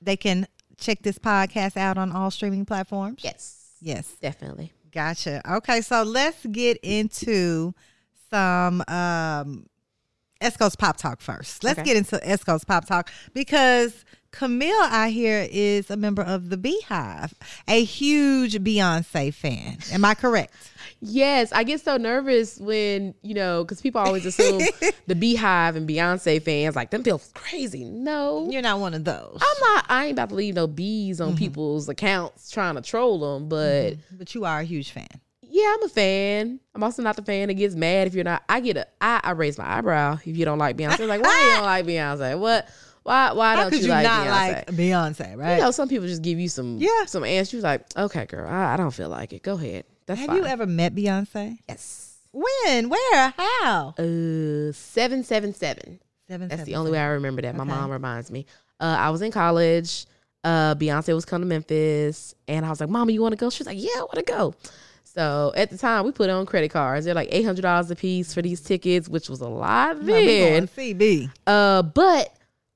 They 0.00 0.16
can 0.16 0.46
check 0.78 1.02
this 1.02 1.18
podcast 1.18 1.76
out 1.76 1.98
on 1.98 2.12
all 2.12 2.30
streaming 2.30 2.64
platforms. 2.64 3.22
yes, 3.24 3.76
Yes. 3.80 4.14
definitely. 4.20 4.72
Gotcha. 4.92 5.40
Okay, 5.56 5.80
so 5.80 6.02
let's 6.02 6.44
get 6.46 6.78
into 6.82 7.74
some 8.30 8.82
um 8.88 9.66
Esco's 10.40 10.76
Pop 10.76 10.96
Talk 10.96 11.20
first. 11.20 11.64
Let's 11.64 11.78
Okay. 11.80 11.86
get 11.86 11.96
into 11.96 12.16
Esco's 12.28 12.64
Pop 12.64 12.86
Talk 12.86 13.10
because 13.34 14.04
Camille, 14.30 14.76
I 14.82 15.10
hear, 15.10 15.48
is 15.50 15.90
a 15.90 15.96
member 15.96 16.22
of 16.22 16.50
the 16.50 16.56
BeyHive, 16.56 17.32
a 17.66 17.82
huge 17.82 18.56
Beyonce 18.56 19.32
fan. 19.32 19.78
Am 19.90 20.04
I 20.04 20.14
correct? 20.14 20.54
Yes, 21.00 21.50
I 21.52 21.64
get 21.64 21.80
so 21.80 21.96
nervous 21.96 22.58
when, 22.58 23.14
you 23.22 23.34
know, 23.34 23.64
because 23.64 23.80
people 23.80 24.00
always 24.00 24.26
assume 24.26 24.58
the 25.06 25.14
BeyHive 25.14 25.76
and 25.76 25.88
Beyonce 25.88 26.42
fans, 26.42 26.76
like, 26.76 26.90
them 26.90 27.02
feel 27.02 27.20
crazy. 27.34 27.84
No. 27.84 28.48
You're 28.50 28.62
not 28.62 28.80
one 28.80 28.94
of 28.94 29.04
those. 29.04 29.40
I'm 29.40 29.74
not, 29.74 29.86
I 29.88 30.06
ain't 30.06 30.12
about 30.12 30.28
to 30.30 30.34
leave 30.34 30.54
no 30.54 30.66
bees 30.66 31.20
on 31.20 31.30
mm-hmm. 31.30 31.38
people's 31.38 31.88
accounts 31.88 32.50
trying 32.50 32.74
to 32.74 32.82
troll 32.82 33.18
them, 33.18 33.48
but 33.48 33.94
mm-hmm. 33.94 34.16
But 34.18 34.34
you 34.34 34.44
are 34.44 34.60
a 34.60 34.64
huge 34.64 34.90
fan. 34.90 35.08
yeah, 35.42 35.74
I'm 35.74 35.84
a 35.84 35.88
fan. 35.88 36.60
I'm 36.74 36.82
also 36.82 37.02
not 37.02 37.16
the 37.16 37.22
fan 37.22 37.48
that 37.48 37.54
gets 37.54 37.74
mad 37.74 38.06
if 38.06 38.14
you're 38.14 38.24
not. 38.24 38.42
I 38.48 38.60
get 38.60 38.76
a, 38.76 38.86
I, 39.00 39.20
I 39.22 39.30
raise 39.32 39.56
my 39.56 39.78
eyebrow 39.78 40.18
if 40.24 40.36
you 40.36 40.44
don't 40.44 40.58
like 40.58 40.76
Beyonce. 40.76 41.06
Like, 41.08 41.22
why 41.22 41.44
you 41.44 41.56
don't 41.56 41.62
like 41.64 41.86
Beyonce? 41.86 42.38
What? 42.38 42.68
Why? 43.08 43.32
Why 43.32 43.54
How 43.56 43.62
don't 43.62 43.70
could 43.70 43.80
you, 43.80 43.86
you, 43.86 43.92
like 43.92 44.02
not 44.04 44.26
Beyonce? 44.26 44.52
like 44.54 44.66
Beyonce, 44.66 45.36
right? 45.36 45.54
You 45.56 45.62
know, 45.62 45.70
some 45.70 45.88
people 45.88 46.06
just 46.06 46.20
give 46.22 46.38
you 46.38 46.48
some, 46.48 46.76
Yeah. 46.78 47.06
some 47.06 47.24
answers. 47.24 47.54
You're 47.54 47.62
like, 47.62 47.86
okay, 47.96 48.26
girl, 48.26 48.46
I, 48.48 48.74
I 48.74 48.76
don't 48.76 48.90
feel 48.90 49.08
like 49.08 49.32
it. 49.32 49.42
Go 49.42 49.54
ahead. 49.54 49.84
That's 50.06 50.20
Have 50.20 50.28
fine. 50.28 50.36
you 50.36 50.44
ever 50.44 50.66
met 50.66 50.94
Beyonce? 50.94 51.58
Yes. 51.68 52.16
When? 52.32 52.90
Where? 52.90 53.34
How? 53.36 53.94
Uh, 53.98 54.72
seven 54.72 55.24
seven 55.24 55.54
seven. 55.54 56.00
Seven. 56.28 56.48
That's 56.48 56.60
seven, 56.60 56.64
the 56.72 56.76
only 56.76 56.90
way 56.90 56.98
I 56.98 57.06
remember 57.06 57.40
that. 57.42 57.56
My 57.56 57.62
Okay. 57.62 57.70
mom 57.72 57.90
reminds 57.90 58.30
me. 58.30 58.44
Uh, 58.78 58.96
I 58.98 59.08
was 59.10 59.22
in 59.22 59.30
college. 59.32 60.04
Uh, 60.44 60.74
Beyonce 60.74 61.14
was 61.14 61.24
coming 61.24 61.48
to 61.48 61.54
Memphis, 61.54 62.34
and 62.46 62.64
I 62.66 62.68
was 62.70 62.80
like, 62.80 62.90
"Mama, 62.90 63.10
you 63.12 63.22
want 63.22 63.32
to 63.32 63.36
go?" 63.36 63.48
She 63.50 63.60
was 63.62 63.66
like, 63.66 63.80
"Yeah, 63.80 63.90
I 63.96 64.00
want 64.02 64.14
to 64.16 64.22
go." 64.22 64.54
So 65.04 65.52
at 65.56 65.70
the 65.70 65.78
time, 65.78 66.04
we 66.04 66.12
put 66.12 66.28
on 66.30 66.44
credit 66.46 66.70
cards. 66.70 67.06
They're 67.06 67.14
like 67.14 67.28
eight 67.32 67.44
hundred 67.44 67.62
dollars 67.62 67.90
a 67.90 67.96
piece 67.96 68.34
for 68.34 68.42
these 68.42 68.60
tickets, 68.60 69.08
which 69.08 69.28
was 69.30 69.40
a 69.40 69.48
lot. 69.48 70.00
No, 70.02 70.12
then. 70.14 70.68
CB. 70.68 71.30
Uh, 71.46 71.82
but 71.82 72.32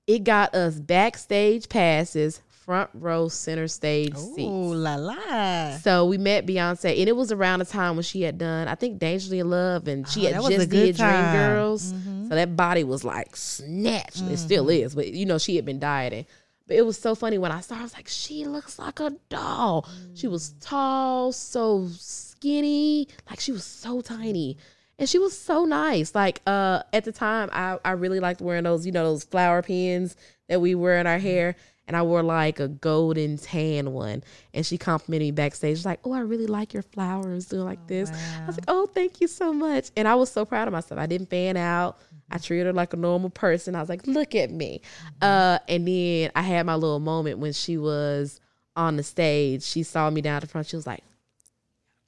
it 0.07 0.25
got 0.25 0.55
us 0.55 0.75
backstage 0.81 1.69
passes, 1.69 2.41
front 2.49 2.91
row, 2.95 3.29
center 3.29 3.67
stage 3.69 4.13
Oh 4.17 4.35
seats. 4.37 4.49
la 4.51 4.95
la. 4.97 5.77
So 5.79 6.07
we 6.07 6.19
met 6.19 6.47
Beyonce, 6.47 6.99
and 6.99 7.09
it 7.09 7.17
was 7.17 7.33
around 7.33 7.59
the 7.61 7.65
time 7.65 7.97
when 7.97 8.03
she 8.03 8.23
had 8.23 8.39
done, 8.39 8.69
I 8.69 8.75
think, 8.75 8.99
Dangerously 8.99 9.41
in 9.41 9.51
Love, 9.51 9.89
and 9.89 10.07
she 10.09 10.21
Oh, 10.21 10.25
had 10.27 10.35
that 10.35 10.43
was 10.43 10.53
a 10.55 10.57
just 10.59 10.71
did 10.71 10.97
time. 10.97 11.25
Mm-hmm. 11.25 11.37
Dreamgirls. 11.37 12.29
So 12.29 12.35
that 12.37 12.57
body 12.57 12.85
was 12.85 13.05
like 13.05 13.35
snatched. 13.37 14.23
It 14.23 14.39
still 14.39 14.69
is, 14.71 14.95
but 14.95 15.09
you 15.13 15.27
know, 15.27 15.39
she 15.39 15.57
had 15.57 15.65
been 15.65 15.79
dieting. 15.81 16.27
But 16.69 16.77
it 16.77 16.87
was 16.87 16.97
so 16.97 17.15
funny 17.17 17.39
when 17.39 17.51
I 17.53 17.61
saw 17.61 17.75
her, 17.75 17.81
I 17.81 17.83
was 17.83 17.93
like, 17.95 18.07
she 18.09 18.45
looks 18.45 18.79
like 18.79 19.01
a 19.01 19.11
doll. 19.29 19.89
She 20.15 20.29
was 20.29 20.51
Mm. 20.53 20.55
tall, 20.61 21.33
so 21.33 21.89
skinny, 21.99 23.09
like 23.29 23.41
she 23.41 23.53
was 23.53 23.65
so 23.65 24.01
tiny. 24.01 24.57
And 25.03 25.09
she 25.09 25.19
was 25.19 25.37
so 25.37 25.65
nice. 25.65 26.15
Like 26.15 26.41
uh 26.47 26.85
at 26.93 27.05
the 27.05 27.11
time 27.11 27.51
I, 27.53 27.77
I 27.85 27.91
really 27.93 28.21
liked 28.21 28.41
wearing 28.41 28.63
those, 28.63 28.87
you 28.87 28.93
know, 28.93 29.03
those 29.05 29.25
flower 29.25 29.61
pins 29.61 30.17
that 30.49 30.61
we 30.61 30.77
wear 30.77 30.99
in 31.01 31.09
our 31.09 31.17
Mm-hmm. 31.19 31.27
hair. 31.27 31.57
And 31.89 31.97
I 31.97 32.03
wore 32.03 32.23
like 32.23 32.61
a 32.61 32.69
golden 32.69 33.37
tan 33.37 33.93
one. 33.93 34.23
And 34.55 34.65
she 34.65 34.79
complimented 34.79 35.27
me 35.27 35.31
backstage, 35.33 35.79
She's 35.79 35.85
like, 35.85 35.99
Oh, 36.05 36.13
I 36.13 36.21
really 36.21 36.47
like 36.47 36.73
your 36.73 36.85
flowers 36.85 37.47
doing 37.47 37.65
like 37.65 37.85
this. 37.89 38.13
I 38.13 38.47
was 38.47 38.57
like, 38.57 38.67
Oh, 38.69 38.87
thank 38.87 39.21
you 39.21 39.27
so 39.27 39.53
much. 39.53 39.91
And 39.97 40.07
I 40.07 40.15
was 40.15 40.31
so 40.31 40.45
proud 40.45 40.69
of 40.69 40.73
myself. 40.73 41.01
I 41.01 41.07
didn't 41.07 41.29
fan 41.31 41.57
out. 41.57 41.99
I 42.31 42.39
treated 42.39 42.67
her 42.67 42.73
like 42.73 42.93
a 42.93 42.97
normal 42.97 43.31
person. 43.31 43.75
I 43.75 43.81
was 43.81 43.89
like, 43.89 44.07
look 44.07 44.37
at 44.37 44.51
me. 44.53 44.81
Uh, 45.21 45.59
and 45.69 45.87
then 45.87 46.31
I 46.37 46.43
had 46.43 46.65
my 46.65 46.77
little 46.77 47.01
moment 47.01 47.41
when 47.41 47.53
she 47.53 47.77
was 47.77 48.41
on 48.77 48.97
the 48.97 49.03
stage. 49.03 49.65
She 49.65 49.83
saw 49.83 50.09
me 50.09 50.23
down 50.23 50.37
at 50.37 50.43
the 50.43 50.49
front. 50.49 50.69
She 50.69 50.77
was 50.77 50.87
like, 50.87 51.03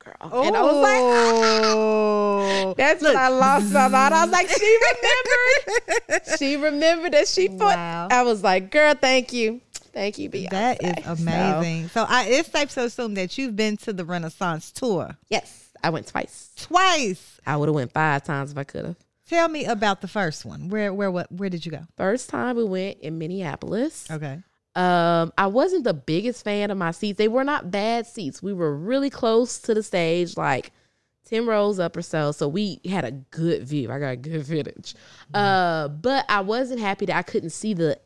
girl. 0.04 0.44
And 0.44 0.56
I 0.56 0.62
was 0.62 0.76
like, 0.76 1.00
oh, 1.74 2.74
that's 2.76 3.02
when 3.02 3.16
I 3.16 3.28
lost 3.28 3.72
my 3.72 3.88
mind. 3.88 4.14
I 4.14 4.24
was 4.24 4.32
like, 4.32 4.48
she 4.48 4.78
remembered. 6.08 6.22
she 6.38 6.56
remembered 6.56 7.12
that 7.12 7.28
she 7.28 7.48
put. 7.48 7.60
Wow. 7.60 8.08
I 8.10 8.22
was 8.22 8.42
like, 8.42 8.70
girl, 8.70 8.94
thank 8.94 9.32
you. 9.32 9.60
Thank 9.92 10.18
you, 10.18 10.28
Beyonce. 10.28 10.50
that 10.50 10.82
is 10.82 11.04
So, 11.04 11.12
amazing. 11.12 11.88
So, 11.88 12.04
I, 12.08 12.24
it's 12.28 12.50
safe 12.50 12.70
to 12.74 12.84
assume 12.84 13.14
that 13.14 13.38
you've 13.38 13.54
been 13.54 13.76
to 13.78 13.92
the 13.92 14.04
Renaissance 14.04 14.72
tour 14.72 15.16
yes, 15.30 15.70
I 15.84 15.90
went 15.90 16.08
twice. 16.08 16.50
twice. 16.56 17.40
I 17.46 17.56
would 17.56 17.68
have 17.68 17.76
went 17.76 17.92
five 17.92 18.24
times 18.24 18.50
if 18.52 18.58
I 18.58 18.64
could 18.64 18.84
have. 18.86 18.96
Tell 19.28 19.48
me 19.48 19.64
about 19.66 20.00
the 20.00 20.08
first 20.08 20.44
one. 20.44 20.68
Where, 20.68 20.92
where, 20.92 21.10
what, 21.10 21.30
where 21.30 21.48
did 21.48 21.64
you 21.64 21.72
go? 21.72 21.86
First 21.96 22.28
time 22.28 22.56
we 22.56 22.64
went 22.64 22.98
in 23.00 23.18
Minneapolis. 23.18 24.10
Okay. 24.10 24.42
Um, 24.76 25.32
I 25.38 25.46
wasn't 25.46 25.84
the 25.84 25.94
biggest 25.94 26.44
fan 26.44 26.70
of 26.70 26.78
my 26.78 26.90
seats. 26.90 27.18
They 27.18 27.28
were 27.28 27.44
not 27.44 27.70
bad 27.70 28.06
seats. 28.06 28.42
We 28.42 28.52
were 28.52 28.74
really 28.74 29.10
close 29.10 29.58
to 29.60 29.74
the 29.74 29.82
stage, 29.82 30.36
like 30.36 30.72
10 31.26 31.46
rows 31.46 31.78
up 31.78 31.96
or 31.96 32.02
so. 32.02 32.32
So 32.32 32.48
we 32.48 32.80
had 32.84 33.04
a 33.04 33.12
good 33.12 33.66
view. 33.66 33.90
I 33.90 33.98
got 33.98 34.10
a 34.10 34.16
good 34.16 34.46
footage. 34.46 34.94
Uh, 35.32 35.88
but 35.88 36.24
I 36.28 36.40
wasn't 36.40 36.80
happy 36.80 37.06
that 37.06 37.16
I 37.16 37.22
couldn't 37.22 37.50
see 37.50 37.74
the 37.74 37.98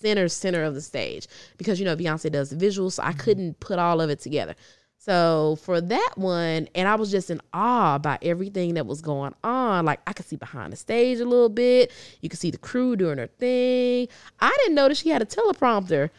center 0.00 0.28
center 0.28 0.64
of 0.64 0.74
the 0.74 0.80
stage 0.80 1.28
because 1.58 1.78
you 1.78 1.84
know 1.84 1.94
Beyonce 1.94 2.32
does 2.32 2.50
the 2.50 2.56
visuals, 2.56 2.92
so 2.92 3.02
I 3.02 3.12
couldn't 3.12 3.60
put 3.60 3.78
all 3.78 4.00
of 4.00 4.10
it 4.10 4.20
together. 4.20 4.54
So 5.00 5.56
for 5.62 5.80
that 5.80 6.12
one, 6.16 6.68
and 6.74 6.86
I 6.86 6.94
was 6.94 7.10
just 7.10 7.30
in 7.30 7.40
awe 7.54 7.96
by 7.96 8.18
everything 8.20 8.74
that 8.74 8.84
was 8.84 9.00
going 9.00 9.34
on. 9.42 9.86
Like 9.86 10.00
I 10.06 10.12
could 10.12 10.26
see 10.26 10.36
behind 10.36 10.74
the 10.74 10.76
stage 10.76 11.20
a 11.20 11.24
little 11.24 11.48
bit. 11.48 11.90
You 12.20 12.28
could 12.28 12.38
see 12.38 12.50
the 12.50 12.58
crew 12.58 12.96
doing 12.96 13.16
their 13.16 13.28
thing. 13.28 14.08
I 14.40 14.54
didn't 14.58 14.74
notice 14.74 14.98
she 14.98 15.08
had 15.08 15.22
a 15.22 15.26
teleprompter 15.26 16.10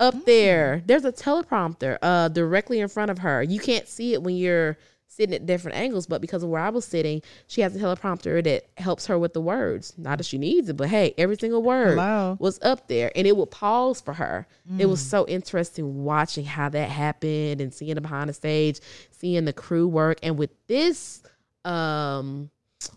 up 0.00 0.24
there. 0.24 0.82
There's 0.86 1.04
a 1.04 1.12
teleprompter 1.12 1.98
uh 2.00 2.28
directly 2.28 2.80
in 2.80 2.88
front 2.88 3.10
of 3.10 3.18
her. 3.18 3.42
You 3.42 3.60
can't 3.60 3.86
see 3.86 4.14
it 4.14 4.22
when 4.22 4.36
you're 4.36 4.78
sitting 5.10 5.34
at 5.34 5.44
different 5.44 5.76
angles, 5.76 6.06
but 6.06 6.20
because 6.20 6.42
of 6.42 6.48
where 6.48 6.60
I 6.60 6.70
was 6.70 6.84
sitting, 6.84 7.20
she 7.48 7.60
has 7.62 7.74
a 7.74 7.78
teleprompter 7.78 8.42
that 8.44 8.66
helps 8.76 9.06
her 9.06 9.18
with 9.18 9.34
the 9.34 9.40
words. 9.40 9.92
Not 9.98 10.18
that 10.18 10.24
she 10.24 10.38
needs 10.38 10.68
it, 10.68 10.76
but 10.76 10.88
hey, 10.88 11.14
every 11.18 11.36
single 11.36 11.62
word 11.62 11.98
Hello. 11.98 12.36
was 12.38 12.60
up 12.62 12.86
there 12.86 13.10
and 13.16 13.26
it 13.26 13.36
would 13.36 13.50
pause 13.50 14.00
for 14.00 14.14
her. 14.14 14.46
It 14.78 14.86
was 14.86 15.00
so 15.00 15.26
interesting 15.26 16.04
watching 16.04 16.44
how 16.44 16.68
that 16.68 16.88
happened 16.88 17.60
and 17.60 17.74
seeing 17.74 17.96
the 17.96 18.00
behind 18.00 18.30
the 18.30 18.34
stage, 18.34 18.80
seeing 19.10 19.44
the 19.44 19.52
crew 19.52 19.88
work. 19.88 20.18
And 20.22 20.38
with 20.38 20.50
this 20.68 21.22
um 21.64 22.50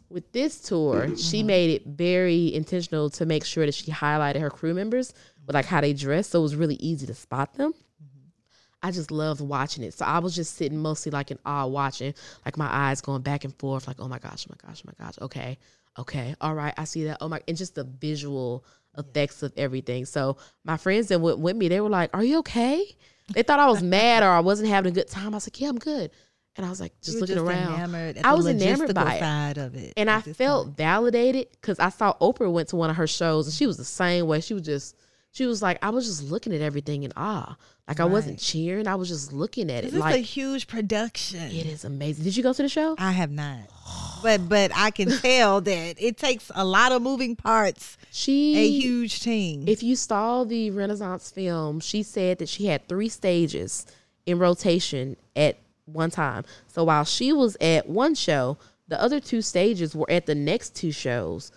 with 0.09 0.31
this 0.31 0.61
tour, 0.61 1.17
she 1.17 1.43
made 1.43 1.71
it 1.71 1.85
very 1.85 2.53
intentional 2.53 3.09
to 3.09 3.25
make 3.25 3.43
sure 3.43 3.65
that 3.65 3.73
she 3.75 3.91
highlighted 3.91 4.39
her 4.39 4.49
crew 4.49 4.73
members 4.73 5.13
with 5.45 5.55
like 5.55 5.65
how 5.65 5.81
they 5.81 5.93
dress. 5.93 6.29
So 6.29 6.39
it 6.39 6.43
was 6.43 6.55
really 6.55 6.75
easy 6.75 7.05
to 7.07 7.13
spot 7.13 7.55
them. 7.55 7.73
I 8.83 8.91
just 8.91 9.11
loved 9.11 9.39
watching 9.39 9.83
it. 9.83 9.93
So 9.93 10.05
I 10.05 10.19
was 10.19 10.35
just 10.35 10.55
sitting 10.55 10.77
mostly 10.77 11.11
like 11.11 11.31
in 11.31 11.39
awe 11.45 11.65
watching, 11.65 12.13
like 12.45 12.57
my 12.57 12.67
eyes 12.69 12.99
going 12.99 13.21
back 13.21 13.45
and 13.45 13.57
forth, 13.57 13.87
like, 13.87 13.95
oh 13.99 14.09
my 14.09 14.19
gosh, 14.19 14.45
oh 14.47 14.53
my 14.53 14.67
gosh, 14.69 14.83
oh 14.85 14.91
my 14.99 15.05
gosh. 15.05 15.15
Okay. 15.21 15.57
Okay. 15.97 16.35
All 16.41 16.53
right. 16.53 16.73
I 16.77 16.83
see 16.83 17.05
that. 17.05 17.17
Oh 17.21 17.29
my 17.29 17.41
and 17.47 17.55
just 17.55 17.75
the 17.75 17.85
visual 17.85 18.65
effects 18.97 19.41
of 19.41 19.53
everything. 19.57 20.05
So 20.05 20.37
my 20.65 20.77
friends 20.77 21.07
that 21.07 21.19
went 21.19 21.39
with 21.39 21.55
me, 21.55 21.69
they 21.69 21.79
were 21.79 21.89
like, 21.89 22.09
Are 22.13 22.23
you 22.23 22.39
okay? 22.39 22.85
They 23.33 23.41
thought 23.41 23.59
I 23.59 23.67
was 23.67 23.81
mad 23.81 24.21
or 24.21 24.27
I 24.27 24.41
wasn't 24.41 24.69
having 24.69 24.91
a 24.91 24.95
good 24.95 25.07
time. 25.07 25.33
I 25.33 25.37
was 25.37 25.47
like, 25.47 25.61
Yeah, 25.61 25.69
I'm 25.69 25.79
good. 25.79 26.11
And 26.55 26.65
I 26.65 26.69
was 26.69 26.79
like, 26.79 26.93
just 27.01 27.19
looking 27.19 27.39
around. 27.39 27.73
enamored 27.73 28.17
at 28.17 28.25
I 28.25 28.33
was 28.33 28.45
enamored 28.45 28.93
by 28.93 29.15
it. 29.15 29.19
side 29.19 29.57
of 29.57 29.73
it. 29.73 29.93
And 29.97 30.07
I 30.07 30.21
felt 30.21 30.67
point. 30.67 30.77
validated 30.77 31.47
because 31.51 31.79
I 31.79 31.89
saw 31.89 32.13
Oprah 32.21 32.51
went 32.51 32.69
to 32.69 32.75
one 32.75 32.91
of 32.91 32.95
her 32.97 33.07
shows 33.07 33.47
and 33.47 33.53
she 33.55 33.65
was 33.65 33.77
the 33.77 33.83
same 33.83 34.27
way. 34.27 34.39
She 34.39 34.53
was 34.53 34.61
just, 34.61 34.95
she 35.33 35.47
was 35.47 35.63
like, 35.63 35.79
I 35.81 35.89
was 35.89 36.05
just 36.05 36.23
looking 36.31 36.53
at 36.53 36.61
everything 36.61 37.01
in 37.01 37.11
awe. 37.17 37.57
Like 37.87 37.99
I 37.99 38.05
wasn't 38.05 38.37
cheering. 38.39 38.87
I 38.87 38.95
was 38.95 39.09
just 39.09 39.33
looking 39.33 39.69
at 39.71 39.83
it. 39.83 39.91
This 39.91 39.95
is 39.95 40.13
a 40.13 40.17
huge 40.17 40.67
production. 40.67 41.41
it 41.41 41.65
is 41.65 41.83
amazing. 41.83 42.23
Did 42.23 42.37
you 42.37 42.43
go 42.43 42.53
to 42.53 42.61
the 42.61 42.69
show? 42.69 42.95
I 42.99 43.11
have 43.11 43.31
not, 43.31 43.61
but 44.21 44.47
but 44.47 44.71
I 44.75 44.91
can 44.91 45.09
tell 45.21 45.59
that 45.59 45.95
it 45.97 46.17
takes 46.17 46.51
a 46.53 46.63
lot 46.63 46.91
of 46.91 47.01
moving 47.01 47.35
parts, 47.35 47.97
She 48.11 48.57
a 48.57 48.69
huge 48.69 49.21
team. 49.21 49.65
If 49.67 49.81
you 49.81 49.95
saw 49.95 50.43
the 50.43 50.69
Renaissance 50.69 51.31
film, 51.31 51.79
she 51.79 52.03
said 52.03 52.37
that 52.37 52.47
she 52.47 52.67
had 52.67 52.87
three 52.87 53.09
stages 53.09 53.87
in 54.27 54.37
rotation 54.37 55.17
at 55.35 55.57
one 55.85 56.11
time. 56.11 56.45
So 56.67 56.83
while 56.83 57.05
she 57.05 57.33
was 57.33 57.57
at 57.59 57.89
one 57.89 58.13
show, 58.15 58.59
the 58.87 59.01
other 59.01 59.19
two 59.19 59.41
stages 59.41 59.95
were 59.95 60.09
at 60.09 60.27
the 60.27 60.35
next 60.35 60.75
two 60.75 60.91
shows 60.91 61.51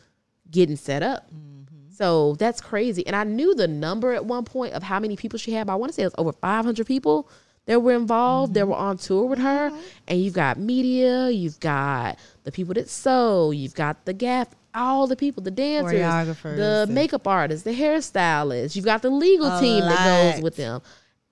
getting 0.51 0.77
set 0.77 1.03
up. 1.03 1.31
Mm. 1.31 1.55
So 1.97 2.34
that's 2.34 2.61
crazy. 2.61 3.07
And 3.07 3.16
I 3.16 3.24
knew 3.24 3.55
the 3.55 3.66
number 3.66 4.12
at 4.12 4.26
one 4.26 4.44
point 4.44 4.74
of 4.74 4.82
how 4.82 5.01
many 5.01 5.16
people 5.16 5.38
she 5.38 5.53
had, 5.53 5.66
but 5.66 5.72
I 5.72 5.76
want 5.76 5.90
to 5.90 5.94
say 5.94 6.03
it 6.03 6.07
was 6.07 6.14
over 6.18 6.32
500 6.32 6.86
people 6.86 7.28
that 7.64 7.80
were 7.80 7.94
involved 7.94 8.55
that 8.55 8.68
were 8.68 8.76
on 8.76 8.99
tour 8.99 9.24
with 9.24 9.38
her. 9.38 9.72
And 10.07 10.20
you've 10.20 10.34
got 10.34 10.59
media, 10.59 11.30
you've 11.30 11.59
got 11.59 12.18
the 12.44 12.53
people 12.53 12.74
that 12.74 12.88
sew, 12.90 13.51
you've 13.51 13.74
got 13.74 14.05
the 14.05 14.12
gaff, 14.12 14.49
all 14.74 15.07
the 15.07 15.16
people, 15.16 15.42
the 15.42 15.51
dancers, 15.51 15.99
Choreographers 15.99 16.57
the 16.57 16.86
makeup 16.92 17.26
artists, 17.26 17.64
the 17.64 17.72
hairstylists, 17.72 18.76
you've 18.76 18.84
got 18.84 19.01
the 19.01 19.11
legal 19.11 19.59
team 19.59 19.80
that 19.80 20.34
goes 20.34 20.42
with 20.42 20.57
them. 20.57 20.82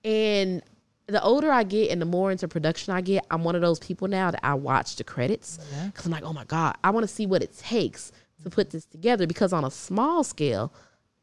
And 0.03 0.63
the 1.07 1.21
older 1.21 1.51
I 1.51 1.63
get 1.63 1.91
and 1.91 2.01
the 2.01 2.05
more 2.07 2.31
into 2.31 2.47
production 2.47 2.91
I 2.93 3.01
get, 3.01 3.23
I'm 3.29 3.43
one 3.43 3.53
of 3.55 3.61
those 3.61 3.77
people 3.77 4.07
now 4.07 4.31
that 4.31 4.43
I 4.43 4.55
watch 4.55 4.95
the 4.95 5.03
credits 5.03 5.59
because 5.85 6.07
I'm 6.07 6.11
like, 6.11 6.23
oh 6.23 6.33
my 6.33 6.45
God, 6.45 6.75
I 6.83 6.89
want 6.89 7.07
to 7.07 7.13
see 7.13 7.27
what 7.27 7.43
it 7.43 7.55
takes 7.55 8.11
to 8.45 8.49
put 8.49 8.69
this 8.69 8.85
together 8.85 9.27
because 9.27 9.51
on 9.51 9.65
a 9.65 9.71
small 9.71 10.23
scale, 10.23 10.71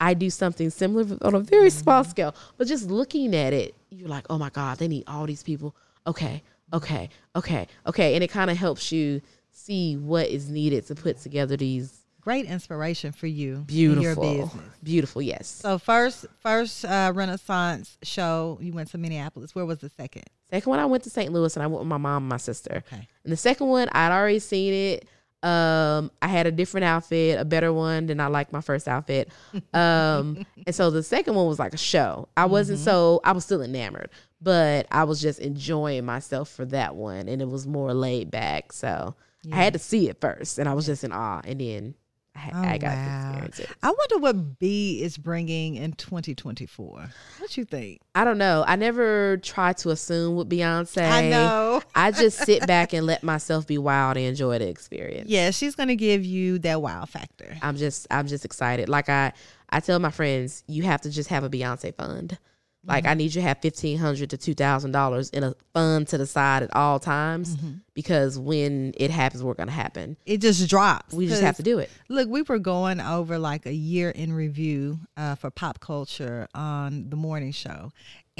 I 0.01 0.15
do 0.15 0.29
something 0.31 0.69
similar 0.71 1.17
on 1.23 1.35
a 1.35 1.41
very 1.41 1.71
small 1.71 2.05
scale. 2.05 2.35
But 2.59 2.67
just 2.67 2.91
looking 2.91 3.35
at 3.35 3.53
it, 3.53 3.75
you're 3.91 4.09
like, 4.09 4.27
oh 4.29 4.39
my 4.39 4.51
God, 4.51 4.79
they 4.79 4.89
need 4.89 5.05
all 5.07 5.27
these 5.27 5.43
people. 5.43 5.75
Okay, 6.07 6.43
okay, 6.73 7.09
okay, 7.37 7.69
okay. 7.87 8.15
And 8.15 8.25
it 8.25 8.29
kind 8.29 8.51
of 8.51 8.57
helps 8.57 8.91
you 8.93 9.23
see 9.53 9.97
what 9.97 10.27
is 10.27 10.51
needed 10.51 10.87
to 10.89 10.95
put 10.95 11.19
together 11.19 11.57
these 11.57 12.01
great 12.21 12.47
inspiration 12.47 13.13
for 13.13 13.29
you. 13.29 13.59
Beautiful, 13.59 14.25
your 14.25 14.47
business. 14.47 14.65
beautiful. 14.83 15.23
Yes. 15.23 15.47
So 15.47 15.79
first, 15.79 16.27
first 16.41 16.85
uh, 16.85 17.13
Renaissance 17.15 17.97
show, 18.03 18.59
you 18.61 18.73
went 18.73 18.91
to 18.91 18.99
Minneapolis. 18.99 19.55
Where 19.55 19.67
was 19.67 19.79
the 19.79 19.91
second? 19.91 20.25
Second 20.51 20.71
one, 20.71 20.81
I 20.81 20.87
went 20.87 21.05
to 21.05 21.11
St. 21.11 21.33
Louis, 21.33 21.55
and 21.57 21.63
I 21.63 21.67
went 21.67 21.81
with 21.81 21.89
my 21.89 21.97
mom 21.97 22.25
and 22.25 22.29
my 22.29 22.37
sister. 22.39 22.83
Okay. 22.87 23.09
And 23.25 23.33
the 23.33 23.37
second 23.37 23.69
one, 23.69 23.89
I'd 23.93 24.13
already 24.13 24.41
seen 24.41 24.75
it. 24.75 25.09
Um, 25.43 26.11
I 26.23 26.29
had 26.29 26.47
a 26.47 26.53
different 26.53 26.85
outfit, 26.85 27.39
a 27.41 27.45
better 27.45 27.73
one 27.73 28.07
than 28.07 28.21
I 28.21 28.29
liked 28.29 28.53
my 28.53 28.61
first 28.61 28.87
outfit. 28.89 29.31
Um, 29.75 30.45
and 30.67 30.75
so 30.75 30.91
the 30.91 31.03
second 31.03 31.35
one 31.35 31.47
was 31.47 31.59
like 31.59 31.75
a 31.75 31.79
show. 31.79 32.29
I 32.37 32.45
wasn't 32.47 32.79
Mm-hmm. 32.79 32.85
so 32.85 33.21
I 33.25 33.33
was 33.33 33.45
still 33.45 33.63
enamored, 33.63 34.11
but 34.41 34.87
I 34.91 35.05
was 35.05 35.21
just 35.21 35.39
enjoying 35.41 36.05
myself 36.05 36.49
for 36.49 36.65
that 36.67 36.95
one, 36.95 37.29
and 37.29 37.41
it 37.43 37.49
was 37.49 37.67
more 37.67 37.93
laid 37.95 38.31
back. 38.31 38.73
So 38.73 39.15
I 39.51 39.57
had 39.57 39.73
to 39.73 39.79
see 39.79 40.09
it 40.09 40.21
first, 40.21 40.59
and 40.59 40.69
I 40.69 40.75
was 40.75 40.87
just 40.87 41.03
in 41.05 41.11
awe, 41.13 41.41
and 41.45 41.61
then 41.61 41.95
I, 42.35 42.51
Oh, 42.55 42.63
I 42.63 42.79
got 42.79 42.97
wow. 42.97 43.05
to 43.05 43.29
experience 43.47 43.59
it. 43.61 43.71
I 43.83 43.89
wonder 43.91 44.19
what 44.19 44.59
B 44.59 45.03
is 45.03 45.17
bringing 45.19 45.77
in 45.77 45.93
2024. 45.93 47.11
What 47.39 47.57
you 47.57 47.65
think? 47.65 48.01
I 48.15 48.25
don't 48.25 48.39
know. 48.39 48.65
I 48.67 48.77
never 48.77 49.37
try 49.39 49.73
to 49.75 49.91
assume 49.91 50.37
with 50.37 50.49
Beyonce. 50.49 51.03
I 51.09 51.29
know. 51.29 51.83
I 51.95 52.11
just 52.13 52.39
sit 52.39 52.67
back 52.67 52.93
and 52.95 53.07
let 53.07 53.23
myself 53.23 53.67
be 53.67 53.79
wild 53.79 54.17
and 54.17 54.27
enjoy 54.27 54.59
the 54.59 54.69
experience. 54.69 55.29
Yeah, 55.31 55.51
she's 55.51 55.75
gonna 55.75 55.95
give 55.97 56.25
you 56.25 56.59
that 56.61 56.81
wow 56.83 57.05
factor. 57.05 57.57
I'm 57.63 57.77
just 57.77 58.07
I'm 58.11 58.27
just 58.27 58.45
excited. 58.45 58.89
Like 58.89 59.09
I 59.09 59.33
I 59.69 59.81
tell 59.81 59.99
my 59.99 60.11
friends, 60.11 60.65
you 60.67 60.83
have 60.85 61.01
to 61.03 61.11
just 61.11 61.29
have 61.31 61.45
a 61.45 61.51
Beyonce 61.51 61.95
fund. 61.95 62.39
Like 62.85 63.05
Mm-hmm. 63.05 63.11
I 63.11 63.15
need 63.15 63.25
you 63.35 63.41
to 63.41 63.43
have 63.43 63.59
fifteen 63.63 63.99
hundred 63.99 64.31
to 64.31 64.37
two 64.37 64.55
thousand 64.55 64.91
dollars 64.93 65.31
in 65.31 65.45
a 65.45 65.55
fund 65.73 66.09
to 66.09 66.19
the 66.19 66.27
side 66.27 66.63
at 66.65 66.75
all 66.75 66.99
times 66.99 67.57
Mm-hmm. 67.57 67.73
because 67.95 68.39
when 68.39 68.93
it 68.97 69.11
happens, 69.11 69.43
we're 69.43 69.55
gonna 69.55 69.71
happen. 69.71 70.17
It 70.27 70.39
just 70.41 70.69
drops. 70.69 71.15
We 71.15 71.27
just 71.29 71.43
have 71.43 71.57
to 71.59 71.63
do 71.63 71.79
it. 71.79 71.91
Look, 72.09 72.29
we 72.29 72.43
were 72.43 72.59
going 72.59 73.01
over 73.01 73.39
like 73.39 73.67
a 73.67 73.73
year 73.73 74.11
in 74.11 74.33
review 74.33 74.99
uh, 75.17 75.37
for 75.37 75.51
pop 75.51 75.79
culture 75.79 76.49
on 76.55 77.09
the 77.09 77.17
morning 77.17 77.53
show. 77.53 77.93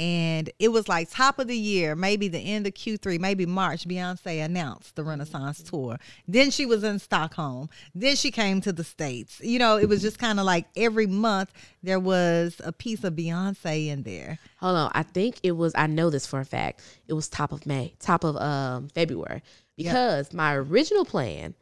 And 0.03 0.49
it 0.59 0.67
was 0.67 0.89
like 0.89 1.09
top 1.09 1.39
of 1.39 1.47
the 1.47 1.55
year, 1.55 1.95
maybe 1.95 2.27
the 2.27 2.37
end 2.37 2.67
of 2.67 2.73
Q3, 2.73 3.21
maybe 3.21 3.45
March. 3.45 3.87
Beyonce 3.87 4.43
announced 4.43 4.97
the 4.97 5.03
Renaissance 5.03 5.63
tour. 5.63 5.97
Then 6.27 6.51
she 6.51 6.65
was 6.65 6.83
in 6.83 6.99
Stockholm. 6.99 7.69
Then 7.95 8.17
she 8.17 8.29
came 8.29 8.59
to 8.61 8.73
the 8.73 8.83
States. 8.83 9.39
You 9.41 9.59
know, 9.59 9.77
it 9.77 9.87
was 9.87 10.01
just 10.01 10.19
kind 10.19 10.41
of 10.41 10.45
like 10.45 10.65
every 10.75 11.07
month 11.07 11.53
there 11.83 12.01
was 12.01 12.59
a 12.65 12.73
piece 12.73 13.05
of 13.05 13.13
Beyonce 13.13 13.87
in 13.87 14.03
there. 14.03 14.39
Hold 14.57 14.75
on. 14.75 14.91
I 14.93 15.03
think 15.03 15.37
it 15.41 15.53
was 15.53 15.71
I 15.73 15.87
know 15.87 16.09
this 16.09 16.27
for 16.27 16.41
a 16.41 16.45
fact. 16.45 16.81
It 17.07 17.13
was 17.13 17.29
top 17.29 17.53
of 17.53 17.65
May, 17.65 17.93
top 17.99 18.25
of 18.25 18.35
um 18.35 18.89
February. 18.89 19.41
Because 19.77 20.33
my 20.33 20.53
original 20.53 21.05
plan 21.05 21.55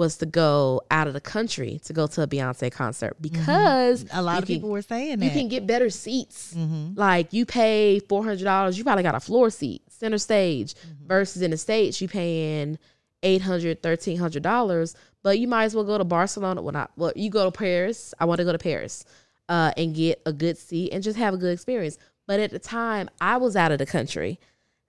was 0.00 0.16
to 0.16 0.26
go 0.26 0.80
out 0.90 1.06
of 1.06 1.12
the 1.12 1.20
country 1.20 1.78
to 1.84 1.92
go 1.92 2.06
to 2.06 2.22
a 2.22 2.26
Beyonce 2.26 2.72
concert 2.72 3.14
because 3.20 4.04
Mm-hmm. 4.04 4.18
A 4.18 4.22
lot 4.22 4.38
of 4.38 4.46
can- 4.46 4.56
people 4.56 4.70
were 4.70 4.82
saying 4.82 5.18
that. 5.18 5.24
you 5.26 5.30
can 5.30 5.48
get 5.48 5.66
better 5.66 5.90
seats. 5.90 6.54
Mm-hmm. 6.56 6.98
Like 6.98 7.32
you 7.32 7.44
pay 7.44 8.00
four 8.08 8.24
hundred 8.24 8.44
dollars, 8.44 8.76
you 8.78 8.84
probably 8.84 9.02
got 9.04 9.14
a 9.14 9.20
floor 9.20 9.50
seat, 9.50 9.82
center 9.88 10.18
stage. 10.18 10.74
Mm-hmm. 10.74 11.06
Versus 11.06 11.42
in 11.42 11.50
the 11.50 11.56
states, 11.56 12.00
you 12.00 12.08
paying 12.08 12.78
eight 13.22 13.42
hundred, 13.42 13.82
thirteen 13.82 14.16
hundred 14.18 14.42
dollars. 14.42 14.96
But 15.22 15.38
you 15.38 15.46
might 15.48 15.64
as 15.64 15.74
well 15.74 15.84
go 15.84 15.98
to 15.98 16.04
Barcelona. 16.04 16.62
Well, 16.62 16.72
not 16.72 16.90
well. 16.96 17.12
You 17.14 17.28
go 17.28 17.44
to 17.50 17.52
Paris. 17.56 18.14
I 18.18 18.24
want 18.24 18.38
to 18.38 18.44
go 18.44 18.52
to 18.52 18.58
Paris, 18.58 19.04
uh, 19.50 19.72
and 19.76 19.94
get 19.94 20.22
a 20.24 20.32
good 20.32 20.56
seat 20.56 20.92
and 20.94 21.02
just 21.02 21.18
have 21.18 21.34
a 21.34 21.36
good 21.36 21.52
experience. 21.52 21.98
But 22.26 22.40
at 22.40 22.50
the 22.52 22.58
time, 22.58 23.10
I 23.20 23.36
was 23.36 23.54
out 23.54 23.70
of 23.72 23.78
the 23.78 23.86
country 23.86 24.38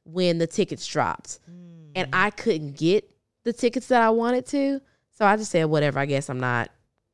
when 0.05 0.37
the 0.37 0.47
tickets 0.47 0.87
dropped, 0.87 1.39
and 1.95 2.07
I 2.13 2.29
couldn't 2.29 2.77
get 2.77 3.09
the 3.43 3.51
tickets 3.51 3.87
that 3.87 4.01
I 4.01 4.11
wanted 4.11 4.45
to. 4.47 4.79
So 5.21 5.27
I 5.27 5.37
just 5.37 5.51
said, 5.51 5.65
whatever. 5.65 5.99
I 5.99 6.07
guess 6.07 6.31
I'm 6.31 6.39
not 6.39 6.71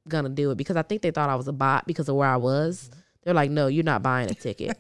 gonna 0.08 0.30
do 0.30 0.50
it 0.52 0.56
because 0.56 0.78
I 0.78 0.82
think 0.82 1.02
they 1.02 1.12
thought 1.12 1.30
I 1.30 1.36
was 1.36 1.50
a 1.50 1.52
bot 1.52 1.86
because 1.86 2.08
of 2.08 2.16
where 2.16 2.30
I 2.30 2.38
was. 2.38 2.90
They're 3.24 3.34
like, 3.34 3.52
no, 3.52 3.68
you're 3.68 3.84
not 3.84 4.02
buying 4.02 4.32
a 4.32 4.34
ticket. 4.34 4.78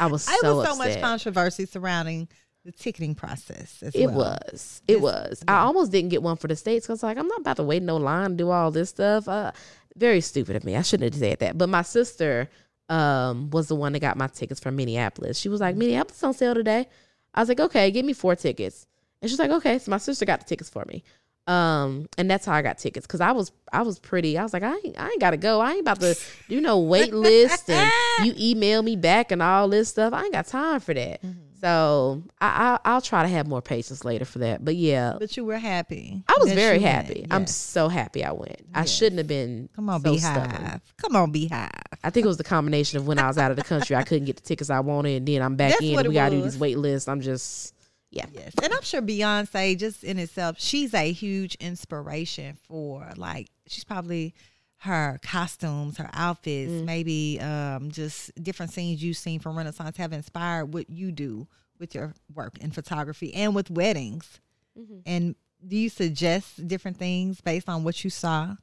I 0.00 0.06
was 0.06 0.22
so 0.40 0.56
was 0.56 0.66
so 0.66 0.72
upset. 0.72 0.78
much 0.78 1.00
controversy 1.02 1.66
surrounding 1.66 2.28
the 2.64 2.72
ticketing 2.72 3.14
process 3.14 3.82
as 3.82 3.94
It 3.94 4.06
well. 4.06 4.38
was. 4.50 4.80
It 4.88 4.92
It's- 4.94 5.02
was. 5.02 5.44
I 5.46 5.58
almost 5.58 5.92
didn't 5.92 6.08
get 6.08 6.22
one 6.22 6.38
for 6.38 6.48
the 6.48 6.56
states 6.56 6.86
because 6.86 7.02
like 7.02 7.18
I'm 7.18 7.28
not 7.28 7.40
about 7.40 7.56
to 7.56 7.62
wait 7.62 7.82
no 7.82 7.98
line 7.98 8.30
to 8.30 8.36
do 8.36 8.48
all 8.48 8.70
this 8.70 8.88
stuff. 8.88 9.28
Uh, 9.28 9.52
very 9.98 10.22
stupid 10.22 10.56
of 10.56 10.64
me. 10.64 10.74
I 10.74 10.80
shouldn't 10.80 11.12
have 11.12 11.20
said 11.20 11.40
that. 11.40 11.58
But 11.58 11.68
my 11.68 11.82
sister 11.82 12.48
um 12.88 13.50
was 13.50 13.68
the 13.68 13.74
one 13.76 13.92
that 13.92 14.00
got 14.00 14.16
my 14.16 14.28
tickets 14.28 14.60
from 14.60 14.76
Minneapolis. 14.76 15.36
She 15.38 15.50
was 15.50 15.60
like, 15.60 15.76
Minneapolis 15.76 16.22
on 16.24 16.32
sale 16.32 16.54
today. 16.54 16.88
I 17.34 17.40
was 17.40 17.50
like, 17.50 17.60
okay, 17.60 17.90
give 17.90 18.06
me 18.06 18.14
four 18.14 18.34
tickets. 18.34 18.86
And 19.20 19.30
she's 19.30 19.38
like, 19.38 19.50
okay. 19.50 19.78
So 19.78 19.90
my 19.90 19.98
sister 19.98 20.24
got 20.24 20.40
the 20.40 20.46
tickets 20.46 20.70
for 20.70 20.86
me. 20.88 21.04
Um, 21.46 22.08
and 22.16 22.30
that's 22.30 22.46
how 22.46 22.52
I 22.52 22.62
got 22.62 22.78
tickets 22.78 23.06
because 23.06 23.20
I 23.20 23.32
was 23.32 23.50
I 23.72 23.82
was 23.82 23.98
pretty. 23.98 24.38
I 24.38 24.42
was 24.44 24.52
like, 24.52 24.62
I 24.62 24.74
ain't 24.84 24.98
I 24.98 25.08
ain't 25.08 25.20
gotta 25.20 25.36
go. 25.36 25.60
I 25.60 25.72
ain't 25.72 25.80
about 25.80 26.00
to 26.00 26.16
do 26.48 26.60
no 26.60 26.78
wait 26.78 27.12
list 27.12 27.68
and 27.68 27.90
you 28.24 28.32
email 28.38 28.82
me 28.82 28.94
back 28.96 29.32
and 29.32 29.42
all 29.42 29.68
this 29.68 29.88
stuff. 29.88 30.12
I 30.12 30.22
ain't 30.24 30.32
got 30.32 30.46
time 30.46 30.78
for 30.80 30.94
that. 30.94 31.20
So 31.60 32.22
I, 32.40 32.78
I 32.84 32.90
I'll 32.90 33.00
try 33.00 33.22
to 33.22 33.28
have 33.28 33.46
more 33.46 33.62
patience 33.62 34.04
later 34.04 34.24
for 34.24 34.40
that. 34.40 34.64
But 34.64 34.74
yeah, 34.76 35.14
But 35.18 35.36
you 35.36 35.44
were 35.44 35.58
happy. 35.58 36.22
I 36.28 36.36
was 36.40 36.52
very 36.52 36.78
you 36.78 36.86
happy. 36.86 37.26
I'm 37.30 37.46
so 37.46 37.88
happy 37.88 38.24
I 38.24 38.32
went. 38.32 38.64
I 38.74 38.84
shouldn't 38.84 39.18
have 39.18 39.28
been. 39.28 39.68
Come 39.74 39.88
on, 39.88 40.00
so 40.00 40.12
BeyHive. 40.12 40.18
stubborn. 40.20 40.80
Come 40.96 41.16
on, 41.16 41.32
BeyHive. 41.32 41.70
I 42.02 42.10
think 42.10 42.24
it 42.24 42.28
was 42.28 42.36
the 42.36 42.44
combination 42.44 42.98
of 42.98 43.06
when 43.06 43.18
I 43.20 43.28
was 43.28 43.38
out 43.38 43.52
of 43.52 43.56
the 43.56 43.62
country, 43.64 43.94
I 43.94 44.02
couldn't 44.02 44.24
get 44.24 44.36
the 44.36 44.42
tickets 44.42 44.70
I 44.70 44.80
wanted, 44.80 45.16
and 45.18 45.28
then 45.28 45.40
I'm 45.40 45.54
back 45.56 45.70
That's 45.72 45.82
in. 45.82 45.98
and 45.98 46.08
we 46.08 46.14
gotta 46.14 46.36
do 46.36 46.42
these 46.42 46.58
wait 46.58 46.78
lists. 46.78 47.08
I'm 47.08 47.20
just 47.20 47.74
yeah. 48.12 48.26
Yes. 48.32 48.52
And 48.62 48.72
I'm 48.72 48.82
sure 48.82 49.02
Beyonce, 49.02 49.76
just 49.78 50.04
in 50.04 50.18
itself, 50.18 50.56
she's 50.58 50.94
a 50.94 51.10
huge 51.10 51.54
inspiration 51.56 52.56
for 52.68 53.10
like, 53.16 53.48
she's 53.66 53.84
probably 53.84 54.34
her 54.78 55.18
costumes, 55.22 55.96
her 55.96 56.10
outfits, 56.12 56.70
Mm. 56.70 56.84
maybe 56.84 57.40
um, 57.40 57.90
just 57.90 58.30
different 58.42 58.72
scenes 58.72 59.02
you've 59.02 59.16
seen 59.16 59.40
from 59.40 59.56
Renaissance 59.56 59.96
have 59.96 60.12
inspired 60.12 60.66
what 60.74 60.90
you 60.90 61.10
do 61.10 61.48
with 61.78 61.94
your 61.94 62.14
work 62.34 62.58
in 62.58 62.70
photography 62.70 63.32
and 63.34 63.54
with 63.54 63.70
weddings. 63.70 64.40
Mm-hmm. 64.78 64.98
And 65.06 65.34
do 65.66 65.76
you 65.76 65.88
suggest 65.88 66.66
different 66.68 66.96
things 66.98 67.40
based 67.40 67.68
on 67.68 67.82
what 67.84 68.04
you 68.04 68.10
saw 68.10 68.56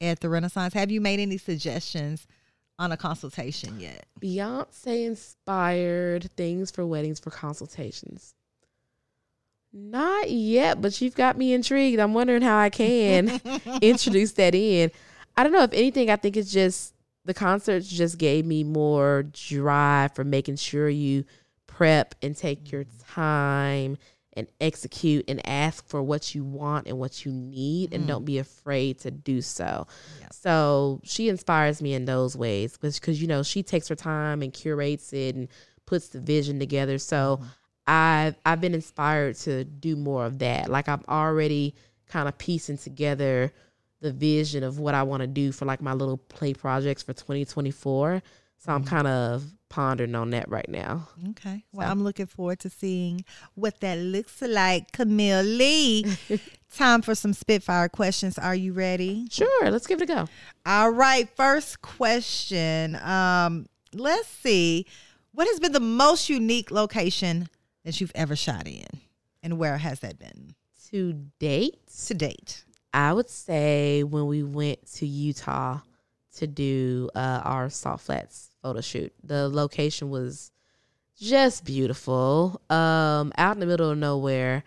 at 0.00 0.20
the 0.20 0.28
Renaissance? 0.28 0.74
Have 0.74 0.90
you 0.90 1.00
made 1.00 1.18
any 1.18 1.38
suggestions 1.38 2.26
on 2.78 2.92
a 2.92 2.96
consultation 2.96 3.80
yet? 3.80 4.04
Beyonce 4.20 5.06
inspired 5.06 6.30
things 6.36 6.70
for 6.70 6.86
weddings 6.86 7.20
for 7.20 7.30
consultations. 7.30 8.34
Not 9.76 10.30
yet, 10.30 10.80
but 10.80 11.00
you've 11.00 11.16
got 11.16 11.36
me 11.36 11.52
intrigued. 11.52 11.98
I'm 11.98 12.14
wondering 12.14 12.42
how 12.42 12.56
I 12.56 12.70
can 12.70 13.40
introduce 13.82 14.32
that 14.32 14.54
in. 14.54 14.92
I 15.36 15.42
don't 15.42 15.52
know. 15.52 15.64
If 15.64 15.72
anything, 15.72 16.10
I 16.10 16.16
think 16.16 16.36
it's 16.36 16.52
just 16.52 16.94
the 17.24 17.34
concerts 17.34 17.88
just 17.88 18.16
gave 18.16 18.46
me 18.46 18.62
more 18.62 19.24
drive 19.24 20.14
for 20.14 20.22
making 20.22 20.56
sure 20.56 20.88
you 20.88 21.24
prep 21.66 22.14
and 22.22 22.36
take 22.36 22.70
your 22.70 22.84
mm-hmm. 22.84 23.14
time 23.14 23.98
and 24.36 24.46
execute 24.60 25.24
and 25.28 25.44
ask 25.48 25.86
for 25.88 26.02
what 26.02 26.36
you 26.36 26.44
want 26.44 26.86
and 26.86 26.98
what 26.98 27.24
you 27.24 27.32
need 27.32 27.92
and 27.92 28.06
don't 28.06 28.18
mm-hmm. 28.18 28.26
be 28.26 28.38
afraid 28.38 28.98
to 29.00 29.10
do 29.10 29.42
so. 29.42 29.88
So 30.30 31.00
she 31.02 31.28
inspires 31.28 31.82
me 31.82 31.94
in 31.94 32.04
those 32.04 32.36
ways 32.36 32.76
because 32.76 33.20
you 33.20 33.26
know 33.26 33.42
she 33.42 33.64
takes 33.64 33.88
her 33.88 33.96
time 33.96 34.40
and 34.42 34.52
curates 34.52 35.12
it 35.12 35.34
and 35.34 35.48
puts 35.86 36.08
the 36.08 36.20
vision 36.20 36.60
together. 36.60 36.98
So 36.98 37.38
mm-hmm. 37.38 37.46
I've 37.86 38.36
I've 38.44 38.60
been 38.60 38.74
inspired 38.74 39.36
to 39.38 39.64
do 39.64 39.96
more 39.96 40.24
of 40.26 40.38
that. 40.38 40.68
Like 40.68 40.88
I'm 40.88 41.04
already 41.08 41.74
kind 42.08 42.28
of 42.28 42.38
piecing 42.38 42.78
together 42.78 43.52
the 44.00 44.12
vision 44.12 44.62
of 44.62 44.78
what 44.78 44.94
I 44.94 45.02
want 45.02 45.22
to 45.22 45.26
do 45.26 45.52
for 45.52 45.64
like 45.64 45.80
my 45.80 45.92
little 45.92 46.18
play 46.18 46.54
projects 46.54 47.02
for 47.02 47.12
2024. 47.12 48.22
So 48.58 48.72
I'm 48.72 48.84
kind 48.84 49.06
of 49.06 49.44
pondering 49.68 50.14
on 50.14 50.30
that 50.30 50.48
right 50.48 50.68
now. 50.68 51.08
Okay. 51.30 51.64
Well, 51.72 51.90
I'm 51.90 52.02
looking 52.02 52.26
forward 52.26 52.60
to 52.60 52.70
seeing 52.70 53.24
what 53.54 53.80
that 53.80 53.98
looks 53.98 54.40
like. 54.40 54.92
Camille 54.92 55.42
Leigh. 55.42 56.04
Time 56.74 57.02
for 57.02 57.14
some 57.14 57.32
Spitfire 57.32 57.88
questions. 57.88 58.38
Are 58.38 58.54
you 58.54 58.72
ready? 58.72 59.26
Sure, 59.30 59.70
let's 59.70 59.86
give 59.86 60.00
it 60.00 60.10
a 60.10 60.14
go. 60.14 60.28
All 60.64 60.90
right. 60.90 61.28
First 61.36 61.82
question. 61.82 62.96
Um, 62.96 63.66
let's 63.92 64.28
see. 64.28 64.86
What 65.32 65.46
has 65.48 65.60
been 65.60 65.72
the 65.72 65.80
most 65.80 66.28
unique 66.28 66.70
location 66.70 67.48
that 67.84 68.00
you've 68.00 68.12
ever 68.14 68.36
shot 68.36 68.66
in? 68.66 68.86
And 69.42 69.58
where 69.58 69.76
has 69.76 70.00
that 70.00 70.18
been 70.18 70.54
To 70.90 71.12
date, 71.38 71.78
to 72.06 72.14
date? 72.14 72.64
I 72.92 73.12
would 73.12 73.28
say 73.28 74.02
when 74.02 74.26
we 74.26 74.42
went 74.42 74.86
to 74.94 75.06
Utah 75.06 75.80
to 76.36 76.46
do 76.46 77.10
uh, 77.14 77.42
our 77.44 77.68
Salt 77.70 78.00
Flats 78.00 78.50
photo 78.62 78.80
shoot, 78.80 79.12
the 79.22 79.48
location 79.48 80.10
was 80.10 80.50
just 81.20 81.64
beautiful, 81.64 82.60
um, 82.70 83.32
out 83.38 83.56
in 83.56 83.60
the 83.60 83.66
middle 83.66 83.90
of 83.90 83.98
nowhere, 83.98 84.64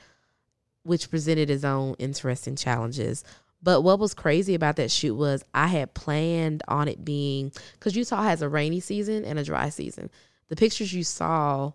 which 0.83 1.09
presented 1.09 1.49
its 1.49 1.63
own 1.63 1.95
interesting 1.99 2.55
challenges. 2.55 3.23
But 3.61 3.81
what 3.81 3.99
was 3.99 4.13
crazy 4.13 4.55
about 4.55 4.75
that 4.75 4.91
shoot 4.91 5.15
was 5.15 5.43
I 5.53 5.67
had 5.67 5.93
planned 5.93 6.63
on 6.67 6.87
it 6.87 7.03
being 7.03 7.51
because 7.73 7.95
Utah 7.95 8.23
has 8.23 8.41
a 8.41 8.49
rainy 8.49 8.79
season 8.79 9.25
and 9.25 9.39
a 9.39 9.43
dry 9.43 9.69
season. 9.69 10.09
The 10.49 10.55
pictures 10.55 10.93
you 10.93 11.03
saw, 11.03 11.73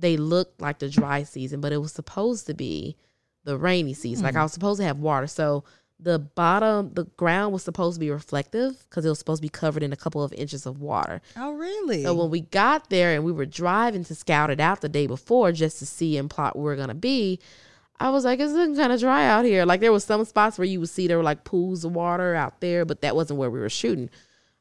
they 0.00 0.16
looked 0.16 0.60
like 0.60 0.78
the 0.78 0.88
dry 0.88 1.22
season, 1.22 1.60
but 1.60 1.72
it 1.72 1.78
was 1.78 1.92
supposed 1.92 2.46
to 2.46 2.54
be 2.54 2.96
the 3.44 3.56
rainy 3.56 3.94
season. 3.94 4.24
Like 4.24 4.34
I 4.34 4.38
hmm. 4.38 4.44
was 4.44 4.52
supposed 4.52 4.80
to 4.80 4.86
have 4.86 4.98
water. 4.98 5.26
So 5.26 5.64
the 5.98 6.18
bottom, 6.18 6.92
the 6.94 7.04
ground 7.04 7.52
was 7.52 7.62
supposed 7.62 7.96
to 7.96 8.00
be 8.00 8.10
reflective 8.10 8.84
because 8.88 9.04
it 9.04 9.08
was 9.08 9.18
supposed 9.18 9.40
to 9.40 9.46
be 9.46 9.50
covered 9.50 9.82
in 9.82 9.92
a 9.92 9.96
couple 9.96 10.22
of 10.22 10.32
inches 10.32 10.66
of 10.66 10.80
water. 10.80 11.20
Oh, 11.36 11.52
really? 11.52 12.02
So 12.02 12.14
when 12.14 12.30
we 12.30 12.40
got 12.40 12.90
there 12.90 13.14
and 13.14 13.24
we 13.24 13.32
were 13.32 13.46
driving 13.46 14.04
to 14.04 14.14
scout 14.14 14.50
it 14.50 14.60
out 14.60 14.80
the 14.80 14.88
day 14.88 15.06
before 15.06 15.52
just 15.52 15.78
to 15.80 15.86
see 15.86 16.16
and 16.16 16.30
plot 16.30 16.56
where 16.56 16.64
we're 16.64 16.76
gonna 16.76 16.94
be, 16.94 17.38
I 17.98 18.10
was 18.10 18.24
like, 18.24 18.40
it's 18.40 18.52
looking 18.52 18.76
kind 18.76 18.92
of 18.92 19.00
dry 19.00 19.26
out 19.26 19.44
here. 19.44 19.66
Like 19.66 19.80
there 19.80 19.92
was 19.92 20.04
some 20.04 20.24
spots 20.24 20.56
where 20.56 20.66
you 20.66 20.80
would 20.80 20.88
see 20.88 21.06
there 21.06 21.18
were 21.18 21.22
like 21.22 21.44
pools 21.44 21.84
of 21.84 21.92
water 21.92 22.34
out 22.34 22.60
there, 22.60 22.84
but 22.84 23.02
that 23.02 23.14
wasn't 23.14 23.38
where 23.38 23.50
we 23.50 23.60
were 23.60 23.68
shooting. 23.68 24.08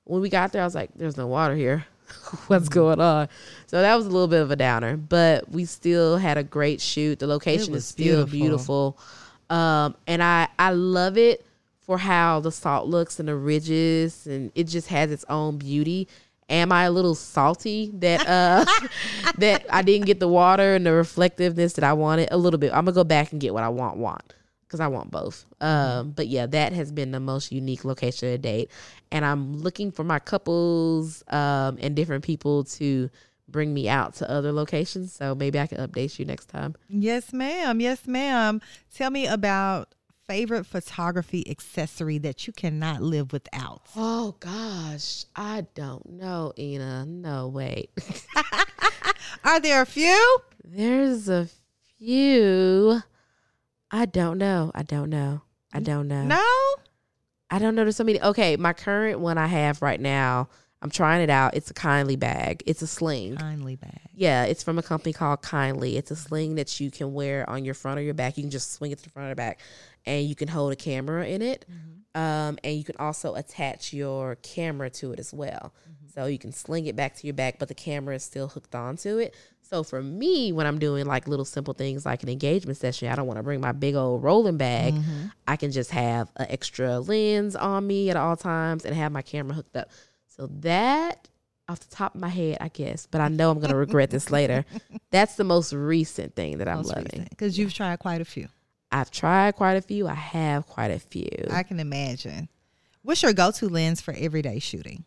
When 0.03 0.21
we 0.21 0.29
got 0.29 0.51
there, 0.51 0.61
I 0.61 0.65
was 0.65 0.75
like, 0.75 0.89
there's 0.95 1.17
no 1.17 1.27
water 1.27 1.55
here. 1.55 1.85
What's 2.47 2.69
going 2.69 2.99
on? 2.99 3.29
So 3.67 3.81
that 3.81 3.95
was 3.95 4.05
a 4.05 4.09
little 4.09 4.27
bit 4.27 4.41
of 4.41 4.51
a 4.51 4.55
downer, 4.55 4.97
but 4.97 5.49
we 5.49 5.65
still 5.65 6.17
had 6.17 6.37
a 6.37 6.43
great 6.43 6.81
shoot. 6.81 7.19
The 7.19 7.27
location 7.27 7.73
is 7.75 7.85
still 7.85 8.25
beautiful. 8.25 8.95
beautiful. 8.97 9.55
Um, 9.55 9.95
and 10.07 10.21
I, 10.21 10.47
I 10.57 10.71
love 10.71 11.17
it 11.17 11.45
for 11.81 11.97
how 11.97 12.39
the 12.39 12.51
salt 12.51 12.87
looks 12.87 13.19
and 13.19 13.27
the 13.27 13.35
ridges 13.35 14.27
and 14.27 14.51
it 14.53 14.65
just 14.65 14.87
has 14.89 15.11
its 15.11 15.25
own 15.29 15.57
beauty. 15.57 16.07
Am 16.47 16.71
I 16.71 16.83
a 16.83 16.91
little 16.91 17.15
salty 17.15 17.91
that 17.95 18.27
uh 18.27 18.65
that 19.37 19.65
I 19.69 19.81
didn't 19.81 20.05
get 20.07 20.19
the 20.19 20.27
water 20.27 20.75
and 20.75 20.85
the 20.85 20.93
reflectiveness 20.93 21.73
that 21.73 21.83
I 21.83 21.93
wanted? 21.93 22.29
A 22.31 22.37
little 22.37 22.59
bit. 22.59 22.71
I'm 22.73 22.85
gonna 22.85 22.93
go 22.93 23.03
back 23.03 23.31
and 23.31 23.41
get 23.41 23.53
what 23.53 23.63
I 23.63 23.69
want 23.69 23.97
want 23.97 24.33
because 24.69 24.79
I 24.79 24.87
want 24.87 25.09
both. 25.09 25.45
Um, 25.59 26.11
but 26.11 26.27
yeah, 26.27 26.45
that 26.45 26.73
has 26.73 26.91
been 26.91 27.09
the 27.11 27.19
most 27.19 27.51
unique 27.51 27.83
location 27.83 28.29
to 28.29 28.37
date, 28.37 28.69
and 29.11 29.25
I'm 29.25 29.57
looking 29.57 29.91
for 29.91 30.03
my 30.03 30.19
couples 30.19 31.23
um 31.29 31.77
and 31.81 31.95
different 31.95 32.23
people 32.23 32.63
to 32.65 33.09
bring 33.47 33.73
me 33.73 33.89
out 33.89 34.13
to 34.15 34.29
other 34.29 34.51
locations. 34.51 35.11
So 35.13 35.33
maybe 35.33 35.59
I 35.59 35.65
can 35.65 35.79
update 35.79 36.19
you 36.19 36.25
next 36.25 36.45
time. 36.49 36.75
yes, 36.87 37.33
ma'am. 37.33 37.81
Yes, 37.81 38.05
ma'am. 38.05 38.61
Tell 38.93 39.09
me 39.09 39.25
about 39.25 39.95
favorite 40.27 40.67
photography 40.67 41.43
accessory 41.49 42.19
that 42.19 42.45
you 42.45 42.53
cannot 42.53 43.01
live 43.01 43.33
without. 43.33 43.81
Oh 43.95 44.35
gosh, 44.39 45.25
I 45.35 45.65
don't 45.73 46.07
know, 46.07 46.53
Ina. 46.59 47.07
No, 47.07 47.47
wait. 47.47 47.89
Are 49.43 49.59
there 49.59 49.81
a 49.81 49.87
few? 49.87 50.37
There's 50.63 51.27
a 51.27 51.47
few. 51.97 53.01
I 53.91 54.05
don't 54.05 54.37
know. 54.37 54.71
I 54.75 54.83
don't 54.83 55.09
know. 55.09 55.41
I 55.73 55.79
don't 55.79 56.07
know. 56.07 56.23
No. 56.23 56.75
I 57.49 57.59
don't 57.59 57.75
know. 57.75 57.83
There's 57.83 57.95
so 57.95 58.03
many. 58.03 58.21
Okay, 58.21 58.55
my 58.57 58.73
current 58.73 59.19
one 59.19 59.37
I 59.37 59.47
have 59.47 59.81
right 59.81 59.99
now, 59.99 60.49
I'm 60.81 60.89
trying 60.89 61.21
it 61.21 61.29
out. 61.29 61.55
It's 61.55 61.71
a 61.71 61.73
kindly 61.73 62.15
bag. 62.15 62.63
It's 62.65 62.81
a 62.81 62.87
sling. 62.87 63.37
Kindly 63.37 63.75
bag. 63.75 63.99
Yeah, 64.13 64.45
it's 64.45 64.63
from 64.63 64.77
a 64.77 64.83
company 64.83 65.13
called 65.13 65.41
Kindly. 65.41 65.97
It's 65.97 66.11
a 66.11 66.15
sling 66.15 66.55
that 66.55 66.79
you 66.79 66.91
can 66.91 67.13
wear 67.13 67.49
on 67.49 67.65
your 67.65 67.73
front 67.73 67.99
or 67.99 68.03
your 68.03 68.13
back. 68.13 68.37
You 68.37 68.43
can 68.43 68.51
just 68.51 68.73
swing 68.73 68.91
it 68.91 68.99
to 68.99 69.03
the 69.03 69.09
front 69.09 69.31
or 69.31 69.35
back, 69.35 69.59
and 70.05 70.25
you 70.25 70.35
can 70.35 70.47
hold 70.47 70.71
a 70.71 70.75
camera 70.75 71.25
in 71.25 71.41
it. 71.41 71.65
Um, 72.15 72.57
and 72.63 72.75
you 72.75 72.83
can 72.83 72.95
also 72.97 73.35
attach 73.35 73.93
your 73.93 74.35
camera 74.37 74.89
to 74.91 75.11
it 75.11 75.19
as 75.19 75.33
well. 75.33 75.73
So 76.13 76.25
you 76.25 76.39
can 76.39 76.51
sling 76.51 76.87
it 76.87 76.95
back 76.95 77.15
to 77.17 77.27
your 77.27 77.35
back, 77.35 77.59
but 77.59 77.67
the 77.67 77.75
camera 77.75 78.15
is 78.15 78.23
still 78.23 78.47
hooked 78.47 78.73
onto 78.73 79.17
it. 79.17 79.35
So 79.69 79.83
for 79.83 80.01
me, 80.01 80.51
when 80.51 80.65
I'm 80.65 80.79
doing 80.79 81.05
like 81.05 81.27
little 81.27 81.45
simple 81.45 81.75
things 81.75 82.03
like 82.03 82.23
an 82.23 82.29
engagement 82.29 82.79
session, 82.79 83.07
I 83.07 83.15
don't 83.15 83.27
want 83.27 83.37
to 83.37 83.43
bring 83.43 83.61
my 83.61 83.71
big 83.71 83.93
old 83.93 84.23
rolling 84.23 84.57
bag. 84.57 84.95
I 85.47 85.57
can 85.57 85.71
just 85.71 85.91
have 85.91 86.31
an 86.37 86.47
extra 86.49 86.99
lens 86.99 87.55
on 87.55 87.85
me 87.85 88.09
at 88.09 88.17
all 88.17 88.35
times 88.35 88.83
and 88.83 88.95
have 88.95 89.11
my 89.11 89.21
camera 89.21 89.53
hooked 89.53 89.75
up. 89.75 89.91
So 90.25 90.47
that 90.61 91.27
off 91.67 91.79
the 91.81 91.95
top 91.95 92.15
of 92.15 92.21
my 92.21 92.29
head, 92.29 92.57
I 92.59 92.69
guess, 92.69 93.05
but 93.05 93.21
I 93.21 93.27
know 93.27 93.51
I'm 93.51 93.59
gonna 93.59 93.75
regret 93.75 94.09
this 94.09 94.31
later. 94.31 94.65
That's 95.11 95.35
the 95.35 95.43
most 95.43 95.71
recent 95.71 96.35
thing 96.35 96.57
that 96.57 96.67
I'm 96.67 96.81
loving. 96.81 97.27
Because 97.29 97.59
you've 97.59 97.73
tried 97.73 97.99
quite 97.99 98.21
a 98.21 98.25
few. 98.25 98.47
I've 98.91 99.11
tried 99.11 99.55
quite 99.55 99.75
a 99.75 99.81
few. 99.81 100.07
I 100.07 100.15
have 100.15 100.65
quite 100.65 100.89
a 100.89 100.97
few. 100.97 101.29
I 101.51 101.61
can 101.61 101.79
imagine. 101.79 102.49
What's 103.03 103.21
your 103.21 103.33
go-to 103.33 103.69
lens 103.69 104.01
for 104.01 104.15
everyday 104.17 104.57
shooting? 104.57 105.05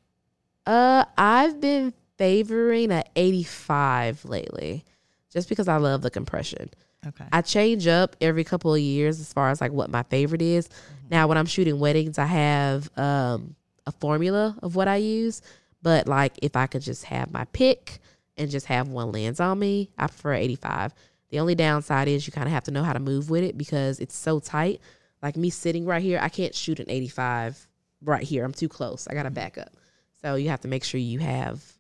Uh, 0.65 1.05
I've 1.19 1.61
been 1.61 1.93
favoring 2.23 2.93
a 2.93 3.03
85 3.17 4.25
lately, 4.25 4.85
just 5.33 5.49
because 5.49 5.67
I 5.67 5.79
love 5.79 6.03
the 6.03 6.11
compression. 6.11 6.71
Okay. 7.05 7.25
I 7.33 7.43
change 7.43 7.89
up 7.89 8.15
every 8.21 8.45
couple 8.45 8.73
of 8.73 8.81
years 8.81 9.19
as 9.19 9.33
far 9.33 9.51
as 9.51 9.61
like 9.61 9.73
what 9.73 9.91
my 9.91 10.05
favorite 10.05 10.41
is. 10.41 10.69
Now, 11.11 11.27
when 11.27 11.37
I'm 11.37 11.47
shooting 11.47 11.81
weddings, 11.81 12.19
I 12.19 12.27
have 12.27 12.89
um 12.97 13.57
a 13.89 13.91
formula 13.91 14.57
of 14.63 14.77
what 14.77 14.87
I 14.87 14.97
use, 14.97 15.43
but 15.83 16.07
like 16.07 16.35
if 16.43 16.55
I 16.55 16.69
could 16.69 16.83
just 16.83 17.07
have 17.07 17.33
my 17.33 17.45
pick 17.47 17.99
and 18.37 18.49
just 18.49 18.67
have 18.67 18.87
one 18.87 19.11
lens 19.11 19.41
on 19.41 19.59
me, 19.59 19.91
I 19.99 20.07
prefer 20.07 20.35
85. 20.35 20.95
The 21.31 21.41
only 21.41 21.57
downside 21.57 22.07
is 22.07 22.25
you 22.25 22.33
kind 22.33 22.47
of 22.47 22.53
have 22.53 22.63
to 22.65 22.71
know 22.71 22.85
how 22.85 22.93
to 22.93 23.01
move 23.01 23.31
with 23.31 23.43
it 23.43 23.59
because 23.59 23.99
it's 23.99 24.17
so 24.17 24.39
tight. 24.39 24.81
Like 25.25 25.37
me 25.37 25.51
sitting 25.51 25.87
right 25.87 26.03
here, 26.03 26.21
I 26.23 26.29
can't 26.29 26.55
shoot 26.55 26.79
an 26.79 26.89
85 26.89 27.67
right 28.01 28.23
here. 28.23 28.45
I'm 28.45 28.53
too 28.53 28.69
close. 28.69 29.09
I 29.09 29.15
got 29.15 29.25
to 29.25 29.31
back 29.31 29.59
up. 29.59 29.73
So 30.21 30.37
you 30.37 30.51
have 30.51 30.61
to 30.61 30.69
make 30.69 30.85
sure 30.85 31.01
you 31.01 31.19
have 31.19 31.72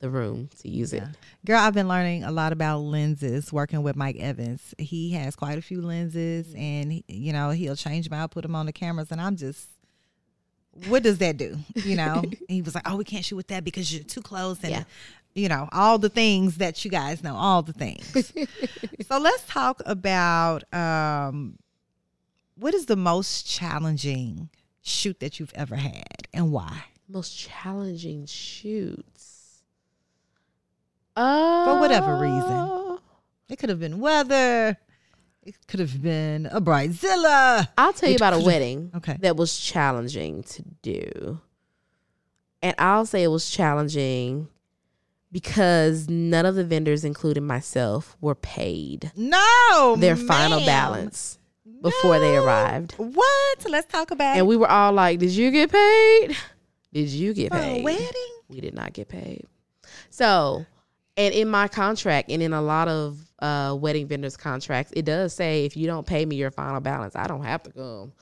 the 0.00 0.08
room 0.10 0.48
to 0.60 0.68
use 0.68 0.92
it. 0.92 1.02
Girl, 1.44 1.58
I've 1.58 1.74
been 1.74 1.88
learning 1.88 2.22
a 2.24 2.30
lot 2.30 2.52
about 2.52 2.78
lenses 2.78 3.52
working 3.52 3.82
with 3.82 3.96
Mike 3.96 4.16
Evans. 4.20 4.74
He 4.78 5.10
has 5.12 5.34
quite 5.34 5.58
a 5.58 5.62
few 5.62 5.82
lenses 5.82 6.54
and 6.56 6.92
he- 6.92 7.04
you 7.08 7.32
know, 7.32 7.50
he'll 7.50 7.74
change 7.76 8.08
them 8.08 8.18
out, 8.18 8.30
put 8.30 8.42
them 8.42 8.54
on 8.54 8.66
the 8.66 8.72
cameras 8.72 9.10
and 9.10 9.20
I'm 9.20 9.36
just 9.36 9.66
what 10.86 11.02
does 11.02 11.18
that 11.18 11.36
do? 11.36 11.56
You 11.74 11.96
know, 11.96 12.22
he 12.48 12.62
was 12.62 12.74
like, 12.74 12.88
"Oh, 12.88 12.96
we 12.96 13.02
can't 13.04 13.24
shoot 13.24 13.34
with 13.34 13.48
that 13.48 13.64
because 13.64 13.92
you're 13.92 14.04
too 14.04 14.20
close," 14.22 14.58
and 14.62 14.70
Yeah. 14.70 14.84
you 15.34 15.48
know 15.48 15.68
all 15.72 15.98
the 15.98 16.08
things 16.08 16.58
that 16.58 16.84
you 16.84 16.90
guys 16.90 17.20
know, 17.24 17.34
all 17.34 17.62
the 17.62 17.72
things. 17.72 18.06
so 19.08 19.18
let's 19.18 19.42
talk 19.48 19.82
about 19.86 20.72
um, 20.72 21.58
what 22.54 22.74
is 22.74 22.86
the 22.86 22.94
most 22.94 23.44
challenging 23.48 24.50
shoot 24.82 25.18
that 25.18 25.40
you've 25.40 25.52
ever 25.56 25.74
had 25.74 26.28
and 26.32 26.52
why? 26.52 26.84
Most 27.08 27.36
challenging 27.36 28.26
shoots. 28.26 29.17
Uh, 31.18 31.64
For 31.64 31.80
whatever 31.80 32.16
reason. 32.16 32.98
It 33.48 33.58
could 33.58 33.68
have 33.70 33.80
been 33.80 33.98
weather. 34.00 34.76
It 35.42 35.54
could 35.66 35.80
have 35.80 36.02
been 36.02 36.46
a 36.46 36.60
bridezilla. 36.60 37.68
I'll 37.78 37.92
tell 37.94 38.08
you 38.10 38.16
It 38.16 38.20
about 38.20 38.34
a 38.34 38.40
wedding 38.40 38.90
Okay. 38.96 39.16
that 39.20 39.36
was 39.36 39.58
challenging 39.58 40.42
to 40.44 40.62
do. 40.82 41.40
And 42.62 42.74
I'll 42.78 43.06
say 43.06 43.22
it 43.22 43.28
was 43.28 43.48
challenging 43.48 44.48
because 45.32 46.08
none 46.08 46.44
of 46.46 46.54
the 46.54 46.64
vendors, 46.64 47.04
including 47.04 47.46
myself, 47.46 48.16
were 48.20 48.34
paid 48.34 49.10
No, 49.16 49.96
their 49.98 50.16
final 50.16 50.60
balance 50.66 51.38
before 51.80 52.18
they 52.18 52.36
arrived. 52.36 52.92
What? 52.98 53.66
Let's 53.68 53.86
talk 53.90 54.10
about 54.10 54.36
And 54.36 54.46
we 54.46 54.56
were 54.56 54.70
all 54.70 54.92
like, 54.92 55.18
Did 55.18 55.30
you 55.30 55.50
get 55.50 55.70
paid? 55.72 56.36
Did 56.92 57.08
you 57.08 57.32
get 57.34 57.52
for 57.52 57.58
paid? 57.58 57.84
wedding. 57.84 58.32
we 58.48 58.60
did 58.60 58.74
not 58.74 58.92
get 58.92 59.08
paid. 59.08 59.46
So, 60.10 60.66
and 61.18 61.34
in 61.34 61.48
my 61.48 61.68
contract 61.68 62.30
and 62.30 62.40
in 62.42 62.52
a 62.52 62.62
lot 62.62 62.88
of 62.88 63.18
uh, 63.40 63.76
wedding 63.78 64.06
vendors' 64.06 64.36
contracts, 64.36 64.92
it 64.96 65.04
does 65.04 65.34
say 65.34 65.64
if 65.64 65.76
you 65.76 65.86
don't 65.86 66.06
pay 66.06 66.24
me 66.24 66.36
your 66.36 66.52
final 66.52 66.80
balance, 66.80 67.16
I 67.16 67.26
don't 67.26 67.42
have 67.42 67.62
to 67.64 67.72
come. 67.72 68.12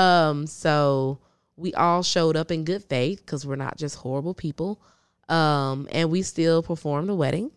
Um, 0.00 0.46
so 0.46 1.18
we 1.56 1.74
all 1.74 2.02
showed 2.02 2.36
up 2.36 2.50
in 2.50 2.64
good 2.64 2.84
faith 2.84 3.18
because 3.26 3.44
we're 3.44 3.56
not 3.56 3.76
just 3.76 3.96
horrible 3.96 4.34
people. 4.34 4.80
Um, 5.28 5.88
and 5.90 6.10
we 6.10 6.22
still 6.22 6.62
performed 6.62 7.08
the 7.08 7.14
wedding. 7.14 7.50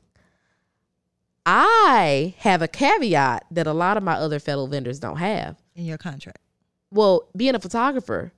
I 1.45 2.33
have 2.39 2.61
a 2.61 2.67
caveat 2.67 3.45
that 3.51 3.67
a 3.67 3.73
lot 3.73 3.97
of 3.97 4.03
my 4.03 4.15
other 4.15 4.39
fellow 4.39 4.67
vendors 4.67 4.99
don't 4.99 5.17
have. 5.17 5.57
in 5.75 5.85
your 5.85 5.97
contract. 5.97 6.39
Well, 6.91 7.29
being 7.35 7.53
a 7.55 7.59
photographer, 7.59 8.31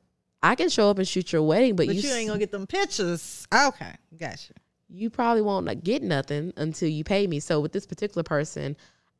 I 0.43 0.55
can 0.55 0.70
show 0.70 0.89
up 0.89 0.97
and 0.97 1.07
shoot 1.07 1.32
your 1.32 1.43
wedding, 1.43 1.76
but, 1.76 1.88
But 1.88 1.95
you 1.95 2.01
you, 2.01 2.14
ain't 2.14 2.28
gonna 2.28 2.39
get 2.39 2.51
them 2.51 2.68
pictures. 2.68 3.47
Okay, 3.53 3.93
gotcha. 4.18 4.53
You 4.90 5.10
probably 5.10 5.42
won't 5.42 5.84
get 5.84 6.02
nothing 6.02 6.54
until 6.58 6.90
you 6.90 7.04
pay 7.04 7.28
me. 7.28 7.40
So 7.40 7.60
with 7.60 7.72
this 7.72 7.86
particular 7.86 8.24
person, 8.24 8.76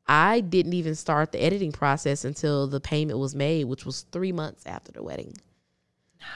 I 0.06 0.40
didn't 0.40 0.72
even 0.72 0.94
start 0.94 1.32
the 1.32 1.42
editing 1.42 1.72
process 1.72 2.24
until 2.24 2.66
the 2.66 2.80
payment 2.80 3.18
was 3.18 3.34
made, 3.34 3.64
which 3.64 3.86
was 3.86 4.02
three 4.10 4.32
months 4.32 4.64
after 4.66 4.90
the 4.90 5.02
wedding. 5.02 5.36
No. 6.20 6.26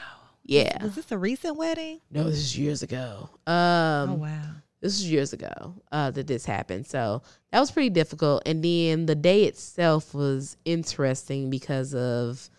Yeah. 0.45 0.81
Was 0.81 0.95
this 0.95 1.11
a 1.11 1.17
recent 1.17 1.57
wedding? 1.57 1.99
No, 2.09 2.23
this 2.23 2.37
is 2.37 2.57
years 2.57 2.83
ago. 2.83 3.29
Um, 3.45 4.09
oh 4.09 4.17
wow. 4.21 4.41
this 4.79 4.93
is 4.93 5.11
years 5.11 5.33
ago 5.33 5.75
uh, 5.91 6.11
that 6.11 6.27
this 6.27 6.45
happened. 6.45 6.87
So 6.87 7.21
that 7.51 7.59
was 7.59 7.71
pretty 7.71 7.89
difficult. 7.89 8.43
And 8.45 8.63
then 8.63 9.07
the 9.07 9.15
day 9.15 9.43
itself 9.43 10.13
was 10.13 10.55
interesting 10.63 11.49
because 11.49 11.93
of 11.93 12.49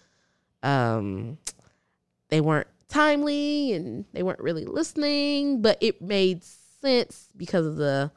um, 0.62 1.38
they 2.28 2.42
weren't 2.42 2.68
timely 2.88 3.72
and 3.72 4.04
they 4.12 4.22
weren't 4.22 4.40
really 4.40 4.64
listening, 4.64 5.62
but 5.62 5.78
it 5.80 6.02
made 6.02 6.44
sense 6.80 7.28
because 7.36 7.66
of 7.66 7.76
the 7.76 8.10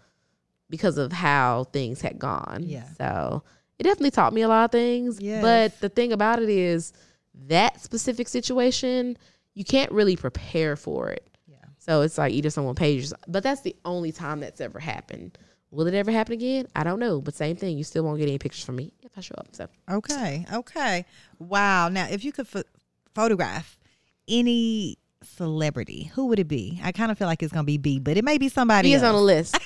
because 0.69 0.97
of 0.97 1.11
how 1.11 1.65
things 1.65 2.01
had 2.01 2.19
gone. 2.19 2.63
Yeah. 2.65 2.85
So 2.97 3.43
it 3.79 3.83
definitely 3.83 4.11
taught 4.11 4.33
me 4.33 4.41
a 4.41 4.47
lot 4.47 4.65
of 4.65 4.71
things. 4.71 5.19
Yes. 5.19 5.41
But 5.41 5.79
the 5.79 5.89
thing 5.89 6.11
about 6.13 6.41
it 6.41 6.49
is 6.49 6.93
that 7.47 7.81
specific 7.81 8.27
situation, 8.27 9.17
you 9.55 9.63
can't 9.63 9.91
really 9.91 10.15
prepare 10.15 10.75
for 10.75 11.09
it. 11.09 11.27
Yeah. 11.47 11.57
So 11.79 12.01
it's 12.01 12.17
like 12.17 12.33
either 12.33 12.49
someone 12.49 12.75
pays 12.75 13.09
you, 13.11 13.17
but 13.27 13.41
that's 13.41 13.61
the 13.61 13.75
only 13.85 14.11
time 14.11 14.41
that's 14.41 14.61
ever 14.61 14.79
happened. 14.79 15.37
Will 15.71 15.87
it 15.87 15.93
ever 15.93 16.11
happen 16.11 16.33
again? 16.33 16.67
I 16.75 16.83
don't 16.83 16.99
know. 16.99 17.21
But 17.21 17.35
same 17.35 17.55
thing, 17.55 17.77
you 17.77 17.83
still 17.83 18.03
won't 18.03 18.19
get 18.19 18.27
any 18.27 18.37
pictures 18.39 18.63
from 18.63 18.75
me 18.75 18.91
if 19.01 19.17
I 19.17 19.21
show 19.21 19.35
up. 19.37 19.47
So 19.53 19.67
Okay. 19.89 20.45
Okay. 20.51 21.05
Wow. 21.39 21.89
Now, 21.89 22.07
if 22.09 22.23
you 22.23 22.31
could 22.31 22.49
ph- 22.51 22.65
photograph 23.15 23.79
any 24.27 24.98
celebrity, 25.23 26.11
who 26.15 26.27
would 26.27 26.39
it 26.39 26.47
be? 26.47 26.79
I 26.83 26.91
kind 26.91 27.11
of 27.11 27.17
feel 27.17 27.27
like 27.27 27.43
it's 27.43 27.51
gonna 27.51 27.63
be 27.63 27.77
B, 27.77 27.99
but 27.99 28.17
it 28.17 28.23
may 28.23 28.37
be 28.37 28.49
somebody. 28.49 28.89
B 28.89 28.93
is 28.93 29.03
else. 29.03 29.09
on 29.09 29.15
the 29.15 29.21
list. 29.21 29.57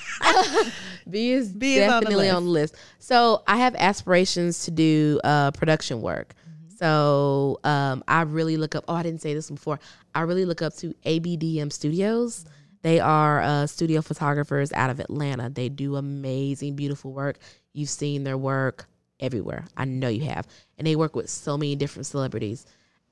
B 1.10 1.32
is 1.32 1.54
B 1.54 1.78
is 1.78 1.92
on 1.92 2.00
the 2.00 2.06
definitely 2.06 2.30
on 2.30 2.46
the 2.46 2.52
list. 2.52 2.76
So 3.00 3.44
I 3.48 3.58
have 3.58 3.76
aspirations 3.76 4.66
to 4.66 4.72
do 4.72 5.20
uh, 5.24 5.52
production 5.52 6.02
work. 6.02 6.34
Mm-hmm. 6.34 6.76
So 6.78 7.60
um, 7.64 8.04
I 8.08 8.22
really 8.22 8.58
look 8.58 8.76
up. 8.76 8.86
Oh, 8.88 8.96
I 8.96 9.04
didn't 9.04 9.22
say 9.22 9.34
this 9.34 9.50
before. 9.50 9.80
I 10.16 10.22
really 10.22 10.46
look 10.46 10.62
up 10.62 10.74
to 10.78 10.94
ABDM 11.06 11.72
Studios. 11.72 12.40
Mm-hmm. 12.40 12.50
They 12.84 13.00
are 13.00 13.42
uh, 13.42 13.68
studio 13.68 14.02
photographers 14.02 14.74
out 14.74 14.90
of 14.90 15.00
Atlanta. 15.00 15.50
They 15.50 15.70
do 15.70 15.96
amazing, 15.96 16.76
beautiful 16.76 17.14
work. 17.14 17.38
You've 17.72 17.90
seen 17.90 18.26
their 18.26 18.38
work 18.38 18.88
everywhere. 19.22 19.66
I 19.78 19.86
know 19.86 20.10
you 20.10 20.26
have, 20.26 20.48
and 20.78 20.86
they 20.86 20.96
work 20.96 21.16
with 21.16 21.30
so 21.30 21.58
many 21.58 21.76
different 21.76 22.06
celebrities. 22.06 22.66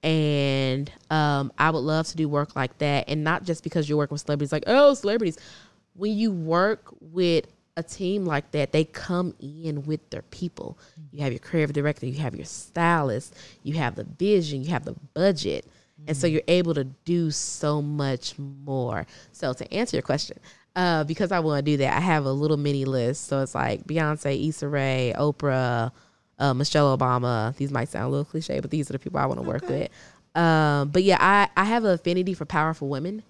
And 0.04 0.92
um, 1.10 1.52
I 1.58 1.70
would 1.70 1.80
love 1.80 2.08
to 2.08 2.18
do 2.18 2.28
work 2.28 2.56
like 2.56 2.78
that, 2.80 3.06
and 3.08 3.24
not 3.24 3.44
just 3.44 3.64
because 3.64 3.88
you're 3.88 3.98
working 3.98 4.16
with 4.16 4.22
celebrities, 4.22 4.52
like 4.52 4.64
oh, 4.68 4.94
celebrities. 4.94 5.38
When 5.94 6.18
you 6.18 6.32
work 6.32 6.94
with 7.02 7.46
a 7.78 7.84
team 7.84 8.26
like 8.26 8.52
that, 8.52 8.72
they 8.72 8.86
come 8.86 9.34
in 9.40 9.84
with 9.84 10.10
their 10.10 10.24
people. 10.24 10.78
You 11.12 11.24
have 11.24 11.32
your 11.32 11.40
creative 11.40 11.74
director, 11.74 12.06
you 12.06 12.20
have 12.22 12.36
your 12.36 12.46
stylist, 12.46 13.36
you 13.64 13.76
have 13.76 13.96
the 13.96 14.04
vision, 14.04 14.64
you 14.64 14.70
have 14.70 14.86
the 14.86 14.96
budget. 15.14 15.66
And 16.08 16.18
so 16.18 16.26
you're 16.26 16.42
able 16.48 16.74
to 16.74 16.86
do 16.86 17.30
so 17.30 17.80
much 17.80 18.34
more. 18.40 19.06
So 19.34 19.54
to 19.54 19.72
answer 19.74 19.98
your 19.98 20.02
question, 20.02 20.40
uh, 20.76 21.04
because 21.04 21.32
I 21.32 21.40
want 21.40 21.64
to 21.64 21.72
do 21.72 21.78
that, 21.78 21.96
I 21.96 22.00
have 22.00 22.26
a 22.26 22.32
little 22.32 22.58
mini 22.58 22.86
list. 22.86 23.28
So 23.28 23.42
it's 23.42 23.54
like 23.54 23.86
Beyonce, 23.86 24.48
Issa 24.50 24.68
Rae, 24.68 25.14
Oprah, 25.16 25.92
uh, 26.42 26.54
Michelle 26.54 26.98
Obama. 26.98 27.56
These 27.56 27.72
might 27.72 27.88
sound 27.90 28.06
a 28.06 28.10
little 28.10 28.26
cliche, 28.26 28.60
but 28.60 28.72
these 28.72 28.90
are 28.90 28.94
the 28.94 29.00
people 29.00 29.20
I 29.20 29.26
want 29.26 29.40
to 29.40 29.48
work 29.48 29.68
with. 29.70 29.90
Um, 30.36 30.90
but 30.90 31.04
yeah, 31.04 31.18
I, 31.20 31.50
I 31.56 31.66
have 31.66 31.84
an 31.84 31.92
affinity 31.92 32.34
for 32.34 32.46
powerful 32.46 32.90
women. 32.90 33.24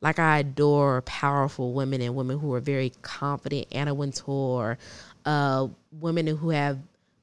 Like 0.00 0.18
I 0.18 0.40
adore 0.40 1.00
powerful 1.02 1.72
women 1.72 2.02
and 2.02 2.14
women 2.14 2.38
who 2.38 2.52
are 2.54 2.60
very 2.60 2.92
confident. 3.00 3.68
Anna 3.72 3.94
Wintour, 3.94 4.76
uh, 5.24 5.68
women 5.92 6.26
who 6.26 6.50
have 6.50 6.78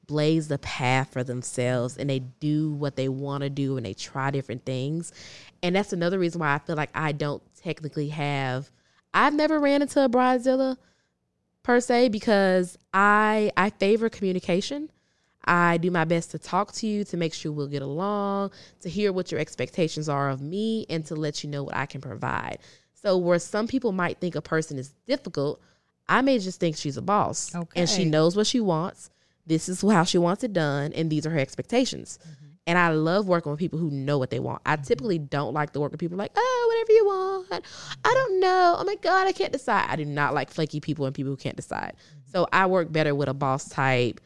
blazed 0.08 0.50
the 0.50 0.58
path 0.58 1.14
for 1.14 1.24
themselves 1.24 1.96
and 1.98 2.10
they 2.10 2.20
do 2.20 2.72
what 2.74 2.96
they 2.96 3.08
want 3.08 3.44
to 3.44 3.50
do 3.50 3.78
and 3.78 3.86
they 3.86 3.94
try 3.94 4.32
different 4.32 4.66
things. 4.66 5.14
And 5.62 5.76
that's 5.76 5.94
another 5.94 6.18
reason 6.18 6.39
why 6.39 6.56
I 6.56 6.58
feel 6.58 6.76
like 6.76 6.89
I 6.96 7.12
don't 7.12 7.44
technically 7.62 8.10
have. 8.10 8.72
I've 9.14 9.34
never 9.34 9.60
ran 9.60 9.82
into 9.84 10.04
a 10.04 10.10
bridezilla 10.10 10.78
per 11.64 11.80
se 11.80 12.10
because 12.10 12.78
I 12.94 13.52
I 13.56 13.70
favor 13.70 14.10
communication. 14.10 14.89
I 15.46 15.78
do 15.78 15.89
my 15.92 16.06
best 16.06 16.32
to 16.32 16.39
talk 16.39 16.72
to 16.74 16.88
you 16.88 17.04
to 17.06 17.18
make 17.18 17.34
sure 17.34 17.52
we'll 17.52 17.68
get 17.68 17.82
along, 17.82 18.52
to 18.82 18.89
hear 18.89 19.12
what 19.12 19.32
your 19.32 19.39
expectations 19.39 20.08
are 20.08 20.30
of 20.30 20.42
me, 20.42 20.86
and 20.89 21.06
to 21.06 21.16
let 21.16 21.44
you 21.44 21.50
know 21.50 21.64
what 21.64 21.76
I 21.76 21.86
can 21.86 22.02
provide. 22.02 22.60
So, 22.94 23.18
where 23.18 23.39
some 23.39 23.68
people 23.68 23.92
might 23.92 24.20
think 24.20 24.36
a 24.36 24.42
person 24.42 24.78
is 24.78 24.94
difficult, 25.08 25.62
I 26.08 26.22
may 26.22 26.38
just 26.39 26.60
think 26.60 26.78
she's 26.78 26.98
a 26.98 27.02
boss 27.02 27.56
and 27.76 27.89
she 27.89 28.06
knows 28.06 28.36
what 28.36 28.46
she 28.48 28.60
wants. 28.60 29.10
This 29.48 29.70
is 29.70 29.82
how 29.82 30.04
she 30.04 30.18
wants 30.18 30.44
it 30.44 30.54
done, 30.54 30.94
and 30.94 31.10
these 31.10 31.26
are 31.26 31.32
her 31.32 31.39
expectations. 31.39 32.20
Mm-hmm. 32.22 32.46
And 32.68 32.78
I 32.78 32.89
love 32.89 33.28
working 33.28 33.52
with 33.52 33.60
people 33.60 33.80
who 33.80 33.89
know 33.89 34.20
what 34.20 34.30
they 34.30 34.39
want. 34.39 34.62
I 34.66 34.76
mm-hmm. 34.76 34.84
typically 34.84 35.18
don't 35.18 35.54
like 35.54 35.74
to 35.74 35.80
work 35.80 35.92
with 35.92 36.00
people 36.00 36.18
like, 36.18 36.32
oh, 36.36 36.66
whatever 36.70 36.92
you 36.92 37.06
want. 37.06 37.66
I 38.06 38.14
don't 38.14 38.39
know. 38.39 38.76
Oh 38.78 38.84
my 38.84 38.96
God, 39.02 39.28
I 39.28 39.32
can't 39.32 39.52
decide. 39.52 39.88
I 39.89 39.96
do 39.96 40.06
not 40.06 40.34
like 40.34 40.52
flaky 40.52 40.80
people 40.80 41.06
and 41.06 41.16
people 41.16 41.32
who 41.32 41.38
can't 41.38 41.56
decide. 41.56 41.96
Mm-hmm. 41.96 42.32
So 42.32 42.48
I 42.54 42.68
work 42.68 42.92
better 42.92 43.16
with 43.16 43.30
a 43.30 43.34
boss 43.34 43.68
type, 43.68 44.22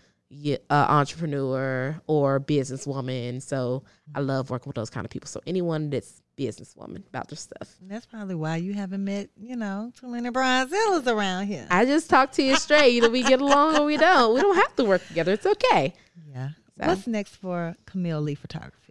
uh, 0.69 0.86
entrepreneur 0.89 1.99
or 2.07 2.39
businesswoman. 2.39 3.41
So 3.41 3.83
I 4.13 4.19
love 4.19 4.49
working 4.49 4.69
with 4.69 4.75
those 4.75 4.89
kind 4.89 5.05
of 5.05 5.11
people. 5.11 5.27
So 5.27 5.41
anyone 5.47 5.89
that's 5.89 6.21
businesswoman 6.38 7.07
about 7.07 7.29
their 7.29 7.38
stuff. 7.38 7.75
That's 7.81 8.05
probably 8.05 8.36
why 8.36 8.57
you 8.57 8.73
haven't 8.73 9.03
met, 9.05 9.29
you 9.39 9.55
know, 9.55 9.91
too 9.97 10.07
many 10.07 10.29
bridezillas 10.29 11.07
around 11.07 11.47
here. 11.47 11.65
I 11.69 11.86
just 11.86 12.09
talk 12.09 12.31
to 12.33 12.43
you 12.43 12.55
straight. 12.57 12.91
Either 12.95 13.09
we 13.09 13.23
get 13.23 13.39
along 13.41 13.77
or 13.77 13.86
we 13.86 13.95
don't. 13.97 14.36
We 14.36 14.41
don't 14.41 14.55
have 14.55 14.75
to 14.75 14.83
work 14.83 15.05
together. 15.07 15.31
It's 15.33 15.45
okay. 15.45 15.93
yeah. 16.33 16.49
So- 16.79 16.88
What's 16.88 17.07
next 17.07 17.36
for 17.38 17.73
Camille 17.86 18.21
Leigh 18.21 18.36
Photography? 18.36 18.81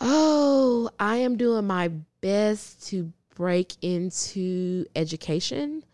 Oh, 0.00 0.90
I 0.98 1.16
am 1.16 1.36
doing 1.36 1.66
my 1.66 1.88
best 2.20 2.86
to 2.88 3.12
break 3.34 3.72
into 3.82 4.84
education. 4.94 5.84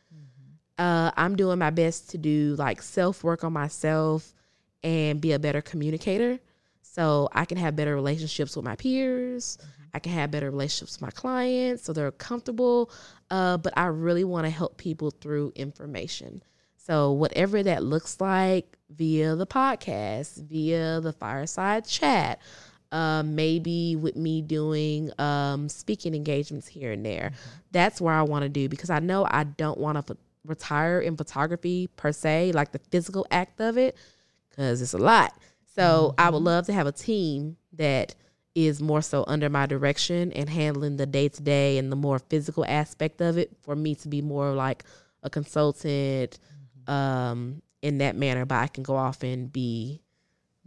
Uh, 0.78 1.10
I'm 1.16 1.36
doing 1.36 1.58
my 1.58 1.70
best 1.70 2.10
to 2.10 2.18
do 2.18 2.54
like 2.58 2.80
self 2.80 3.22
work 3.22 3.44
on 3.44 3.52
myself 3.52 4.32
and 4.82 5.20
be 5.20 5.32
a 5.32 5.38
better 5.38 5.60
communicator. 5.62 6.38
So 6.82 7.28
I 7.32 7.44
can 7.44 7.58
have 7.58 7.76
better 7.76 7.94
relationships 7.94 8.56
with 8.56 8.64
my 8.64 8.76
peers. 8.76 9.58
I 9.92 9.98
can 9.98 10.12
have 10.12 10.30
better 10.30 10.50
relationships 10.50 10.96
with 10.96 11.02
my 11.02 11.10
clients 11.10 11.84
so 11.84 11.92
they're 11.92 12.10
comfortable. 12.10 12.90
Uh, 13.30 13.56
but 13.56 13.72
I 13.76 13.86
really 13.86 14.24
want 14.24 14.46
to 14.46 14.50
help 14.50 14.76
people 14.76 15.10
through 15.10 15.52
information. 15.54 16.42
So, 16.76 17.12
whatever 17.12 17.62
that 17.62 17.84
looks 17.84 18.20
like 18.20 18.76
via 18.88 19.36
the 19.36 19.46
podcast, 19.46 20.42
via 20.48 21.00
the 21.00 21.12
fireside 21.12 21.84
chat, 21.84 22.40
uh, 22.90 23.22
maybe 23.22 23.96
with 23.96 24.16
me 24.16 24.42
doing 24.42 25.10
um, 25.20 25.68
speaking 25.68 26.14
engagements 26.14 26.66
here 26.66 26.90
and 26.92 27.04
there. 27.04 27.32
That's 27.70 28.00
where 28.00 28.14
I 28.14 28.22
want 28.22 28.42
to 28.42 28.48
do 28.48 28.68
because 28.68 28.90
I 28.90 28.98
know 28.98 29.26
I 29.30 29.44
don't 29.44 29.78
want 29.78 30.04
to 30.06 30.16
retire 30.44 31.00
in 31.00 31.16
photography 31.16 31.88
per 31.96 32.12
se, 32.12 32.52
like 32.52 32.72
the 32.72 32.80
physical 32.90 33.26
act 33.30 33.60
of 33.60 33.78
it, 33.78 33.96
because 34.50 34.82
it's 34.82 34.92
a 34.92 34.98
lot. 34.98 35.34
So 35.74 36.14
I 36.18 36.28
would 36.30 36.42
love 36.42 36.66
to 36.66 36.72
have 36.72 36.86
a 36.86 36.92
team 36.92 37.56
that 37.74 38.14
is 38.54 38.82
more 38.82 39.00
so 39.00 39.24
under 39.26 39.48
my 39.48 39.66
direction 39.66 40.32
and 40.32 40.50
handling 40.50 40.96
the 40.96 41.06
day 41.06 41.28
to 41.28 41.42
day 41.42 41.78
and 41.78 41.90
the 41.90 41.96
more 41.96 42.18
physical 42.18 42.64
aspect 42.66 43.20
of 43.20 43.38
it 43.38 43.56
for 43.62 43.76
me 43.76 43.94
to 43.94 44.08
be 44.08 44.20
more 44.20 44.52
like 44.52 44.84
a 45.22 45.30
consultant 45.30 46.38
um, 46.86 47.62
in 47.82 47.98
that 47.98 48.16
manner. 48.16 48.44
But 48.44 48.56
I 48.56 48.66
can 48.66 48.82
go 48.82 48.96
off 48.96 49.22
and 49.22 49.52
be 49.52 50.02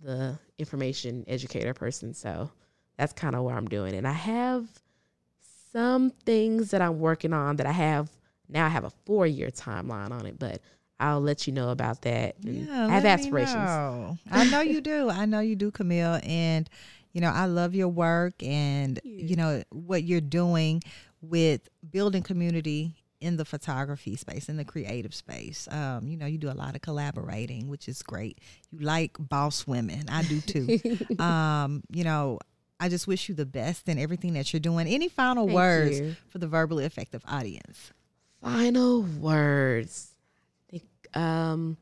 the 0.01 0.39
information 0.57 1.25
educator 1.27 1.73
person. 1.73 2.13
So 2.13 2.49
that's 2.97 3.13
kind 3.13 3.35
of 3.35 3.43
what 3.43 3.55
I'm 3.55 3.67
doing. 3.67 3.95
And 3.95 4.07
I 4.07 4.13
have 4.13 4.67
some 5.71 6.11
things 6.25 6.71
that 6.71 6.81
I'm 6.81 6.99
working 6.99 7.33
on 7.33 7.57
that 7.57 7.65
I 7.65 7.71
have 7.71 8.09
now 8.49 8.65
I 8.65 8.69
have 8.69 8.83
a 8.83 8.91
four 9.05 9.25
year 9.25 9.49
timeline 9.49 10.11
on 10.11 10.25
it, 10.25 10.37
but 10.37 10.61
I'll 10.99 11.21
let 11.21 11.47
you 11.47 11.53
know 11.53 11.69
about 11.69 12.01
that. 12.03 12.35
and 12.43 12.71
I 12.71 12.95
have 12.95 13.05
aspirations. 13.05 13.55
know. 13.55 14.17
I 14.31 14.45
know 14.45 14.61
you 14.61 14.81
do. 14.81 15.09
I 15.09 15.25
know 15.25 15.39
you 15.39 15.55
do, 15.55 15.71
Camille. 15.71 16.19
And, 16.23 16.69
you 17.11 17.21
know, 17.21 17.29
I 17.29 17.45
love 17.45 17.75
your 17.75 17.89
work 17.89 18.41
and, 18.41 18.99
you 19.03 19.35
know, 19.35 19.63
what 19.69 20.03
you're 20.03 20.21
doing 20.21 20.81
with 21.21 21.69
building 21.91 22.23
community 22.23 22.95
in 23.23 23.37
the 23.37 23.45
photography 23.45 24.17
space, 24.17 24.49
in 24.49 24.57
the 24.57 24.65
creative 24.65 25.15
space. 25.15 25.67
Um, 25.71 26.07
you 26.07 26.17
know, 26.17 26.25
you 26.25 26.37
do 26.37 26.51
a 26.51 26.53
lot 26.53 26.75
of 26.75 26.81
collaborating, 26.81 27.69
which 27.69 27.87
is 27.87 28.03
great. 28.03 28.39
You 28.69 28.79
like 28.79 29.15
boss 29.17 29.65
women. 29.65 30.09
I 30.09 30.23
do 30.23 30.41
too. 30.41 30.79
um, 31.23 31.83
you 31.89 32.03
know, 32.03 32.39
I 32.79 32.89
just 32.89 33.07
wish 33.07 33.29
you 33.29 33.35
the 33.35 33.45
best 33.45 33.87
in 33.87 33.97
everything 33.97 34.33
that 34.33 34.51
you're 34.51 34.59
doing. 34.59 34.87
Any 34.87 35.07
final 35.07 35.45
Thank 35.45 35.55
words 35.55 35.99
you. 36.01 36.15
for 36.27 36.39
the 36.39 36.47
verbally 36.47 36.83
effective 36.83 37.23
audience? 37.25 37.93
Final 38.41 39.03
words. 39.03 40.12
Um, 41.13 41.77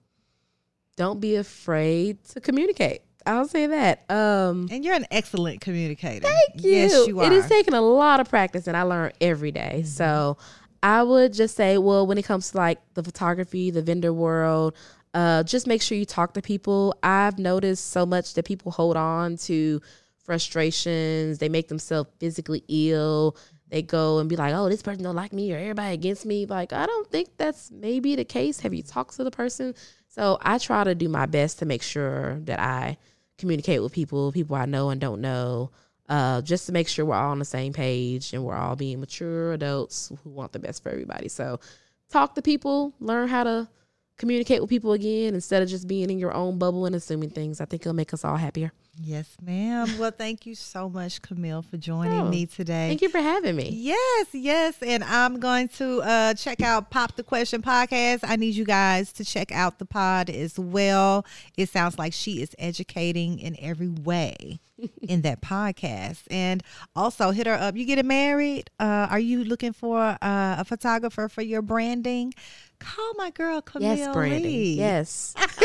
don't 0.98 1.20
be 1.20 1.36
afraid 1.36 2.24
to 2.26 2.42
communicate. 2.42 3.02
I'll 3.26 3.48
say 3.48 3.68
that. 3.68 4.10
Um, 4.10 4.68
And 4.72 4.84
you're 4.84 4.96
an 4.96 5.06
excellent 5.12 5.62
communicator. 5.62 6.28
Thank 6.28 6.64
you. 6.64 6.72
Yes, 6.72 7.08
you 7.08 7.20
are. 7.20 7.24
Mm-hmm. 7.24 7.34
It 7.34 7.36
is 7.38 7.48
taking 7.48 7.74
a 7.74 7.82
lot 7.82 8.20
of 8.20 8.30
practice, 8.30 8.68
and 8.68 8.76
I 8.76 8.82
learn 8.84 9.12
every 9.22 9.52
day. 9.52 9.84
So 9.84 10.38
I 10.82 11.04
would 11.04 11.34
just 11.34 11.56
say, 11.56 11.78
well, 11.78 12.08
when 12.08 12.18
it 12.18 12.26
comes 12.26 12.52
to 12.52 12.58
like 12.58 12.80
the 12.96 13.04
photography, 13.04 13.70
the 13.72 13.82
vendor 13.82 14.12
world, 14.12 14.76
uh, 15.14 15.44
just 15.44 15.68
make 15.68 15.82
sure 15.82 15.98
you 15.98 16.06
talk 16.06 16.34
to 16.34 16.42
people. 16.42 16.96
I've 17.04 17.38
noticed 17.38 17.92
so 17.92 18.06
much 18.06 18.34
that 18.34 18.46
people 18.46 18.72
hold 18.72 18.98
on 18.98 19.38
to 19.38 19.82
frustrations. 20.24 21.38
They 21.38 21.50
make 21.50 21.68
themselves 21.68 22.10
physically 22.20 22.64
ill. 22.68 23.36
They 23.72 23.82
go 23.82 24.20
and 24.20 24.30
be 24.30 24.36
like, 24.36 24.54
"Oh, 24.54 24.70
this 24.70 24.84
person 24.84 25.04
don't 25.04 25.16
like 25.16 25.34
me, 25.34 25.54
or 25.54 25.58
everybody 25.58 25.94
against 25.94 26.26
me." 26.26 26.46
Like, 26.46 26.74
I 26.74 26.86
don't 26.86 27.10
think 27.10 27.30
that's 27.38 27.72
maybe 27.72 28.16
the 28.16 28.26
case. 28.26 28.60
Have 28.60 28.74
you 28.74 28.84
talked 28.84 29.16
to 29.16 29.24
the 29.24 29.32
person? 29.32 29.74
So 30.10 30.38
I 30.42 30.58
try 30.58 30.84
to 30.84 30.94
do 30.94 31.08
my 31.08 31.26
best 31.26 31.60
to 31.60 31.66
make 31.66 31.82
sure 31.82 32.40
that 32.42 32.60
I 32.60 32.98
communicate 33.38 33.82
with 33.82 33.94
people, 33.94 34.32
people 34.34 34.58
I 34.58 34.66
know 34.66 34.90
and 34.90 35.00
don't 35.00 35.22
know, 35.22 35.72
uh, 36.10 36.42
just 36.42 36.66
to 36.66 36.74
make 36.74 36.90
sure 36.90 37.06
we're 37.06 37.16
all 37.16 37.32
on 37.32 37.40
the 37.40 37.46
same 37.46 37.72
page 37.72 38.34
and 38.34 38.44
we're 38.44 38.56
all 38.56 38.76
being 38.76 39.00
mature 39.00 39.54
adults 39.54 40.12
who 40.24 40.30
want 40.30 40.52
the 40.52 40.60
best 40.60 40.84
for 40.84 40.90
everybody. 40.90 41.30
So 41.30 41.62
talk 42.10 42.36
to 42.36 42.42
people, 42.42 42.94
learn 43.00 43.30
how 43.30 43.46
to 43.46 43.70
communicate 44.18 44.60
with 44.60 44.70
people 44.70 44.92
again 44.92 45.34
instead 45.34 45.64
of 45.64 45.70
just 45.70 45.88
being 45.88 46.10
in 46.10 46.20
your 46.20 46.34
own 46.34 46.60
bubble 46.60 46.86
and 46.86 46.96
assuming 46.96 47.30
things. 47.30 47.62
I 47.62 47.66
think 47.66 47.84
it'll 47.84 47.94
make 47.94 48.14
us 48.14 48.26
all 48.26 48.36
happier. 48.36 48.74
Yes, 49.04 49.36
ma'am. 49.42 49.98
Well, 49.98 50.12
thank 50.12 50.46
you 50.46 50.54
so 50.54 50.88
much, 50.88 51.22
Camille, 51.24 51.64
for 51.64 51.78
joining 51.78 52.22
oh, 52.22 52.30
me 52.30 52.46
today. 52.46 52.90
Thank 52.90 53.02
you 53.02 53.10
for 53.10 53.20
having 53.20 53.56
me. 53.56 53.70
Yes, 53.74 54.28
yes. 54.32 54.76
And 54.82 55.04
I'm 55.04 55.40
going 55.40 55.70
to 55.70 56.02
uh, 56.02 56.34
check 56.36 56.62
out 56.62 56.92
Pop 56.92 57.16
the 57.16 57.24
Question 57.24 57.64
podcast. 57.64 58.20
I 58.24 58.36
need 58.36 58.54
you 58.54 58.66
guys 58.66 59.12
to 59.14 59.26
check 59.26 59.52
out 59.52 59.80
the 59.80 59.86
pod 59.86 60.30
as 60.30 60.60
well. 60.60 61.26
It 61.58 61.70
sounds 61.70 61.98
like 61.98 62.14
she 62.14 62.44
is 62.44 62.56
educating 62.60 63.40
in 63.40 63.56
every 63.60 63.90
way 63.90 64.60
in 65.02 65.22
that 65.22 65.42
podcast. 65.42 66.22
And 66.30 66.62
also 66.96 67.32
hit 67.32 67.48
her 67.48 67.54
up. 67.54 67.76
You 67.76 67.86
getting 67.86 68.08
married? 68.08 68.70
Uh, 68.80 69.08
are 69.10 69.20
you 69.20 69.44
looking 69.44 69.74
for 69.74 70.00
uh, 70.00 70.18
a 70.22 70.66
photographer 70.66 71.28
for 71.28 71.42
your 71.42 71.64
branding? 71.64 72.34
Call 72.82 73.14
my 73.16 73.30
girl 73.30 73.62
Camille 73.62 73.96
Yes, 73.96 74.14
Brandy. 74.14 74.76
Yes. 74.78 75.36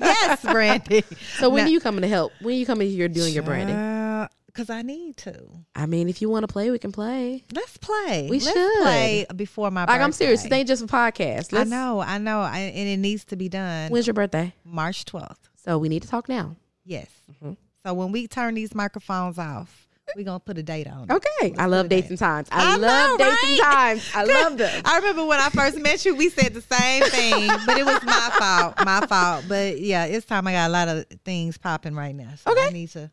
yes, 0.00 0.42
Brandy. 0.42 1.04
So 1.38 1.48
when 1.50 1.64
now, 1.64 1.68
are 1.68 1.72
you 1.72 1.80
coming 1.80 2.02
to 2.02 2.08
help? 2.08 2.32
When 2.40 2.54
are 2.54 2.58
you 2.58 2.66
coming 2.72 2.90
here 2.90 3.06
doing 3.08 3.34
your 3.34 3.42
branding? 3.42 4.28
Because 4.46 4.70
I 4.70 4.82
need 4.82 5.18
to. 5.18 5.46
I 5.74 5.86
mean, 5.86 6.08
if 6.08 6.22
you 6.22 6.28
want 6.30 6.44
to 6.44 6.46
play, 6.46 6.70
we 6.70 6.78
can 6.78 6.92
play. 6.92 7.44
Let's 7.52 7.76
play. 7.76 8.28
We 8.30 8.38
Let's 8.38 8.52
should 8.52 8.82
play 8.82 9.26
before 9.36 9.70
my. 9.70 9.82
Like 9.82 9.88
birthday. 9.88 10.04
I'm 10.04 10.12
serious. 10.12 10.44
It 10.44 10.52
ain't 10.52 10.68
just 10.68 10.82
a 10.82 10.86
podcast. 10.86 11.52
Let's, 11.52 11.54
I 11.54 11.64
know. 11.64 12.00
I 12.00 12.18
know. 12.18 12.40
I, 12.40 12.58
and 12.58 12.88
it 12.88 12.98
needs 12.98 13.24
to 13.26 13.36
be 13.36 13.48
done. 13.48 13.90
When's 13.90 14.06
your 14.06 14.14
birthday? 14.14 14.54
March 14.64 15.04
12th. 15.06 15.36
So 15.56 15.78
we 15.78 15.88
need 15.88 16.02
to 16.02 16.08
talk 16.08 16.28
now. 16.28 16.56
Yes. 16.84 17.08
Mm-hmm. 17.30 17.52
So 17.84 17.94
when 17.94 18.12
we 18.12 18.26
turn 18.26 18.54
these 18.54 18.74
microphones 18.74 19.38
off, 19.38 19.88
we're 20.16 20.24
gonna 20.24 20.40
put 20.40 20.58
a 20.58 20.62
date 20.62 20.86
on 20.86 21.04
it. 21.04 21.12
Okay. 21.12 21.28
Let's 21.42 21.58
I 21.58 21.66
love 21.66 21.88
dates 21.88 22.10
and 22.10 22.18
times. 22.18 22.48
I, 22.50 22.74
I 22.74 22.76
love 22.76 23.18
know, 23.18 23.24
dates 23.24 23.42
right? 23.42 23.50
and 23.50 23.60
times. 23.60 24.10
I 24.14 24.24
love 24.24 24.58
them. 24.58 24.82
I 24.84 24.96
remember 24.98 25.24
when 25.24 25.40
I 25.40 25.48
first 25.48 25.78
met 25.78 26.04
you, 26.04 26.14
we 26.14 26.28
said 26.28 26.54
the 26.54 26.60
same 26.60 27.02
thing, 27.04 27.48
but 27.66 27.78
it 27.78 27.86
was 27.86 28.02
my 28.02 28.30
fault. 28.38 28.74
My 28.84 29.06
fault. 29.06 29.44
But 29.48 29.80
yeah, 29.80 30.04
it's 30.04 30.26
time 30.26 30.46
I 30.46 30.52
got 30.52 30.68
a 30.68 30.72
lot 30.72 30.88
of 30.88 31.06
things 31.24 31.58
popping 31.58 31.94
right 31.94 32.14
now. 32.14 32.30
So 32.36 32.52
okay. 32.52 32.66
I 32.66 32.70
need 32.70 32.90
to 32.90 33.10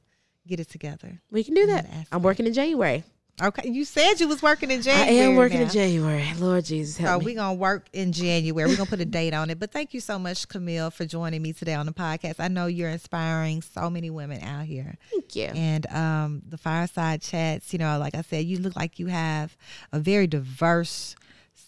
get 0.48 0.60
it 0.60 0.70
together. 0.70 1.22
We 1.32 1.44
can 1.44 1.54
do 1.54 1.68
that. 1.68 1.88
I'm 2.12 2.22
working 2.22 2.46
in 2.48 2.54
January. 2.54 3.04
Okay, 3.42 3.70
you 3.70 3.86
said 3.86 4.20
you 4.20 4.28
was 4.28 4.42
working 4.42 4.70
in 4.70 4.82
January. 4.82 5.20
I 5.20 5.24
am 5.24 5.36
working 5.36 5.60
now. 5.60 5.66
in 5.66 5.70
January. 5.70 6.28
Lord 6.38 6.66
Jesus, 6.66 6.98
help 6.98 7.22
so 7.22 7.26
we're 7.26 7.36
gonna 7.36 7.54
work 7.54 7.88
in 7.94 8.12
January. 8.12 8.68
We're 8.68 8.76
gonna 8.76 8.90
put 8.90 9.00
a 9.00 9.06
date 9.06 9.34
on 9.34 9.50
it. 9.50 9.60
But 9.60 9.72
thank 9.72 9.94
you 9.94 10.02
so 10.02 10.20
much, 10.20 10.48
Camille, 10.48 10.92
for 10.92 11.06
joining 11.06 11.42
me 11.42 11.54
today 11.54 11.74
on 11.74 11.86
the 11.86 11.94
podcast. 11.94 12.36
I 12.40 12.50
know 12.50 12.66
you're 12.66 12.90
inspiring 12.90 13.62
so 13.62 13.90
many 13.90 14.10
women 14.10 14.44
out 14.44 14.66
here. 14.66 14.98
Thank 15.12 15.36
you. 15.36 15.46
And 15.46 15.88
um, 15.88 16.42
the 16.50 16.58
fireside 16.58 17.22
chats, 17.22 17.72
you 17.72 17.80
know, 17.80 17.98
like 17.98 18.16
I 18.16 18.22
said, 18.22 18.46
you 18.46 18.60
look 18.60 18.76
like 18.76 19.00
you 19.00 19.08
have 19.08 19.56
a 19.94 20.00
very 20.00 20.28
diverse 20.28 21.16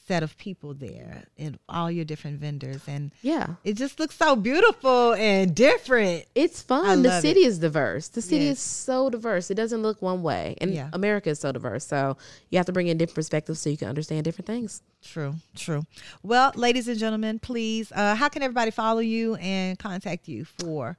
set 0.08 0.24
of 0.24 0.38
people 0.38 0.74
there 0.74 1.24
and 1.38 1.58
all 1.70 1.90
your 1.90 2.06
different 2.06 2.40
vendors. 2.40 2.82
And 2.88 3.12
yeah. 3.22 3.56
it 3.64 3.74
just 3.74 4.00
looks 4.00 4.16
so 4.16 4.36
beautiful 4.36 5.14
and 5.14 5.56
different. 5.56 6.26
It's 6.36 6.62
fun. 6.62 7.04
The 7.04 7.22
city 7.22 7.42
it. 7.42 7.48
is 7.48 7.60
diverse. 7.60 8.08
The 8.10 8.22
city 8.22 8.46
yes. 8.46 8.58
is 8.58 8.64
so 8.64 9.10
diverse. 9.10 9.52
It 9.52 9.56
doesn't 9.56 9.82
look 9.82 10.02
one 10.02 10.22
way. 10.22 10.56
And 10.60 10.74
yeah. 10.74 10.90
america 10.94 11.30
is 11.30 11.40
so 11.40 11.52
diverse. 11.52 11.86
So 11.86 12.18
you 12.50 12.58
have 12.58 12.66
to 12.66 12.72
bring 12.72 12.88
in 12.88 12.98
different 12.98 13.16
perspectives 13.16 13.60
so 13.60 13.70
you 13.70 13.78
can 13.78 13.88
understand 13.88 14.24
different 14.24 14.48
things. 14.48 14.82
True 15.04 15.36
true. 15.56 15.86
Well 16.24 16.52
ladies 16.56 16.88
and 16.88 17.00
gentlemen 17.00 17.40
please 17.40 17.92
uh, 17.92 18.16
how 18.16 18.30
can 18.30 18.44
everybody 18.44 18.72
follow 18.72 19.00
you 19.00 19.36
and 19.36 19.78
contact 19.80 20.28
you 20.28 20.46
for 20.46 20.98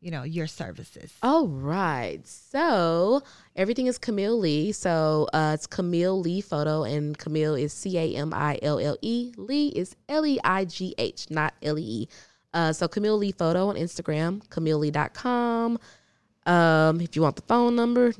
you 0.00 0.10
know 0.10 0.22
your 0.22 0.46
services. 0.46 1.12
All 1.22 1.48
right. 1.48 2.26
So 2.26 3.22
everything 3.56 3.86
is 3.86 3.98
camille 3.98 4.38
leigh. 4.38 4.72
So 4.72 5.28
uh, 5.32 5.52
it's 5.54 5.66
camille 5.66 6.20
leigh 6.20 6.40
photo 6.40 6.84
and 6.84 7.16
camille 7.16 7.54
is 7.54 7.72
c-a-m-i-l-l-e 7.72 9.32
leigh 9.36 9.68
is 9.68 9.96
l-e-i-g-h 10.08 11.30
not 11.30 11.54
l-e-e 11.62 12.08
uh, 12.52 12.72
so 12.72 12.88
camille 12.88 13.18
leigh 13.18 13.32
photo 13.32 13.68
on 13.68 13.76
instagram 13.76 14.46
camilleleigh.com 14.48 15.78
um, 16.46 17.00
if 17.00 17.14
you 17.14 17.22
want 17.22 17.36
the 17.36 17.42
phone 17.42 17.76
number 17.76 18.12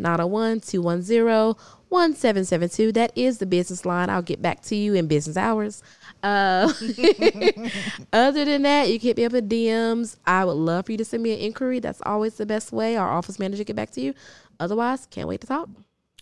901-210-1772 1.90 2.94
that 2.94 3.12
is 3.16 3.38
the 3.38 3.46
business 3.46 3.84
line 3.84 4.08
i'll 4.10 4.22
get 4.22 4.40
back 4.40 4.62
to 4.62 4.76
you 4.76 4.94
in 4.94 5.06
business 5.06 5.36
hours 5.36 5.82
uh, 6.22 6.72
other 8.12 8.44
than 8.44 8.62
that, 8.62 8.90
you 8.90 8.98
can 8.98 9.08
hit 9.08 9.16
me 9.16 9.24
up 9.24 9.34
at 9.34 9.48
DMs. 9.48 10.16
I 10.26 10.44
would 10.44 10.52
love 10.52 10.86
for 10.86 10.92
you 10.92 10.98
to 10.98 11.04
send 11.04 11.22
me 11.22 11.32
an 11.32 11.40
inquiry. 11.40 11.80
That's 11.80 12.02
always 12.04 12.36
the 12.36 12.46
best 12.46 12.72
way. 12.72 12.96
Our 12.96 13.10
office 13.10 13.38
manager 13.38 13.64
get 13.64 13.76
back 13.76 13.90
to 13.92 14.00
you. 14.00 14.14
Otherwise, 14.58 15.06
can't 15.06 15.28
wait 15.28 15.40
to 15.42 15.46
talk. 15.46 15.68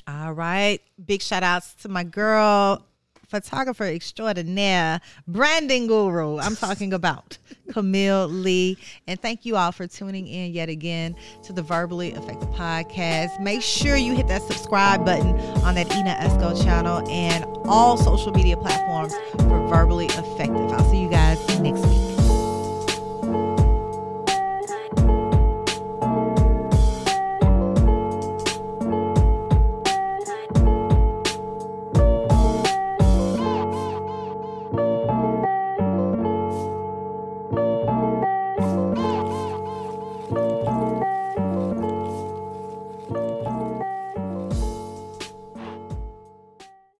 All 0.07 0.33
right. 0.33 0.81
Big 1.05 1.21
shout 1.21 1.43
outs 1.43 1.75
to 1.83 1.89
my 1.89 2.05
girl, 2.05 2.87
photographer 3.29 3.85
extraordinaire, 3.85 5.01
branding 5.27 5.87
guru. 5.87 6.39
I'm 6.39 6.57
talking 6.57 6.93
about 6.93 7.39
Camille 7.73 8.29
Leigh. 8.29 8.77
And 9.07 9.21
thank 9.21 9.45
you 9.45 9.57
all 9.57 9.73
for 9.73 9.87
tuning 9.87 10.27
in 10.27 10.53
yet 10.53 10.69
again 10.69 11.15
to 11.45 11.53
the 11.53 11.63
Verbally 11.63 12.13
Effective 12.13 12.49
Podcast. 12.51 13.41
Make 13.41 13.63
sure 13.63 13.97
you 13.97 14.15
hit 14.15 14.29
that 14.29 14.43
subscribe 14.43 15.05
button 15.05 15.39
on 15.63 15.75
that 15.75 15.93
Ina 15.93 16.17
Esco 16.21 16.61
channel 16.63 17.09
and 17.09 17.45
all 17.67 17.97
social 17.97 18.33
media 18.33 18.57
platforms 18.57 19.13
for 19.33 19.67
Verbally 19.69 20.07
Effective 20.07 20.69